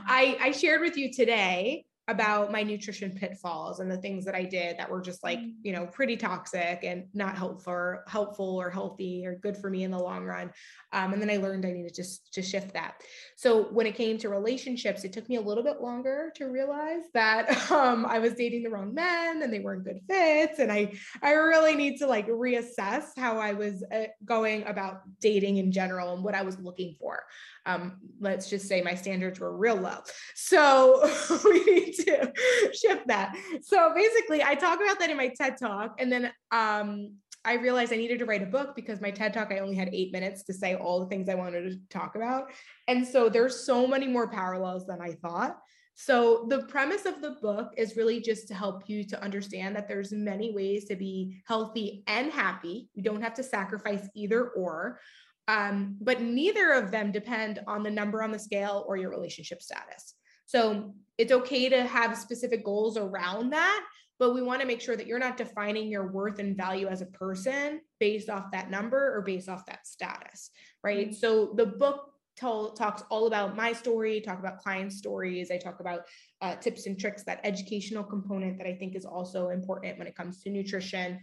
I, 0.06 0.38
I 0.40 0.52
shared 0.52 0.80
with 0.80 0.96
you 0.96 1.12
today 1.12 1.86
about 2.08 2.52
my 2.52 2.62
nutrition 2.62 3.12
pitfalls 3.12 3.80
and 3.80 3.90
the 3.90 3.98
things 3.98 4.26
that 4.26 4.36
I 4.36 4.44
did 4.44 4.78
that 4.78 4.90
were 4.90 5.02
just 5.02 5.24
like, 5.24 5.40
mm. 5.40 5.54
you 5.64 5.74
know, 5.74 5.88
pretty 5.88 6.16
toxic 6.16 6.80
and 6.84 7.06
not 7.14 7.36
helpful 7.36 7.74
or 7.74 8.04
helpful 8.08 8.62
or 8.62 8.70
healthy 8.70 9.26
or 9.26 9.36
good 9.36 9.58
for 9.58 9.70
me 9.70 9.84
in 9.84 9.92
the 9.92 9.98
long 9.98 10.24
run. 10.24 10.52
Um, 10.94 11.14
and 11.14 11.22
then 11.22 11.32
I 11.32 11.38
learned 11.38 11.66
I 11.66 11.72
needed 11.72 11.96
to 11.96 12.02
just 12.02 12.34
to 12.34 12.44
shift 12.44 12.74
that. 12.74 13.02
So 13.38 13.64
when 13.64 13.88
it 13.88 13.96
came 13.96 14.20
to 14.20 14.30
relationships, 14.30 15.04
it 15.04 15.14
took 15.14 15.28
me 15.28 15.38
a 15.38 15.42
little 15.42 15.64
bit 15.64 15.82
longer 15.82 16.32
to 16.36 16.46
realize 16.46 17.04
that 17.14 17.72
um, 17.72 18.06
I 18.06 18.20
was 18.20 18.34
dating 18.34 18.64
the 18.64 18.70
wrong 18.70 18.94
men 18.94 19.42
and 19.42 19.52
they 19.52 19.60
weren't 19.60 19.84
good 19.84 20.02
fits. 20.08 20.60
And 20.60 20.72
I, 20.72 20.94
I 21.24 21.32
really 21.32 21.76
need 21.76 21.98
to 21.98 22.08
like 22.08 22.28
reassess 22.28 23.06
how 23.18 23.40
I 23.40 23.54
was 23.54 23.84
uh, 23.92 24.04
going 24.24 24.66
about 24.68 25.02
dating 25.20 25.58
in 25.58 25.72
general 25.72 26.14
and 26.14 26.24
what 26.24 26.36
I 26.36 26.44
was 26.44 26.60
looking 26.60 26.96
for 27.00 27.24
um, 27.66 27.98
let's 28.20 28.50
just 28.50 28.68
say 28.68 28.82
my 28.82 28.96
standards 28.96 29.40
were 29.40 29.56
real 29.56 29.76
low. 29.76 29.98
So 30.36 31.10
we 31.46 31.64
need 31.64 31.95
to 32.06 32.32
shift 32.74 33.08
that. 33.08 33.36
So 33.62 33.94
basically, 33.96 34.44
I 34.44 34.56
talk 34.56 34.80
about 34.82 35.00
that 35.00 35.10
in 35.10 35.18
my 35.18 35.30
TED 35.30 35.58
talk, 35.58 35.96
and 36.00 36.12
then 36.12 36.32
um, 36.52 37.14
I 37.44 37.54
realized 37.54 37.94
I 37.94 37.98
needed 37.98 38.20
to 38.20 38.26
write 38.26 38.44
a 38.44 38.48
book 38.48 38.76
because 38.76 39.02
my 39.02 39.12
TED 39.12 39.34
talk 39.34 39.52
I 39.52 39.60
only 39.60 39.76
had 39.76 39.90
eight 39.94 40.12
minutes 40.12 40.44
to 40.44 40.54
say 40.54 40.76
all 40.76 41.00
the 41.00 41.08
things 41.08 41.30
I 41.30 41.36
wanted 41.36 41.70
to 41.70 41.80
talk 41.90 42.16
about, 42.16 42.52
and 42.88 43.08
so 43.08 43.30
there's 43.30 43.66
so 43.66 43.88
many 43.88 44.08
more 44.08 44.30
parallels 44.30 44.86
than 44.86 45.02
I 45.02 45.14
thought. 45.14 45.58
So 45.98 46.46
the 46.50 46.64
premise 46.64 47.06
of 47.06 47.22
the 47.22 47.38
book 47.42 47.74
is 47.78 47.96
really 47.96 48.20
just 48.20 48.50
to 48.50 48.54
help 48.54 48.90
you 48.90 49.06
to 49.06 49.24
understand 49.24 49.78
that 49.78 49.88
there's 49.88 50.12
many 50.12 50.54
ways 50.54 50.86
to 50.86 50.96
be 50.98 51.42
healthy 51.48 52.04
and 52.08 52.32
happy. 52.32 52.90
You 52.96 53.04
don't 53.04 53.22
have 53.22 53.34
to 53.36 53.44
sacrifice 53.44 54.06
either 54.14 54.50
or. 54.50 55.00
Um, 55.48 55.96
but 56.02 56.22
neither 56.22 56.74
of 56.74 56.92
them 56.92 57.12
depend 57.12 57.60
on 57.68 57.84
the 57.84 57.92
number 57.92 58.24
on 58.24 58.32
the 58.32 58.40
scale 58.40 58.84
or 58.88 58.98
your 58.98 59.10
relationship 59.10 59.62
status. 59.62 60.16
So 60.46 60.94
it's 61.18 61.32
okay 61.32 61.70
to 61.70 61.86
have 61.86 62.18
specific 62.18 62.64
goals 62.64 62.98
around 62.98 63.52
that, 63.52 63.86
but 64.20 64.34
we 64.34 64.42
want 64.42 64.62
to 64.62 64.68
make 64.68 64.82
sure 64.82 64.96
that 64.96 65.08
you're 65.08 65.20
not 65.20 65.38
defining 65.38 65.90
your 65.90 66.12
worth 66.12 66.40
and 66.40 66.56
value 66.56 66.88
as 66.88 67.02
a 67.02 67.08
person 67.08 67.82
based 68.00 68.30
off 68.30 68.52
that 68.52 68.70
number 68.70 69.16
or 69.16 69.22
based 69.22 69.50
off 69.50 69.66
that 69.66 69.88
status, 69.88 70.52
right? 70.84 71.10
Mm-hmm. 71.10 71.16
So 71.16 71.54
the 71.56 71.66
book 71.66 72.12
talks 72.38 73.04
all 73.10 73.28
about 73.28 73.56
my 73.56 73.72
story, 73.72 74.20
talk 74.20 74.40
about 74.40 74.58
client 74.58 74.92
stories. 74.92 75.52
I 75.52 75.58
talk 75.58 75.80
about 75.80 76.02
uh, 76.42 76.56
tips 76.56 76.86
and 76.86 77.00
tricks, 77.00 77.24
that 77.24 77.40
educational 77.46 78.04
component 78.04 78.58
that 78.58 78.68
I 78.68 78.76
think 78.76 78.96
is 78.96 79.06
also 79.06 79.50
important 79.50 79.98
when 79.98 80.08
it 80.08 80.16
comes 80.16 80.42
to 80.44 80.50
nutrition. 80.50 81.22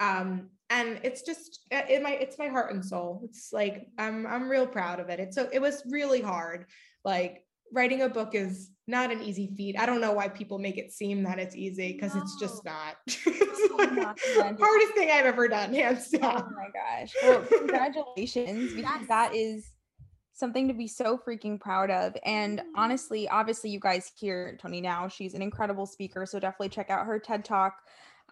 Um, 0.00 0.50
and 0.70 1.00
it's 1.02 1.22
just 1.22 1.60
uh, 1.72 1.82
it 1.88 2.02
my 2.02 2.12
it's 2.12 2.38
my 2.38 2.48
heart 2.48 2.72
and 2.72 2.84
soul 2.84 3.22
it's 3.24 3.52
like 3.52 3.86
i'm 3.98 4.26
i'm 4.26 4.48
real 4.48 4.66
proud 4.66 5.00
of 5.00 5.08
it 5.08 5.18
it's 5.18 5.34
so 5.34 5.48
it 5.52 5.60
was 5.60 5.82
really 5.90 6.20
hard 6.20 6.66
like 7.04 7.42
writing 7.72 8.02
a 8.02 8.08
book 8.08 8.34
is 8.34 8.70
not 8.88 9.12
an 9.12 9.22
easy 9.22 9.52
feat. 9.56 9.78
I 9.78 9.84
don't 9.86 10.00
know 10.00 10.12
why 10.12 10.28
people 10.28 10.58
make 10.58 10.78
it 10.78 10.92
seem 10.92 11.22
that 11.24 11.38
it's 11.38 11.54
easy 11.54 11.92
because 11.92 12.14
no. 12.14 12.22
it's 12.22 12.36
just 12.40 12.64
not. 12.64 12.96
It's 13.60 13.74
like 13.74 13.92
not 13.92 14.18
hardest 14.60 14.94
thing 14.94 15.10
i've 15.10 15.26
ever 15.26 15.48
done 15.48 15.74
hands 15.74 16.08
down. 16.10 16.44
oh 16.44 16.50
my 16.54 16.68
gosh. 16.72 17.12
Well 17.22 17.42
congratulations 17.42 18.72
because 18.72 19.06
that 19.08 19.34
is 19.34 19.72
something 20.32 20.68
to 20.68 20.74
be 20.74 20.86
so 20.86 21.18
freaking 21.18 21.58
proud 21.60 21.90
of. 21.90 22.16
And 22.24 22.60
mm-hmm. 22.60 22.68
honestly 22.76 23.28
obviously 23.28 23.70
you 23.70 23.80
guys 23.80 24.12
hear 24.16 24.56
toni 24.60 24.80
now 24.80 25.08
she's 25.08 25.34
an 25.34 25.42
incredible 25.42 25.86
speaker 25.86 26.24
so 26.24 26.38
definitely 26.38 26.68
check 26.68 26.88
out 26.88 27.06
her 27.06 27.18
ted 27.18 27.44
talk. 27.44 27.78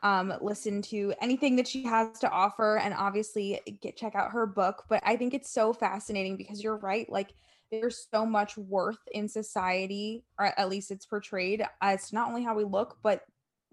Um, 0.03 0.33
listen 0.41 0.81
to 0.83 1.13
anything 1.21 1.57
that 1.57 1.67
she 1.67 1.83
has 1.85 2.19
to 2.21 2.31
offer 2.31 2.79
and 2.79 2.95
obviously 2.95 3.61
get 3.83 3.97
check 3.97 4.15
out 4.15 4.31
her 4.31 4.47
book. 4.47 4.85
But 4.89 5.03
i 5.05 5.17
think 5.17 5.35
it's 5.35 5.51
so 5.51 5.73
fascinating 5.73 6.37
because 6.37 6.63
you're 6.63 6.79
right 6.79 7.11
like 7.11 7.35
there's 7.71 8.07
so 8.13 8.25
much 8.25 8.57
worth 8.57 8.99
in 9.13 9.29
society 9.29 10.25
or 10.39 10.47
at 10.59 10.69
least 10.69 10.91
it's 10.91 11.07
portrayed 11.07 11.65
as 11.81 12.13
not 12.13 12.29
only 12.29 12.43
how 12.43 12.55
we 12.55 12.65
look 12.65 12.99
but 13.03 13.23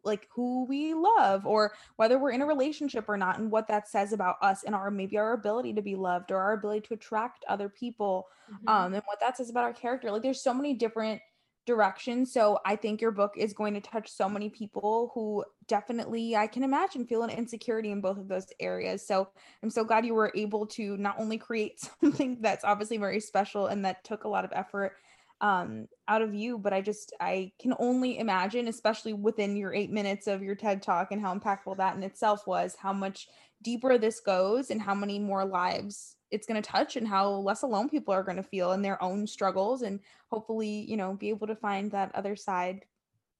like 0.05 0.27
who 0.35 0.65
we 0.65 0.93
love 0.93 1.45
or 1.45 1.73
whether 1.95 2.19
we're 2.19 2.31
in 2.31 2.41
a 2.41 2.45
relationship 2.45 3.05
or 3.07 3.17
not 3.17 3.39
and 3.39 3.51
what 3.51 3.67
that 3.67 3.87
says 3.87 4.13
about 4.13 4.35
us 4.41 4.63
and 4.63 4.75
our 4.75 4.91
maybe 4.91 5.17
our 5.17 5.33
ability 5.33 5.73
to 5.73 5.81
be 5.81 5.95
loved 5.95 6.31
or 6.31 6.37
our 6.37 6.53
ability 6.53 6.81
to 6.81 6.93
attract 6.93 7.45
other 7.47 7.69
people 7.69 8.27
mm-hmm. 8.51 8.67
um 8.67 8.93
and 8.93 9.03
what 9.05 9.19
that 9.19 9.37
says 9.37 9.49
about 9.49 9.63
our 9.63 9.73
character 9.73 10.11
like 10.11 10.21
there's 10.21 10.43
so 10.43 10.53
many 10.53 10.73
different 10.73 11.21
direction. 11.66 12.26
So 12.26 12.59
I 12.66 12.76
think 12.76 13.01
your 13.01 13.11
book 13.11 13.34
is 13.38 13.53
going 13.53 13.74
to 13.76 13.82
touch 13.82 14.09
so 14.09 14.28
many 14.28 14.49
people 14.49 15.11
who 15.14 15.45
definitely, 15.68 16.36
I 16.36 16.47
can 16.47 16.64
imagine, 16.64 17.05
feel 17.05 17.24
an 17.24 17.30
insecurity 17.30 17.91
in 17.91 18.01
both 18.01 18.18
of 18.18 18.28
those 18.28 18.47
areas. 18.59 19.05
So 19.05 19.30
I'm 19.61 19.70
so 19.70 19.84
glad 19.84 20.05
you 20.05 20.14
were 20.14 20.32
able 20.36 20.68
to 20.68 20.97
not 20.97 21.20
only 21.20 21.38
create 21.38 21.80
something 22.01 22.38
that's 22.41 22.64
obviously 22.64 22.97
very 22.97 23.20
special 23.20 23.68
and 23.68 23.86
that 23.86 24.03
took 24.03 24.24
a 24.24 24.30
lot 24.30 24.45
of 24.45 24.51
effort 24.53 24.93
um, 25.41 25.88
out 26.07 26.22
of 26.22 26.34
you, 26.34 26.57
but 26.57 26.74
I 26.74 26.82
just, 26.82 27.14
I 27.20 27.51
can 27.59 27.74
only 27.80 28.18
imagine, 28.18 28.68
especially 28.68 29.14
within 29.14 29.57
your 29.57 29.74
eight 29.74 29.91
minutes 29.91 30.28
of 30.28 30.41
your 30.41 30.55
TED 30.55 30.82
talk 30.82 31.11
and 31.11 31.22
how 31.22 31.38
impactful 31.38 31.78
that 31.78 31.95
in 31.95 32.03
itself 32.03 32.47
was, 32.47 32.76
how 32.80 32.93
much 32.93 33.28
deeper 33.61 33.97
this 33.97 34.20
goes 34.20 34.70
and 34.70 34.82
how 34.82 34.95
many 34.95 35.20
more 35.20 35.45
lives 35.45 36.16
it's 36.34 36.47
going 36.47 36.61
to 36.61 36.67
touch 36.67 36.97
and 36.97 37.07
how 37.07 37.29
less 37.29 37.61
alone 37.61 37.88
people 37.88 38.13
are 38.13 38.23
going 38.23 38.38
to 38.38 38.43
feel 38.43 38.71
in 38.71 38.81
their 38.81 39.01
own 39.01 39.27
struggles 39.27 39.84
and 39.84 39.99
hopefully 40.29 40.86
you 40.89 40.97
know 40.97 41.13
be 41.13 41.29
able 41.29 41.47
to 41.47 41.55
find 41.55 41.91
that 41.91 42.13
other 42.15 42.36
side 42.36 42.86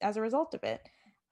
as 0.02 0.16
a 0.16 0.22
result 0.22 0.54
of 0.54 0.64
it. 0.64 0.88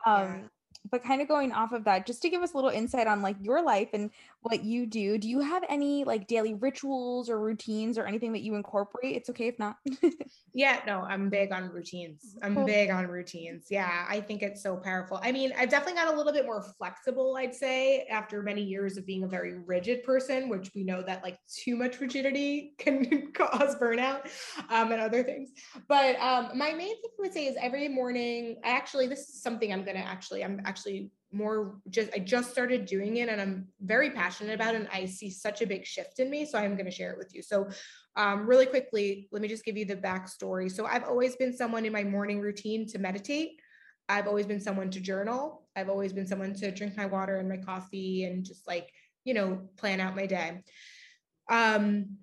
Um 0.06 0.50
but 0.90 1.04
kind 1.04 1.22
of 1.22 1.28
going 1.28 1.52
off 1.52 1.72
of 1.72 1.84
that 1.84 2.06
just 2.06 2.22
to 2.22 2.30
give 2.30 2.42
us 2.42 2.54
a 2.54 2.56
little 2.56 2.70
insight 2.70 3.08
on 3.08 3.22
like 3.22 3.36
your 3.42 3.62
life 3.62 3.90
and 3.94 4.10
what 4.42 4.64
you 4.64 4.86
do 4.86 5.18
do 5.18 5.30
you 5.30 5.40
have 5.40 5.64
any 5.70 6.04
like 6.04 6.28
daily 6.28 6.54
rituals 6.56 7.30
or 7.30 7.40
routines 7.40 7.98
or 7.98 8.06
anything 8.06 8.32
that 8.34 8.42
you 8.42 8.56
incorporate? 8.56 9.16
It's 9.16 9.30
okay 9.30 9.48
if 9.48 9.60
not. 9.60 9.78
Yeah 10.54 10.82
no 10.86 11.02
i'm 11.02 11.30
big 11.30 11.54
on 11.54 11.70
routines. 11.70 12.36
I'm 12.42 12.56
cool. 12.56 12.66
big 12.66 12.90
on 12.90 13.08
routines. 13.08 13.68
Yeah 13.70 14.06
i 14.10 14.20
think 14.20 14.42
it's 14.42 14.62
so 14.62 14.76
powerful. 14.76 15.20
I 15.24 15.32
mean 15.32 15.54
i've 15.58 15.70
definitely 15.70 16.02
got 16.02 16.14
a 16.14 16.18
little 16.18 16.34
bit 16.34 16.46
more 16.46 16.62
flexible 16.78 17.38
i'd 17.38 17.56
say 17.56 18.06
after 18.10 18.42
many 18.42 18.62
years 18.62 18.98
of 18.98 19.06
being 19.06 19.24
a 19.24 19.28
very 19.28 19.60
rigid 19.60 20.04
person 20.04 20.50
which 20.50 20.72
we 20.76 20.84
know 20.84 21.02
that 21.04 21.24
like 21.24 21.38
too 21.48 21.76
much 21.76 22.00
rigidity 22.00 22.74
can 22.78 23.32
cause 23.32 23.76
burnout 23.76 24.28
um, 24.70 24.92
and 24.92 25.02
other 25.02 25.24
things. 25.24 25.52
But 25.88 26.20
um, 26.20 26.58
my 26.58 26.74
main 26.74 26.96
thing 27.02 27.12
i 27.20 27.22
would 27.22 27.34
say 27.34 27.46
is 27.46 27.56
every 27.62 27.88
morning 27.88 28.58
I 28.64 28.70
actually 28.70 29.08
this 29.08 29.30
is 29.30 29.42
something 29.42 29.72
i'm 29.72 29.84
gonna 29.84 30.00
actually 30.00 30.44
i'm 30.44 30.62
actually 30.72 31.12
more 31.34 31.76
just 31.90 32.10
I 32.14 32.20
just 32.20 32.52
started 32.52 32.86
doing 32.86 33.18
it 33.18 33.28
and 33.30 33.40
I'm 33.42 33.68
very 33.82 34.10
passionate 34.10 34.56
about 34.56 34.74
it 34.76 34.82
and 34.82 34.90
I 34.92 35.06
see 35.06 35.30
such 35.30 35.62
a 35.62 35.68
big 35.68 35.86
shift 35.86 36.20
in 36.20 36.30
me. 36.30 36.46
So 36.46 36.58
I'm 36.58 36.76
going 36.76 36.86
to 36.86 36.98
share 37.00 37.12
it 37.12 37.18
with 37.18 37.34
you. 37.36 37.42
So 37.42 37.68
um, 38.16 38.46
really 38.46 38.66
quickly, 38.66 39.28
let 39.32 39.42
me 39.42 39.48
just 39.48 39.66
give 39.66 39.78
you 39.78 39.86
the 39.86 39.96
backstory. 39.96 40.72
So 40.72 40.86
I've 40.86 41.04
always 41.04 41.36
been 41.36 41.54
someone 41.62 41.86
in 41.86 41.94
my 41.94 42.04
morning 42.04 42.40
routine 42.40 42.88
to 42.88 43.00
meditate. 43.00 43.52
I've 44.08 44.28
always 44.28 44.46
been 44.46 44.60
someone 44.60 44.90
to 44.92 45.00
journal. 45.00 45.68
I've 45.76 45.90
always 45.90 46.14
been 46.14 46.28
someone 46.28 46.54
to 46.56 46.72
drink 46.72 46.96
my 46.98 47.06
water 47.06 47.38
and 47.38 47.50
my 47.50 47.58
coffee 47.58 48.26
and 48.26 48.46
just 48.46 48.66
like, 48.68 48.90
you 49.26 49.34
know, 49.34 49.70
plan 49.78 50.00
out 50.00 50.16
my 50.16 50.26
day. 50.26 50.64
Um, 51.50 52.18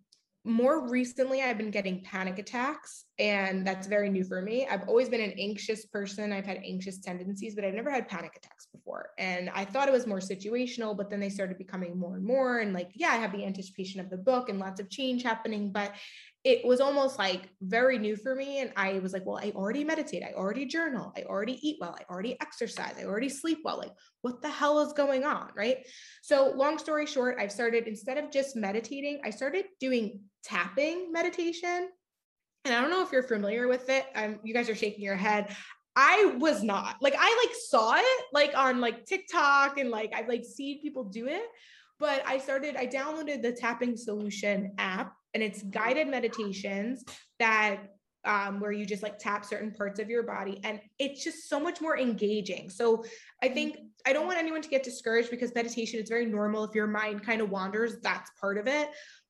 more 0.48 0.88
recently 0.88 1.42
i've 1.42 1.58
been 1.58 1.70
getting 1.70 2.02
panic 2.02 2.38
attacks 2.38 3.04
and 3.18 3.66
that's 3.66 3.88
very 3.88 4.08
new 4.08 4.22
for 4.22 4.40
me. 4.40 4.66
I've 4.70 4.88
always 4.88 5.08
been 5.08 5.20
an 5.20 5.32
anxious 5.36 5.86
person. 5.86 6.32
I've 6.32 6.46
had 6.46 6.58
anxious 6.64 7.00
tendencies 7.00 7.54
but 7.54 7.64
i've 7.64 7.74
never 7.74 7.90
had 7.90 8.08
panic 8.08 8.32
attacks 8.36 8.68
before. 8.72 9.10
And 9.18 9.50
i 9.50 9.64
thought 9.64 9.88
it 9.88 9.92
was 9.92 10.06
more 10.06 10.20
situational 10.20 10.96
but 10.96 11.10
then 11.10 11.20
they 11.20 11.28
started 11.28 11.58
becoming 11.58 11.98
more 11.98 12.16
and 12.16 12.24
more. 12.24 12.58
And 12.60 12.72
like 12.72 12.90
yeah 12.94 13.08
i 13.08 13.16
have 13.16 13.32
the 13.32 13.44
anticipation 13.44 14.00
of 14.00 14.08
the 14.10 14.16
book 14.16 14.48
and 14.48 14.58
lots 14.58 14.80
of 14.80 14.88
change 14.88 15.22
happening 15.22 15.72
but 15.72 15.92
it 16.48 16.64
was 16.64 16.80
almost 16.80 17.18
like 17.18 17.50
very 17.60 17.98
new 17.98 18.16
for 18.16 18.34
me. 18.34 18.60
And 18.60 18.72
I 18.74 19.00
was 19.00 19.12
like, 19.12 19.26
well, 19.26 19.36
I 19.36 19.50
already 19.50 19.84
meditate. 19.84 20.22
I 20.22 20.32
already 20.32 20.64
journal. 20.64 21.12
I 21.14 21.24
already 21.24 21.58
eat 21.60 21.76
well. 21.78 21.94
I 22.00 22.10
already 22.10 22.40
exercise. 22.40 22.94
I 22.98 23.04
already 23.04 23.28
sleep 23.28 23.58
well. 23.66 23.76
Like, 23.76 23.92
what 24.22 24.40
the 24.40 24.48
hell 24.48 24.80
is 24.80 24.94
going 24.94 25.24
on? 25.24 25.50
Right. 25.54 25.86
So, 26.22 26.54
long 26.56 26.78
story 26.78 27.04
short, 27.04 27.36
I've 27.38 27.52
started, 27.52 27.86
instead 27.86 28.16
of 28.16 28.30
just 28.30 28.56
meditating, 28.56 29.20
I 29.26 29.28
started 29.28 29.66
doing 29.78 30.20
tapping 30.42 31.12
meditation. 31.12 31.90
And 32.64 32.74
I 32.74 32.80
don't 32.80 32.88
know 32.88 33.02
if 33.02 33.12
you're 33.12 33.22
familiar 33.24 33.68
with 33.68 33.90
it. 33.90 34.06
Um, 34.14 34.40
you 34.42 34.54
guys 34.54 34.70
are 34.70 34.74
shaking 34.74 35.04
your 35.04 35.16
head. 35.16 35.54
I 35.96 36.36
was 36.38 36.62
not 36.62 36.96
like 37.02 37.14
I 37.18 37.44
like 37.44 37.56
saw 37.68 37.96
it 37.96 38.24
like 38.32 38.56
on 38.56 38.80
like 38.80 39.04
TikTok 39.04 39.78
and 39.78 39.90
like 39.90 40.12
I've 40.14 40.28
like 40.28 40.44
seen 40.44 40.80
people 40.80 41.04
do 41.04 41.26
it, 41.26 41.42
but 41.98 42.22
I 42.26 42.38
started 42.38 42.76
I 42.76 42.86
downloaded 42.86 43.42
the 43.42 43.52
tapping 43.52 43.96
solution 43.96 44.72
app 44.78 45.14
and 45.34 45.42
it's 45.42 45.62
guided 45.64 46.08
meditations 46.08 47.04
that 47.38 47.78
um, 48.24 48.60
where 48.60 48.72
you 48.72 48.84
just 48.84 49.02
like 49.02 49.18
tap 49.18 49.44
certain 49.44 49.70
parts 49.70 50.00
of 50.00 50.10
your 50.10 50.22
body 50.22 50.60
and 50.64 50.80
it's 50.98 51.22
just 51.22 51.48
so 51.48 51.58
much 51.60 51.80
more 51.80 51.98
engaging. 51.98 52.68
So 52.70 53.04
i 53.42 53.48
think 53.48 53.78
i 54.06 54.12
don't 54.12 54.26
want 54.26 54.38
anyone 54.38 54.62
to 54.62 54.68
get 54.68 54.82
discouraged 54.82 55.30
because 55.30 55.54
meditation 55.54 56.00
is 56.00 56.08
very 56.08 56.26
normal. 56.26 56.64
If 56.64 56.74
your 56.74 56.86
mind 56.86 57.24
kind 57.24 57.40
of 57.40 57.50
wanders 57.50 57.96
that's 58.02 58.30
part 58.40 58.58
of 58.58 58.66
it 58.66 58.88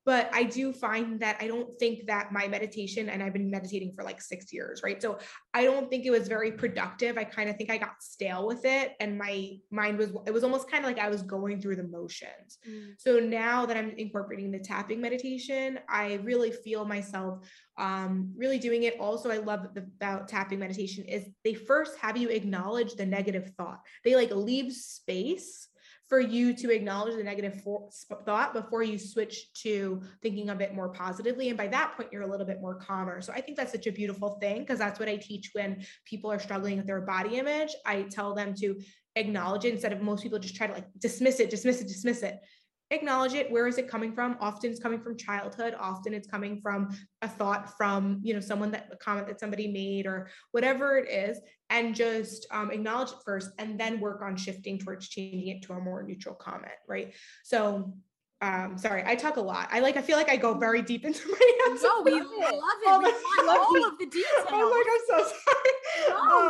but 0.09 0.31
I 0.33 0.45
do 0.45 0.73
find 0.73 1.21
that 1.21 1.37
I 1.39 1.49
don't 1.49 1.79
think 1.79 2.07
that 2.07 2.33
my 2.33 2.49
meditation, 2.49 3.11
and 3.11 3.23
I've 3.23 3.35
been 3.35 3.51
meditating 3.51 3.93
for 3.93 4.03
like 4.03 4.23
six 4.23 4.55
years, 4.55 4.81
right? 4.83 5.03
So 5.03 5.19
I 5.53 5.65
don't 5.65 5.91
think 5.91 6.07
it 6.07 6.11
was 6.11 6.29
very 6.29 6.51
productive. 6.51 7.19
I 7.19 7.25
kind 7.25 7.51
of 7.51 7.57
think 7.57 7.69
I 7.69 7.77
got 7.77 8.03
stale 8.03 8.47
with 8.47 8.65
it, 8.65 8.95
and 9.01 9.19
my 9.19 9.59
mind 9.71 9.99
was, 9.99 10.09
it 10.27 10.31
was 10.31 10.45
almost 10.45 10.71
kind 10.71 10.83
of 10.83 10.89
like 10.89 10.99
I 10.99 11.11
was 11.11 11.21
going 11.21 11.61
through 11.61 11.77
the 11.77 11.83
motions. 11.83 12.57
Mm. 12.67 12.95
So 12.97 13.21
now 13.21 13.67
that 13.67 13.77
I'm 13.77 13.91
incorporating 13.99 14.51
the 14.51 14.61
tapping 14.61 14.99
meditation, 15.03 15.79
I 15.91 16.15
really 16.25 16.53
feel 16.53 16.87
myself 16.87 17.47
um, 17.77 18.33
really 18.35 18.59
doing 18.59 18.85
it. 18.85 18.99
Also, 18.99 19.31
I 19.31 19.37
love 19.37 19.67
about 19.77 20.27
tapping 20.27 20.59
meditation 20.59 21.05
is 21.05 21.29
they 21.45 21.53
first 21.53 21.99
have 21.99 22.17
you 22.17 22.31
acknowledge 22.31 22.95
the 22.95 23.05
negative 23.05 23.53
thought. 23.59 23.81
They 24.07 24.17
like 24.17 24.35
leave 24.35 24.73
space 24.73 25.68
for 26.09 26.21
you 26.21 26.55
to 26.55 26.71
acknowledge 26.71 27.17
the 27.17 27.23
negative 27.23 27.63
for- 27.63 27.89
thought 28.25 28.55
before 28.55 28.83
you 28.83 28.99
switch 28.99 29.53
to 29.53 30.01
thinking 30.23 30.49
of 30.49 30.61
it 30.61 30.75
more 30.75 30.89
positively. 30.89 31.49
And 31.49 31.59
by 31.59 31.69
that 31.69 31.95
point, 31.97 32.11
you're 32.13 32.23
a 32.23 32.27
little 32.27 32.47
bit 32.47 32.61
more 32.61 32.77
calmer. 32.77 33.21
So 33.21 33.33
I 33.33 33.41
think 33.41 33.57
that's 33.57 33.73
such 33.73 33.87
a 33.87 33.93
beautiful 33.93 34.39
thing 34.41 34.61
because 34.61 34.79
that's 34.79 34.99
what 34.99 35.09
I 35.09 35.17
teach 35.17 35.51
when 35.53 35.85
people 36.05 36.33
are 36.33 36.39
struggling 36.39 36.79
with 36.79 36.87
their 36.87 37.03
body 37.03 37.37
image. 37.37 37.75
I 37.85 38.03
tell 38.03 38.35
them 38.35 38.55
to 38.55 38.81
acknowledge 39.17 39.65
it 39.65 39.75
instead 39.75 39.93
of 39.93 40.01
most 40.01 40.23
people 40.23 40.39
just 40.39 40.57
try 40.57 40.67
to 40.67 40.73
like 40.73 40.87
dismiss 40.99 41.41
it, 41.41 41.51
dismiss 41.51 41.81
it, 41.81 41.89
dismiss 41.89 42.23
it 42.23 42.39
acknowledge 42.91 43.35
it. 43.35 43.51
Where 43.51 43.67
is 43.67 43.79
it 43.79 43.89
coming 43.89 44.13
from? 44.13 44.37
Often 44.41 44.71
it's 44.71 44.81
coming 44.81 45.01
from 45.01 45.17
childhood. 45.17 45.75
Often 45.79 46.15
it's 46.15 46.29
coming 46.29 46.61
from 46.61 46.89
a 47.23 47.29
thought 47.29 47.77
from 47.77 48.21
you 48.23 48.35
know 48.35 48.41
someone 48.41 48.71
that 48.73 48.89
a 48.93 48.97
comment 48.97 49.27
that 49.27 49.41
somebody 49.41 49.69
made 49.69 50.07
or 50.07 50.29
whatever 50.53 50.97
it 50.97 51.09
is 51.11 51.41
and 51.71 51.95
just 51.95 52.47
um, 52.51 52.71
acknowledge 52.71 53.11
it 53.11 53.19
first 53.25 53.51
and 53.59 53.79
then 53.79 54.01
work 54.01 54.23
on 54.23 54.37
shifting 54.37 54.79
towards 54.79 55.09
changing 55.09 55.49
it 55.49 55.63
to 55.63 55.73
a 55.75 55.81
more 55.81 56.03
neutral 56.03 56.35
comment 56.35 56.73
right? 56.89 57.15
So 57.45 57.95
um 58.41 58.79
sorry 58.79 59.03
i 59.05 59.17
talk 59.17 59.37
a 59.37 59.41
lot. 59.41 59.69
I 59.73 59.81
like 59.81 59.97
i 59.97 60.01
feel 60.01 60.17
like 60.17 60.29
i 60.29 60.37
go 60.37 60.55
very 60.55 60.81
deep 60.81 61.05
into 61.05 61.27
my 61.29 61.71
answer 61.71 61.89
no 61.89 62.03
we 62.03 62.13
love 62.13 62.23
it. 62.23 62.63
Oh, 62.87 62.99
we 63.01 63.47
want 63.47 63.59
all 63.59 63.89
of 63.89 63.99
the 63.99 64.07
details 64.07 64.47
oh 64.49 64.71
my 64.71 64.83
god 64.87 64.93
i'm 64.95 65.25
so 65.27 65.35
sorry. 65.45 65.75
No, 66.09 66.39
um, 66.39 66.48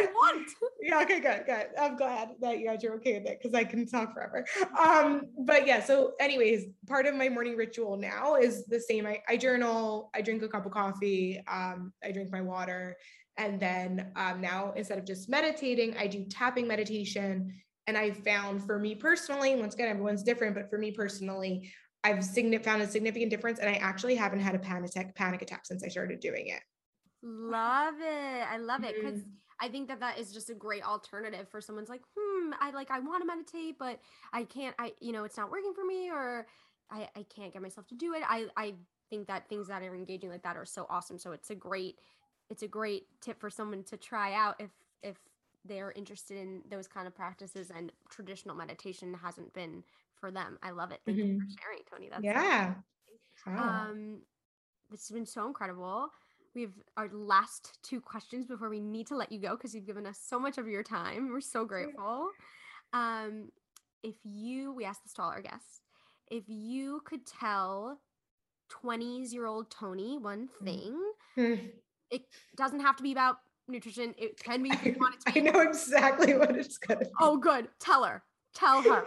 we 0.00 0.06
want 0.14 0.48
yeah 0.80 1.00
okay 1.00 1.20
good 1.20 1.44
good 1.46 1.66
i'm 1.80 1.96
glad 1.96 2.30
that 2.40 2.58
you 2.58 2.66
guys 2.66 2.82
are 2.84 2.94
okay 2.94 3.18
with 3.18 3.26
it 3.26 3.38
because 3.40 3.54
i 3.54 3.64
can 3.64 3.86
talk 3.86 4.12
forever 4.14 4.44
um 4.78 5.22
but 5.44 5.66
yeah 5.66 5.82
so 5.82 6.12
anyways 6.20 6.66
part 6.86 7.06
of 7.06 7.14
my 7.14 7.28
morning 7.28 7.56
ritual 7.56 7.96
now 7.96 8.34
is 8.34 8.66
the 8.66 8.80
same 8.80 9.06
i, 9.06 9.20
I 9.28 9.36
journal 9.36 10.10
i 10.14 10.20
drink 10.20 10.42
a 10.42 10.48
cup 10.48 10.66
of 10.66 10.72
coffee 10.72 11.42
um 11.48 11.92
i 12.04 12.12
drink 12.12 12.30
my 12.32 12.40
water 12.40 12.96
and 13.36 13.60
then 13.60 14.10
um, 14.16 14.40
now 14.40 14.72
instead 14.76 14.98
of 14.98 15.04
just 15.04 15.28
meditating 15.28 15.96
i 15.98 16.06
do 16.06 16.24
tapping 16.24 16.66
meditation 16.66 17.52
and 17.88 17.96
I 17.96 18.10
found 18.10 18.62
for 18.66 18.78
me 18.78 18.94
personally, 18.94 19.56
once 19.56 19.72
again, 19.72 19.88
everyone's 19.88 20.22
different, 20.22 20.54
but 20.54 20.68
for 20.68 20.76
me 20.76 20.90
personally, 20.90 21.72
I've 22.04 22.22
found 22.62 22.82
a 22.82 22.86
significant 22.86 23.30
difference, 23.30 23.58
and 23.58 23.68
I 23.68 23.74
actually 23.74 24.14
haven't 24.14 24.40
had 24.40 24.54
a 24.54 24.58
panic 24.58 24.90
attack, 24.90 25.14
panic 25.16 25.40
attack 25.40 25.64
since 25.64 25.82
I 25.82 25.88
started 25.88 26.20
doing 26.20 26.48
it. 26.48 26.60
Love 27.22 27.94
it. 27.98 28.46
I 28.48 28.58
love 28.58 28.84
it 28.84 28.94
because 28.94 29.20
mm-hmm. 29.20 29.30
I 29.60 29.68
think 29.68 29.88
that 29.88 30.00
that 30.00 30.18
is 30.18 30.32
just 30.32 30.50
a 30.50 30.54
great 30.54 30.84
alternative 30.84 31.48
for 31.48 31.60
someone's 31.60 31.88
like, 31.88 32.02
hmm, 32.16 32.52
I 32.60 32.70
like 32.70 32.90
I 32.90 33.00
want 33.00 33.22
to 33.22 33.26
meditate, 33.26 33.78
but 33.78 34.00
I 34.32 34.44
can't. 34.44 34.74
I 34.78 34.92
you 35.00 35.12
know 35.12 35.24
it's 35.24 35.36
not 35.36 35.50
working 35.50 35.72
for 35.74 35.84
me, 35.84 36.10
or 36.10 36.46
I 36.90 37.08
I 37.16 37.24
can't 37.34 37.52
get 37.52 37.62
myself 37.62 37.86
to 37.88 37.94
do 37.94 38.14
it. 38.14 38.22
I 38.26 38.46
I 38.56 38.74
think 39.10 39.26
that 39.28 39.48
things 39.48 39.68
that 39.68 39.82
are 39.82 39.94
engaging 39.94 40.30
like 40.30 40.42
that 40.42 40.56
are 40.56 40.64
so 40.64 40.86
awesome. 40.88 41.18
So 41.18 41.32
it's 41.32 41.50
a 41.50 41.54
great 41.54 41.98
it's 42.50 42.62
a 42.62 42.68
great 42.68 43.06
tip 43.20 43.40
for 43.40 43.50
someone 43.50 43.82
to 43.84 43.96
try 43.96 44.34
out 44.34 44.56
if 44.58 44.70
if 45.02 45.16
they're 45.64 45.92
interested 45.92 46.38
in 46.38 46.62
those 46.70 46.86
kind 46.86 47.06
of 47.06 47.14
practices 47.14 47.70
and 47.74 47.92
traditional 48.08 48.54
meditation 48.54 49.12
hasn't 49.14 49.52
been 49.52 49.82
for 50.14 50.30
them. 50.30 50.58
I 50.62 50.70
love 50.70 50.92
it. 50.92 51.00
Thank 51.04 51.18
mm-hmm. 51.18 51.28
you 51.28 51.40
for 51.40 51.46
mm-hmm. 51.46 51.62
sharing, 51.62 51.82
Toni. 51.90 52.08
That's 52.10 52.24
yeah. 52.24 52.74
Um, 53.46 54.18
this 54.90 55.08
has 55.08 55.14
been 55.14 55.26
so 55.26 55.46
incredible. 55.46 56.08
We 56.58 56.62
have 56.62 56.72
our 56.96 57.08
last 57.12 57.78
two 57.84 58.00
questions 58.00 58.44
before 58.44 58.68
we 58.68 58.80
need 58.80 59.06
to 59.06 59.16
let 59.16 59.30
you 59.30 59.38
go 59.38 59.50
because 59.54 59.76
you've 59.76 59.86
given 59.86 60.04
us 60.06 60.18
so 60.20 60.40
much 60.40 60.58
of 60.58 60.66
your 60.66 60.82
time. 60.82 61.30
We're 61.30 61.40
so 61.40 61.64
grateful. 61.64 62.30
Um, 62.92 63.52
if 64.02 64.16
you, 64.24 64.72
we 64.72 64.84
asked 64.84 65.04
this 65.04 65.12
to 65.12 65.22
all 65.22 65.30
our 65.30 65.40
guests, 65.40 65.82
if 66.32 66.42
you 66.48 67.00
could 67.04 67.24
tell 67.24 68.00
20s 68.84 69.32
year 69.32 69.46
old 69.46 69.70
Toni 69.70 70.18
one 70.18 70.48
mm. 70.60 70.64
thing, 70.64 71.60
it 72.10 72.22
doesn't 72.56 72.80
have 72.80 72.96
to 72.96 73.04
be 73.04 73.12
about 73.12 73.36
nutrition. 73.68 74.12
It 74.18 74.42
can 74.42 74.60
be 74.60 74.70
if 74.70 74.84
you 74.84 74.96
want 74.98 75.14
it 75.14 75.26
to 75.26 75.32
be. 75.34 75.48
I 75.48 75.52
know 75.52 75.60
exactly 75.60 76.36
what 76.36 76.56
it's 76.56 76.76
gonna 76.76 76.98
be. 76.98 77.06
Oh, 77.20 77.36
good. 77.36 77.68
Tell 77.78 78.02
her. 78.02 78.24
Tell 78.56 78.82
her. 78.82 79.04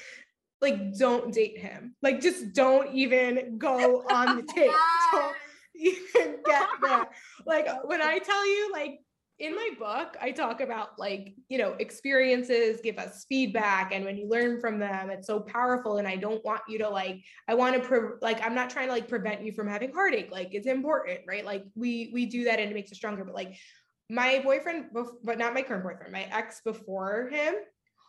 like, 0.62 0.96
don't 0.96 1.34
date 1.34 1.58
him. 1.58 1.96
Like, 2.02 2.20
just 2.20 2.52
don't 2.52 2.94
even 2.94 3.58
go 3.58 4.04
on 4.08 4.36
the 4.36 4.42
date. 4.42 4.70
Don't 5.10 5.34
even 5.78 6.36
get 6.44 6.68
there. 6.82 7.08
Like 7.46 7.68
when 7.84 8.00
I 8.00 8.18
tell 8.18 8.46
you, 8.46 8.72
like, 8.72 9.00
in 9.40 9.54
my 9.54 9.70
book, 9.78 10.16
I 10.20 10.30
talk 10.30 10.60
about 10.60 10.90
like, 10.96 11.34
you 11.48 11.58
know, 11.58 11.72
experiences 11.80 12.80
give 12.82 12.98
us 12.98 13.26
feedback. 13.28 13.92
And 13.92 14.04
when 14.04 14.16
you 14.16 14.28
learn 14.28 14.60
from 14.60 14.78
them, 14.78 15.10
it's 15.10 15.26
so 15.26 15.40
powerful. 15.40 15.98
And 15.98 16.06
I 16.06 16.14
don't 16.14 16.44
want 16.44 16.60
you 16.68 16.78
to 16.78 16.88
like, 16.88 17.20
I 17.48 17.54
want 17.54 17.74
to, 17.74 17.80
pre- 17.80 18.18
like, 18.22 18.40
I'm 18.44 18.54
not 18.54 18.70
trying 18.70 18.86
to 18.86 18.92
like 18.92 19.08
prevent 19.08 19.42
you 19.42 19.50
from 19.50 19.66
having 19.66 19.92
heartache. 19.92 20.30
Like, 20.30 20.50
it's 20.52 20.68
important, 20.68 21.20
right? 21.26 21.44
Like, 21.44 21.64
we, 21.74 22.12
we 22.14 22.26
do 22.26 22.44
that 22.44 22.60
and 22.60 22.70
it 22.70 22.74
makes 22.74 22.92
us 22.92 22.98
stronger. 22.98 23.24
But 23.24 23.34
like, 23.34 23.56
my 24.08 24.40
boyfriend, 24.44 24.90
but 25.24 25.38
not 25.38 25.52
my 25.52 25.62
current 25.62 25.82
boyfriend, 25.82 26.12
my 26.12 26.28
ex 26.30 26.60
before 26.64 27.28
him, 27.32 27.54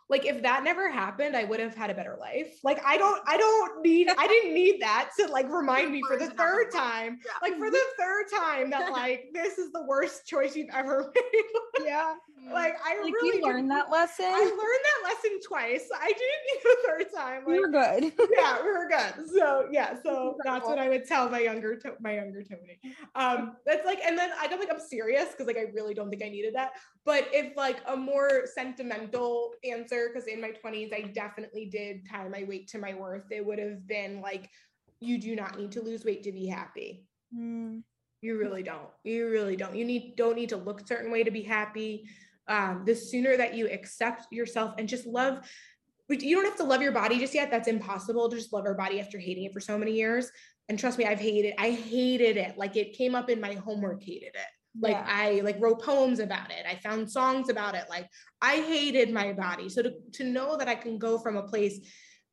like 0.10 0.26
if 0.26 0.44
that 0.44 0.64
never 0.64 0.90
happened, 0.92 1.36
I 1.36 1.44
would 1.44 1.60
have 1.60 1.76
had 1.76 1.90
a 1.90 1.94
better 1.94 2.16
life. 2.20 2.60
Like 2.64 2.80
I 2.86 2.98
don't, 2.98 3.22
I 3.26 3.38
don't 3.38 3.82
need, 3.82 4.08
I 4.10 4.28
didn't 4.28 4.54
need 4.54 4.82
that 4.82 5.10
to 5.20 5.28
like 5.28 5.50
remind 5.50 5.92
me 5.92 6.02
for 6.08 6.18
the 6.18 6.30
third 6.30 6.72
time, 6.72 7.20
yeah. 7.26 7.32
like 7.42 7.58
for 7.58 7.72
the 7.72 7.84
third 7.98 8.26
time 8.32 8.70
that 8.70 8.92
like 8.92 9.30
this 9.34 9.58
is 9.58 9.72
the 9.72 9.84
worst 9.84 10.28
choice 10.28 10.56
you've 10.56 10.70
ever 10.74 11.12
made. 11.16 11.86
yeah. 11.86 12.14
Like 12.54 12.78
I 12.86 13.02
like 13.02 13.14
really 13.14 13.40
you 13.40 13.44
learned 13.44 13.72
that 13.72 13.90
lesson. 13.90 14.26
I 14.28 14.40
learned 14.40 14.52
that 14.60 15.10
lesson 15.10 15.40
twice. 15.48 15.90
I 16.00 16.08
didn't 16.08 16.20
need 16.20 16.62
the 16.64 16.78
third 16.86 17.06
time. 17.16 17.38
Like, 17.38 17.48
we 17.48 17.60
were 17.60 17.70
good. 17.70 18.14
yeah, 18.38 18.62
we 18.62 18.70
were 18.70 18.88
good. 18.88 19.28
So 19.30 19.68
yeah, 19.72 19.96
so 20.04 20.38
that's 20.44 20.68
what 20.68 20.78
I 20.78 20.90
would 20.90 21.08
tell 21.08 21.28
my 21.30 21.40
younger 21.40 21.76
to- 21.78 21.96
my 22.00 22.16
younger 22.16 22.44
Toni. 22.44 22.80
Um, 23.16 23.56
that's 23.66 23.86
like, 23.86 24.00
and 24.06 24.16
then 24.18 24.30
I 24.40 24.46
don't 24.46 24.60
think 24.60 24.72
I'm 24.72 24.80
serious 24.80 25.32
because 25.32 25.48
like 25.48 25.58
I 25.58 25.72
really 25.74 25.96
don't 25.96 26.12
think 26.12 26.24
I 26.24 26.30
needed 26.30 26.54
that. 26.54 26.74
But 27.04 27.28
if 27.32 27.56
like 27.58 27.78
a 27.88 27.96
more 27.96 28.46
sentimental 28.46 29.54
answer, 29.64 29.95
because 30.08 30.28
in 30.28 30.42
my 30.42 30.52
20s 30.52 30.94
I 30.94 31.12
definitely 31.14 31.66
did 31.66 32.08
tie 32.10 32.28
my 32.28 32.44
weight 32.44 32.68
to 32.70 32.78
my 32.78 32.94
worth, 32.94 33.32
it 33.32 33.46
would 33.46 33.60
have 33.60 33.88
been 33.88 34.22
like, 34.22 34.50
you 35.00 35.18
do 35.18 35.36
not 35.36 35.60
need 35.60 35.72
to 35.74 35.82
lose 35.82 36.06
weight 36.06 36.24
to 36.24 36.32
be 36.32 36.48
happy. 36.48 37.06
Mm. 37.38 37.84
You 38.22 38.38
really 38.40 38.64
don't. 38.64 38.90
You 39.04 39.30
really 39.30 39.56
don't. 39.56 39.76
You 39.76 39.86
need 39.86 40.16
don't 40.16 40.36
need 40.36 40.50
to 40.50 40.58
look 40.58 40.82
a 40.82 40.88
certain 40.88 41.12
way 41.12 41.24
to 41.24 41.32
be 41.32 41.44
happy 41.44 42.08
um, 42.48 42.84
the 42.86 42.96
sooner 42.96 43.38
that 43.38 43.56
you 43.56 43.68
accept 43.70 44.32
yourself 44.32 44.76
and 44.78 44.88
just 44.88 45.06
love 45.06 45.40
you 46.08 46.36
don't 46.36 46.46
have 46.46 46.58
to 46.58 46.64
love 46.64 46.84
your 46.84 46.92
body 46.92 47.18
just 47.18 47.34
yet 47.34 47.50
that's 47.50 47.68
impossible 47.68 48.30
to 48.30 48.36
just 48.36 48.54
love 48.54 48.66
our 48.66 48.76
body 48.76 49.00
after 49.00 49.18
hating 49.18 49.46
it 49.46 49.54
for 49.54 49.60
so 49.60 49.76
many 49.78 49.92
years 49.94 50.32
and 50.70 50.78
trust 50.78 51.00
me 51.00 51.06
i've 51.06 51.20
hated 51.20 51.56
i 51.58 51.72
hated 51.72 52.38
it 52.38 52.56
like 52.58 52.76
it 52.76 52.94
came 52.94 53.16
up 53.16 53.28
in 53.28 53.42
my 53.42 53.54
homework 53.54 54.04
hated 54.04 54.36
it 54.36 54.52
like 54.80 54.92
yeah. 54.92 55.06
i 55.08 55.42
like 55.44 55.60
wrote 55.60 55.82
poems 55.82 56.20
about 56.20 56.52
it. 56.52 56.66
I 56.70 56.76
found 56.76 57.10
songs 57.10 57.50
about 57.50 57.76
it. 57.76 57.86
Like 57.90 58.08
i 58.42 58.56
hated 58.58 59.12
my 59.12 59.34
body. 59.34 59.70
So 59.70 59.82
to, 59.82 59.94
to 60.14 60.24
know 60.24 60.58
that 60.58 60.68
i 60.68 60.76
can 60.76 60.98
go 60.98 61.18
from 61.18 61.38
a 61.38 61.44
place 61.44 61.80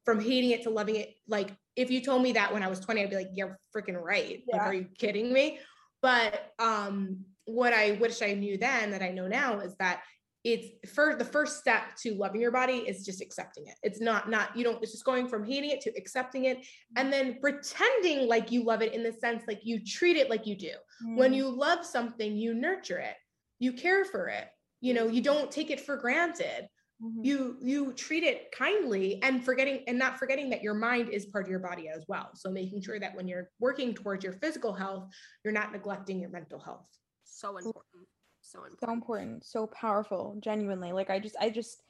from 0.04 0.20
hating 0.20 0.50
it 0.50 0.62
to 0.64 0.70
loving 0.70 0.96
it 0.96 1.14
like 1.28 1.50
if 1.76 1.88
you 1.90 2.00
told 2.00 2.22
me 2.22 2.32
that 2.32 2.52
when 2.52 2.62
i 2.62 2.66
was 2.66 2.80
20 2.80 3.02
i'd 3.02 3.10
be 3.10 3.16
like 3.16 3.30
you're 3.34 3.58
freaking 3.74 4.00
right. 4.00 4.42
Yeah. 4.46 4.56
like 4.56 4.66
are 4.66 4.74
you 4.74 4.86
kidding 4.98 5.32
me? 5.32 5.58
But 6.00 6.52
um 6.58 7.24
what 7.44 7.72
I 7.72 7.92
wish 7.92 8.22
I 8.22 8.34
knew 8.34 8.56
then 8.56 8.92
that 8.92 9.02
I 9.02 9.10
know 9.10 9.26
now 9.26 9.60
is 9.60 9.74
that 9.76 10.02
it's 10.44 10.92
for 10.92 11.14
the 11.14 11.24
first 11.24 11.58
step 11.58 11.94
to 12.02 12.14
loving 12.14 12.40
your 12.40 12.50
body 12.50 12.78
is 12.78 13.04
just 13.04 13.20
accepting 13.20 13.66
it. 13.66 13.74
It's 13.82 14.00
not 14.00 14.28
not 14.28 14.56
you 14.56 14.64
don't 14.64 14.82
it's 14.82 14.92
just 14.92 15.04
going 15.04 15.28
from 15.28 15.44
hating 15.44 15.70
it 15.70 15.80
to 15.82 15.92
accepting 15.96 16.46
it 16.46 16.58
and 16.96 17.12
then 17.12 17.38
pretending 17.40 18.28
like 18.28 18.50
you 18.50 18.64
love 18.64 18.82
it 18.82 18.92
in 18.92 19.02
the 19.02 19.12
sense 19.12 19.44
like 19.46 19.60
you 19.62 19.84
treat 19.84 20.16
it 20.16 20.30
like 20.30 20.46
you 20.46 20.56
do. 20.56 20.72
Mm. 21.06 21.16
When 21.16 21.32
you 21.32 21.48
love 21.48 21.84
something, 21.84 22.36
you 22.36 22.54
nurture 22.54 22.98
it. 22.98 23.14
You 23.60 23.72
care 23.72 24.04
for 24.04 24.28
it. 24.28 24.48
You 24.80 24.94
know, 24.94 25.06
you 25.06 25.22
don't 25.22 25.50
take 25.50 25.70
it 25.70 25.80
for 25.80 25.96
granted. 25.96 26.66
Mm-hmm. 27.00 27.24
You 27.24 27.56
you 27.60 27.92
treat 27.92 28.24
it 28.24 28.50
kindly 28.50 29.22
and 29.22 29.44
forgetting 29.44 29.84
and 29.86 29.96
not 29.96 30.18
forgetting 30.18 30.50
that 30.50 30.62
your 30.62 30.74
mind 30.74 31.08
is 31.08 31.26
part 31.26 31.44
of 31.44 31.50
your 31.50 31.60
body 31.60 31.88
as 31.88 32.04
well. 32.08 32.30
So 32.34 32.50
making 32.50 32.82
sure 32.82 32.98
that 32.98 33.14
when 33.14 33.28
you're 33.28 33.48
working 33.60 33.94
towards 33.94 34.24
your 34.24 34.34
physical 34.34 34.72
health, 34.72 35.08
you're 35.44 35.52
not 35.52 35.72
neglecting 35.72 36.20
your 36.20 36.30
mental 36.30 36.58
health 36.58 36.86
so 37.32 37.56
important 37.56 38.06
so 38.52 38.64
important 38.64 38.80
so 38.80 38.92
important. 38.92 39.44
so 39.44 39.66
powerful 39.68 40.36
genuinely 40.40 40.92
like 40.92 41.10
i 41.10 41.18
just 41.18 41.36
i 41.40 41.48
just 41.48 41.82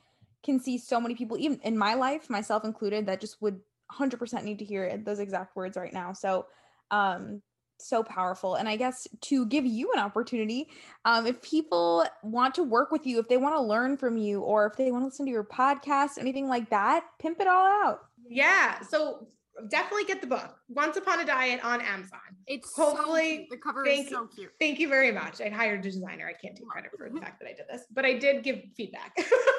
can 0.42 0.58
see 0.60 0.78
so 0.78 1.00
many 1.00 1.14
people 1.14 1.36
even 1.38 1.58
in 1.62 1.76
my 1.76 1.94
life 1.94 2.30
myself 2.30 2.64
included 2.64 3.06
that 3.06 3.20
just 3.20 3.40
would 3.42 3.60
100% 3.92 4.44
need 4.44 4.58
to 4.58 4.64
hear 4.64 4.96
those 5.04 5.18
exact 5.18 5.54
words 5.54 5.76
right 5.76 5.92
now 5.92 6.12
so 6.12 6.46
um 6.90 7.42
so 7.78 8.02
powerful 8.02 8.54
and 8.54 8.68
i 8.68 8.76
guess 8.76 9.08
to 9.20 9.44
give 9.46 9.66
you 9.66 9.90
an 9.92 9.98
opportunity 9.98 10.68
um, 11.04 11.26
if 11.26 11.42
people 11.42 12.04
want 12.22 12.54
to 12.54 12.62
work 12.62 12.92
with 12.92 13.06
you 13.06 13.18
if 13.18 13.28
they 13.28 13.36
want 13.36 13.54
to 13.54 13.60
learn 13.60 13.96
from 13.96 14.16
you 14.16 14.40
or 14.40 14.66
if 14.66 14.76
they 14.76 14.90
want 14.92 15.02
to 15.02 15.06
listen 15.06 15.26
to 15.26 15.32
your 15.32 15.44
podcast 15.44 16.16
anything 16.18 16.48
like 16.48 16.70
that 16.70 17.04
pimp 17.18 17.40
it 17.40 17.48
all 17.48 17.66
out. 17.66 18.02
Yeah 18.28 18.80
so 18.82 19.26
definitely 19.68 20.04
get 20.04 20.20
the 20.20 20.26
book 20.26 20.56
Once 20.68 20.96
Upon 20.96 21.20
a 21.20 21.26
Diet 21.26 21.64
on 21.64 21.80
Amazon. 21.80 22.20
It's 22.46 22.74
Hopefully- 22.74 23.46
so 23.48 23.56
the 23.56 23.60
cover 23.60 23.84
thank 23.84 24.06
is 24.06 24.12
so 24.12 24.26
cute. 24.26 24.50
Thank 24.60 24.78
you 24.78 24.88
very 24.88 25.12
much. 25.12 25.40
I 25.40 25.48
hired 25.48 25.80
a 25.80 25.82
designer. 25.82 26.26
I 26.28 26.32
can't 26.32 26.56
take 26.56 26.66
credit 26.66 26.90
for 26.96 27.08
the 27.08 27.20
fact 27.20 27.40
that 27.40 27.48
I 27.48 27.52
did 27.52 27.66
this, 27.70 27.86
but 27.92 28.04
I 28.04 28.14
did 28.14 28.42
give 28.42 28.62
feedback. 28.76 29.16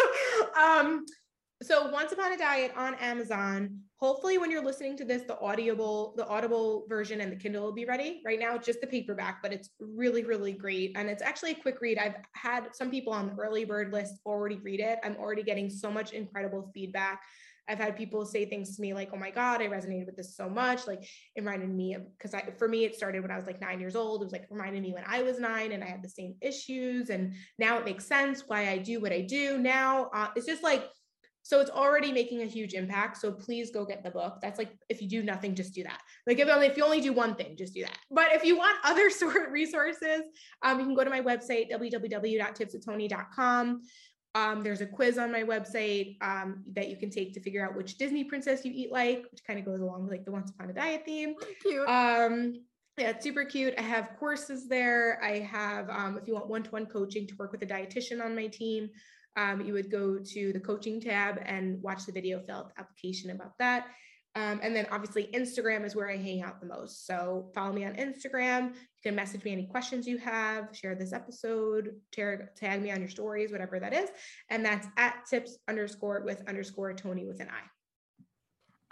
um, 0.62 1.06
so 1.62 1.90
Once 1.90 2.12
Upon 2.12 2.34
a 2.34 2.38
Diet 2.38 2.74
on 2.76 2.96
Amazon. 2.96 3.80
Hopefully, 3.98 4.38
when 4.38 4.52
you're 4.52 4.64
listening 4.64 4.98
to 4.98 5.06
this, 5.06 5.24
the 5.24 5.40
audible, 5.40 6.14
the 6.18 6.28
audible 6.28 6.86
version 6.90 7.22
and 7.22 7.32
the 7.32 7.38
Kindle 7.38 7.64
will 7.64 7.72
be 7.72 7.86
ready. 7.86 8.22
Right 8.26 8.38
now, 8.38 8.56
it's 8.56 8.66
just 8.66 8.82
the 8.82 8.88
paperback, 8.88 9.42
but 9.42 9.54
it's 9.54 9.70
really, 9.80 10.26
really 10.26 10.52
great. 10.52 10.92
And 10.98 11.10
it's 11.10 11.24
actually 11.24 11.52
a 11.52 11.56
quick 11.56 11.80
read. 11.80 11.98
I've 11.98 12.16
had 12.34 12.76
some 12.76 12.92
people 12.92 13.14
on 13.14 13.28
the 13.28 13.42
early 13.42 13.64
bird 13.64 13.94
list 13.94 14.16
already 14.26 14.58
read 14.58 14.82
it. 14.82 15.00
I'm 15.06 15.16
already 15.16 15.44
getting 15.44 15.70
so 15.70 15.90
much 15.90 16.12
incredible 16.12 16.70
feedback. 16.74 17.22
I've 17.70 17.78
had 17.78 17.96
people 17.96 18.26
say 18.26 18.46
things 18.46 18.76
to 18.76 18.82
me 18.82 18.94
like, 18.94 19.10
"Oh 19.14 19.18
my 19.18 19.32
God, 19.32 19.62
I 19.62 19.68
resonated 19.68 20.06
with 20.06 20.18
this 20.18 20.36
so 20.36 20.50
much." 20.50 20.88
Like 20.88 21.04
it 21.04 21.42
reminded 21.42 21.70
me 21.70 21.94
of 21.94 22.04
because 22.18 22.34
I 22.34 22.54
for 22.58 22.68
me 22.68 22.86
it 22.86 22.96
started 22.96 23.22
when 23.22 23.32
I 23.32 23.38
was 23.38 23.46
like 23.46 23.62
nine 23.62 23.80
years 23.80 23.96
old. 23.96 24.22
It 24.22 24.26
was 24.26 24.34
like 24.34 24.48
reminded 24.50 24.82
me 24.82 24.94
when 24.94 25.04
I 25.08 25.22
was 25.22 25.40
nine 25.40 25.72
and 25.72 25.84
I 25.84 25.88
had 25.88 26.04
the 26.04 26.10
same 26.10 26.36
issues, 26.42 27.10
and 27.10 27.34
now 27.58 27.78
it 27.78 27.86
makes 27.86 28.06
sense 28.06 28.44
why 28.48 28.70
I 28.70 28.78
do 28.78 29.00
what 29.00 29.14
I 29.14 29.22
do 29.22 29.58
now. 29.58 30.10
Uh, 30.14 30.28
it's 30.36 30.46
just 30.46 30.64
like 30.64 30.90
so 31.44 31.60
it's 31.60 31.70
already 31.70 32.12
making 32.14 32.42
a 32.42 32.46
huge 32.46 32.74
impact. 32.74 33.18
So 33.18 33.34
please 33.34 33.70
go 33.70 33.86
get 33.86 34.02
the 34.02 34.10
book. 34.10 34.40
That's 34.42 34.58
like 34.58 34.72
if 34.88 35.02
you 35.02 35.10
do 35.10 35.24
nothing, 35.24 35.56
just 35.56 35.74
do 35.74 35.84
that. 35.84 36.00
Like 36.26 36.40
if 36.40 36.48
only 36.48 36.68
if 36.68 36.78
you 36.78 36.86
only 36.86 37.02
do 37.02 37.12
one 37.12 37.36
thing, 37.36 37.58
just 37.58 37.74
do 37.74 37.82
that. 37.82 37.98
But 38.10 38.32
if 38.32 38.46
you 38.46 38.58
want 38.58 38.78
other 38.86 39.10
sort 39.10 39.46
of 39.46 39.52
resources, 39.52 40.22
um, 40.64 40.80
you 40.80 40.86
can 40.86 40.96
go 40.96 41.04
to 41.04 41.10
my 41.10 41.20
website 41.22 41.70
www.tipswithtoni.com. 41.70 43.82
Um, 44.36 44.64
there's 44.64 44.82
a 44.82 44.88
quiz 44.88 45.18
on 45.18 45.32
my 45.32 45.44
website 45.44 46.18
um, 46.22 46.64
that 46.74 46.90
you 46.90 46.98
can 46.98 47.10
take 47.12 47.34
to 47.34 47.40
figure 47.40 47.64
out 47.64 47.76
which 47.76 47.98
Disney 47.98 48.24
princess 48.24 48.66
you 48.66 48.72
eat 48.74 48.92
like, 48.92 49.26
which 49.32 49.44
kind 49.46 49.60
of 49.60 49.66
goes 49.66 49.80
along 49.80 50.04
with 50.04 50.12
like 50.12 50.26
the 50.26 50.32
Once 50.32 50.50
Upon 50.50 50.70
a 50.70 50.74
Diet 50.74 51.04
theme. 51.06 51.36
Cute. 51.62 51.88
Um, 51.88 52.62
yeah, 52.98 53.10
it's 53.10 53.24
super 53.24 53.46
cute. 53.46 53.74
I 53.78 53.82
have 53.82 54.12
courses 54.20 54.68
there. 54.68 55.20
I 55.24 55.40
have, 55.40 55.90
um, 55.90 56.18
if 56.18 56.28
you 56.28 56.34
want 56.34 56.48
one-to-one 56.48 56.88
coaching 56.88 57.28
to 57.28 57.36
work 57.38 57.52
with 57.52 57.62
a 57.64 57.66
dietitian 57.66 58.24
on 58.24 58.36
my 58.36 58.48
team, 58.48 58.90
um, 59.36 59.62
you 59.62 59.74
would 59.74 59.90
go 59.90 60.20
to 60.20 60.54
the 60.54 60.60
coaching 60.60 61.02
tab 61.02 61.40
and 61.46 61.82
watch 61.82 62.06
the 62.06 62.12
video 62.12 62.40
fill 62.46 62.58
out 62.58 62.76
the 62.76 62.82
application 62.82 63.32
about 63.32 63.58
that. 63.60 63.88
Um, 64.36 64.60
and 64.64 64.76
then 64.76 64.88
obviously 64.92 65.30
Instagram 65.34 65.86
is 65.86 65.96
where 65.96 66.10
I 66.10 66.18
hang 66.18 66.42
out 66.42 66.60
the 66.60 66.66
most. 66.66 67.06
So 67.06 67.52
follow 67.54 67.72
me 67.72 67.86
on 67.86 67.94
Instagram. 67.94 68.70
You 68.70 69.02
can 69.04 69.16
message 69.16 69.44
me 69.44 69.52
any 69.52 69.66
questions 69.66 70.08
you 70.08 70.18
have, 70.18 70.70
share 70.76 70.96
this 70.96 71.14
episode, 71.14 71.96
tag, 72.12 72.56
tag 72.56 72.82
me 72.82 72.92
on 72.92 73.00
your 73.00 73.10
stories, 73.10 73.52
whatever 73.52 73.80
that 73.80 73.94
is. 73.94 74.10
And 74.50 74.66
that's 74.66 74.88
at 74.98 75.26
tips 75.30 75.58
underscore 75.68 76.24
with 76.26 76.42
underscore 76.48 76.94
Toni 76.94 77.26
with 77.26 77.42
an 77.42 77.50
I. 77.50 77.62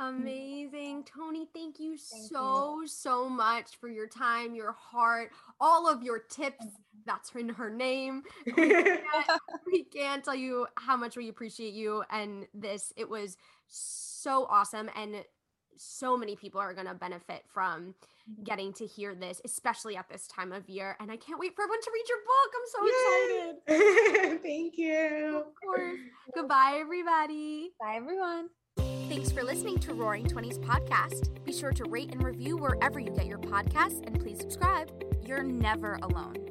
Amazing. 0.07 1.03
Toni, 1.03 1.47
thank 1.53 1.79
you 1.79 1.95
Thank 1.95 2.31
so, 2.31 2.81
so 2.87 3.29
much 3.29 3.77
for 3.79 3.87
your 3.87 4.07
time, 4.07 4.55
your 4.55 4.71
heart, 4.71 5.31
all 5.59 5.87
of 5.87 6.01
your 6.01 6.19
tips. 6.19 6.65
That's 7.05 7.31
in 7.35 7.49
her 7.49 7.69
name. 7.69 8.23
We 8.57 8.69
can't, 8.69 9.41
we 9.65 9.83
can't 9.83 10.23
tell 10.23 10.35
you 10.35 10.67
how 10.75 10.97
much 10.97 11.17
we 11.17 11.29
appreciate 11.29 11.73
you 11.73 12.03
and 12.09 12.47
this. 12.53 12.93
It 12.95 13.09
was 13.09 13.37
so 13.67 14.10
awesome. 14.29 14.89
And 14.95 15.23
so 15.77 16.17
many 16.17 16.35
people 16.35 16.61
are 16.61 16.73
going 16.73 16.87
to 16.87 16.93
benefit 16.93 17.43
from 17.51 17.95
mm-hmm. 18.29 18.43
getting 18.43 18.73
to 18.73 18.85
hear 18.85 19.15
this, 19.15 19.41
especially 19.45 19.97
at 19.97 20.09
this 20.09 20.27
time 20.27 20.51
of 20.51 20.69
year. 20.69 20.95
And 20.99 21.11
I 21.11 21.17
can't 21.17 21.39
wait 21.39 21.55
for 21.55 21.63
everyone 21.63 21.81
to 21.81 21.91
read 21.93 22.05
your 22.09 22.19
book. 22.27 22.51
I'm 22.57 22.67
so 22.67 23.77
excited. 23.77 24.41
Thank 24.43 24.77
you. 24.77 25.37
Of 25.37 25.53
course. 25.63 25.99
Goodbye, 26.35 26.77
everybody. 26.79 27.71
Bye, 27.79 27.95
everyone. 27.95 28.49
Thanks 29.09 29.31
for 29.31 29.43
listening 29.43 29.77
to 29.79 29.93
Roaring 29.93 30.25
Twenties 30.25 30.57
podcast. 30.59 31.43
Be 31.43 31.51
sure 31.51 31.73
to 31.73 31.83
rate 31.85 32.11
and 32.11 32.23
review 32.23 32.55
wherever 32.55 32.99
you 32.99 33.11
get 33.11 33.25
your 33.25 33.39
podcasts 33.39 34.05
and 34.07 34.17
please 34.19 34.39
subscribe. 34.39 34.89
You're 35.25 35.43
never 35.43 35.99
alone. 36.01 36.50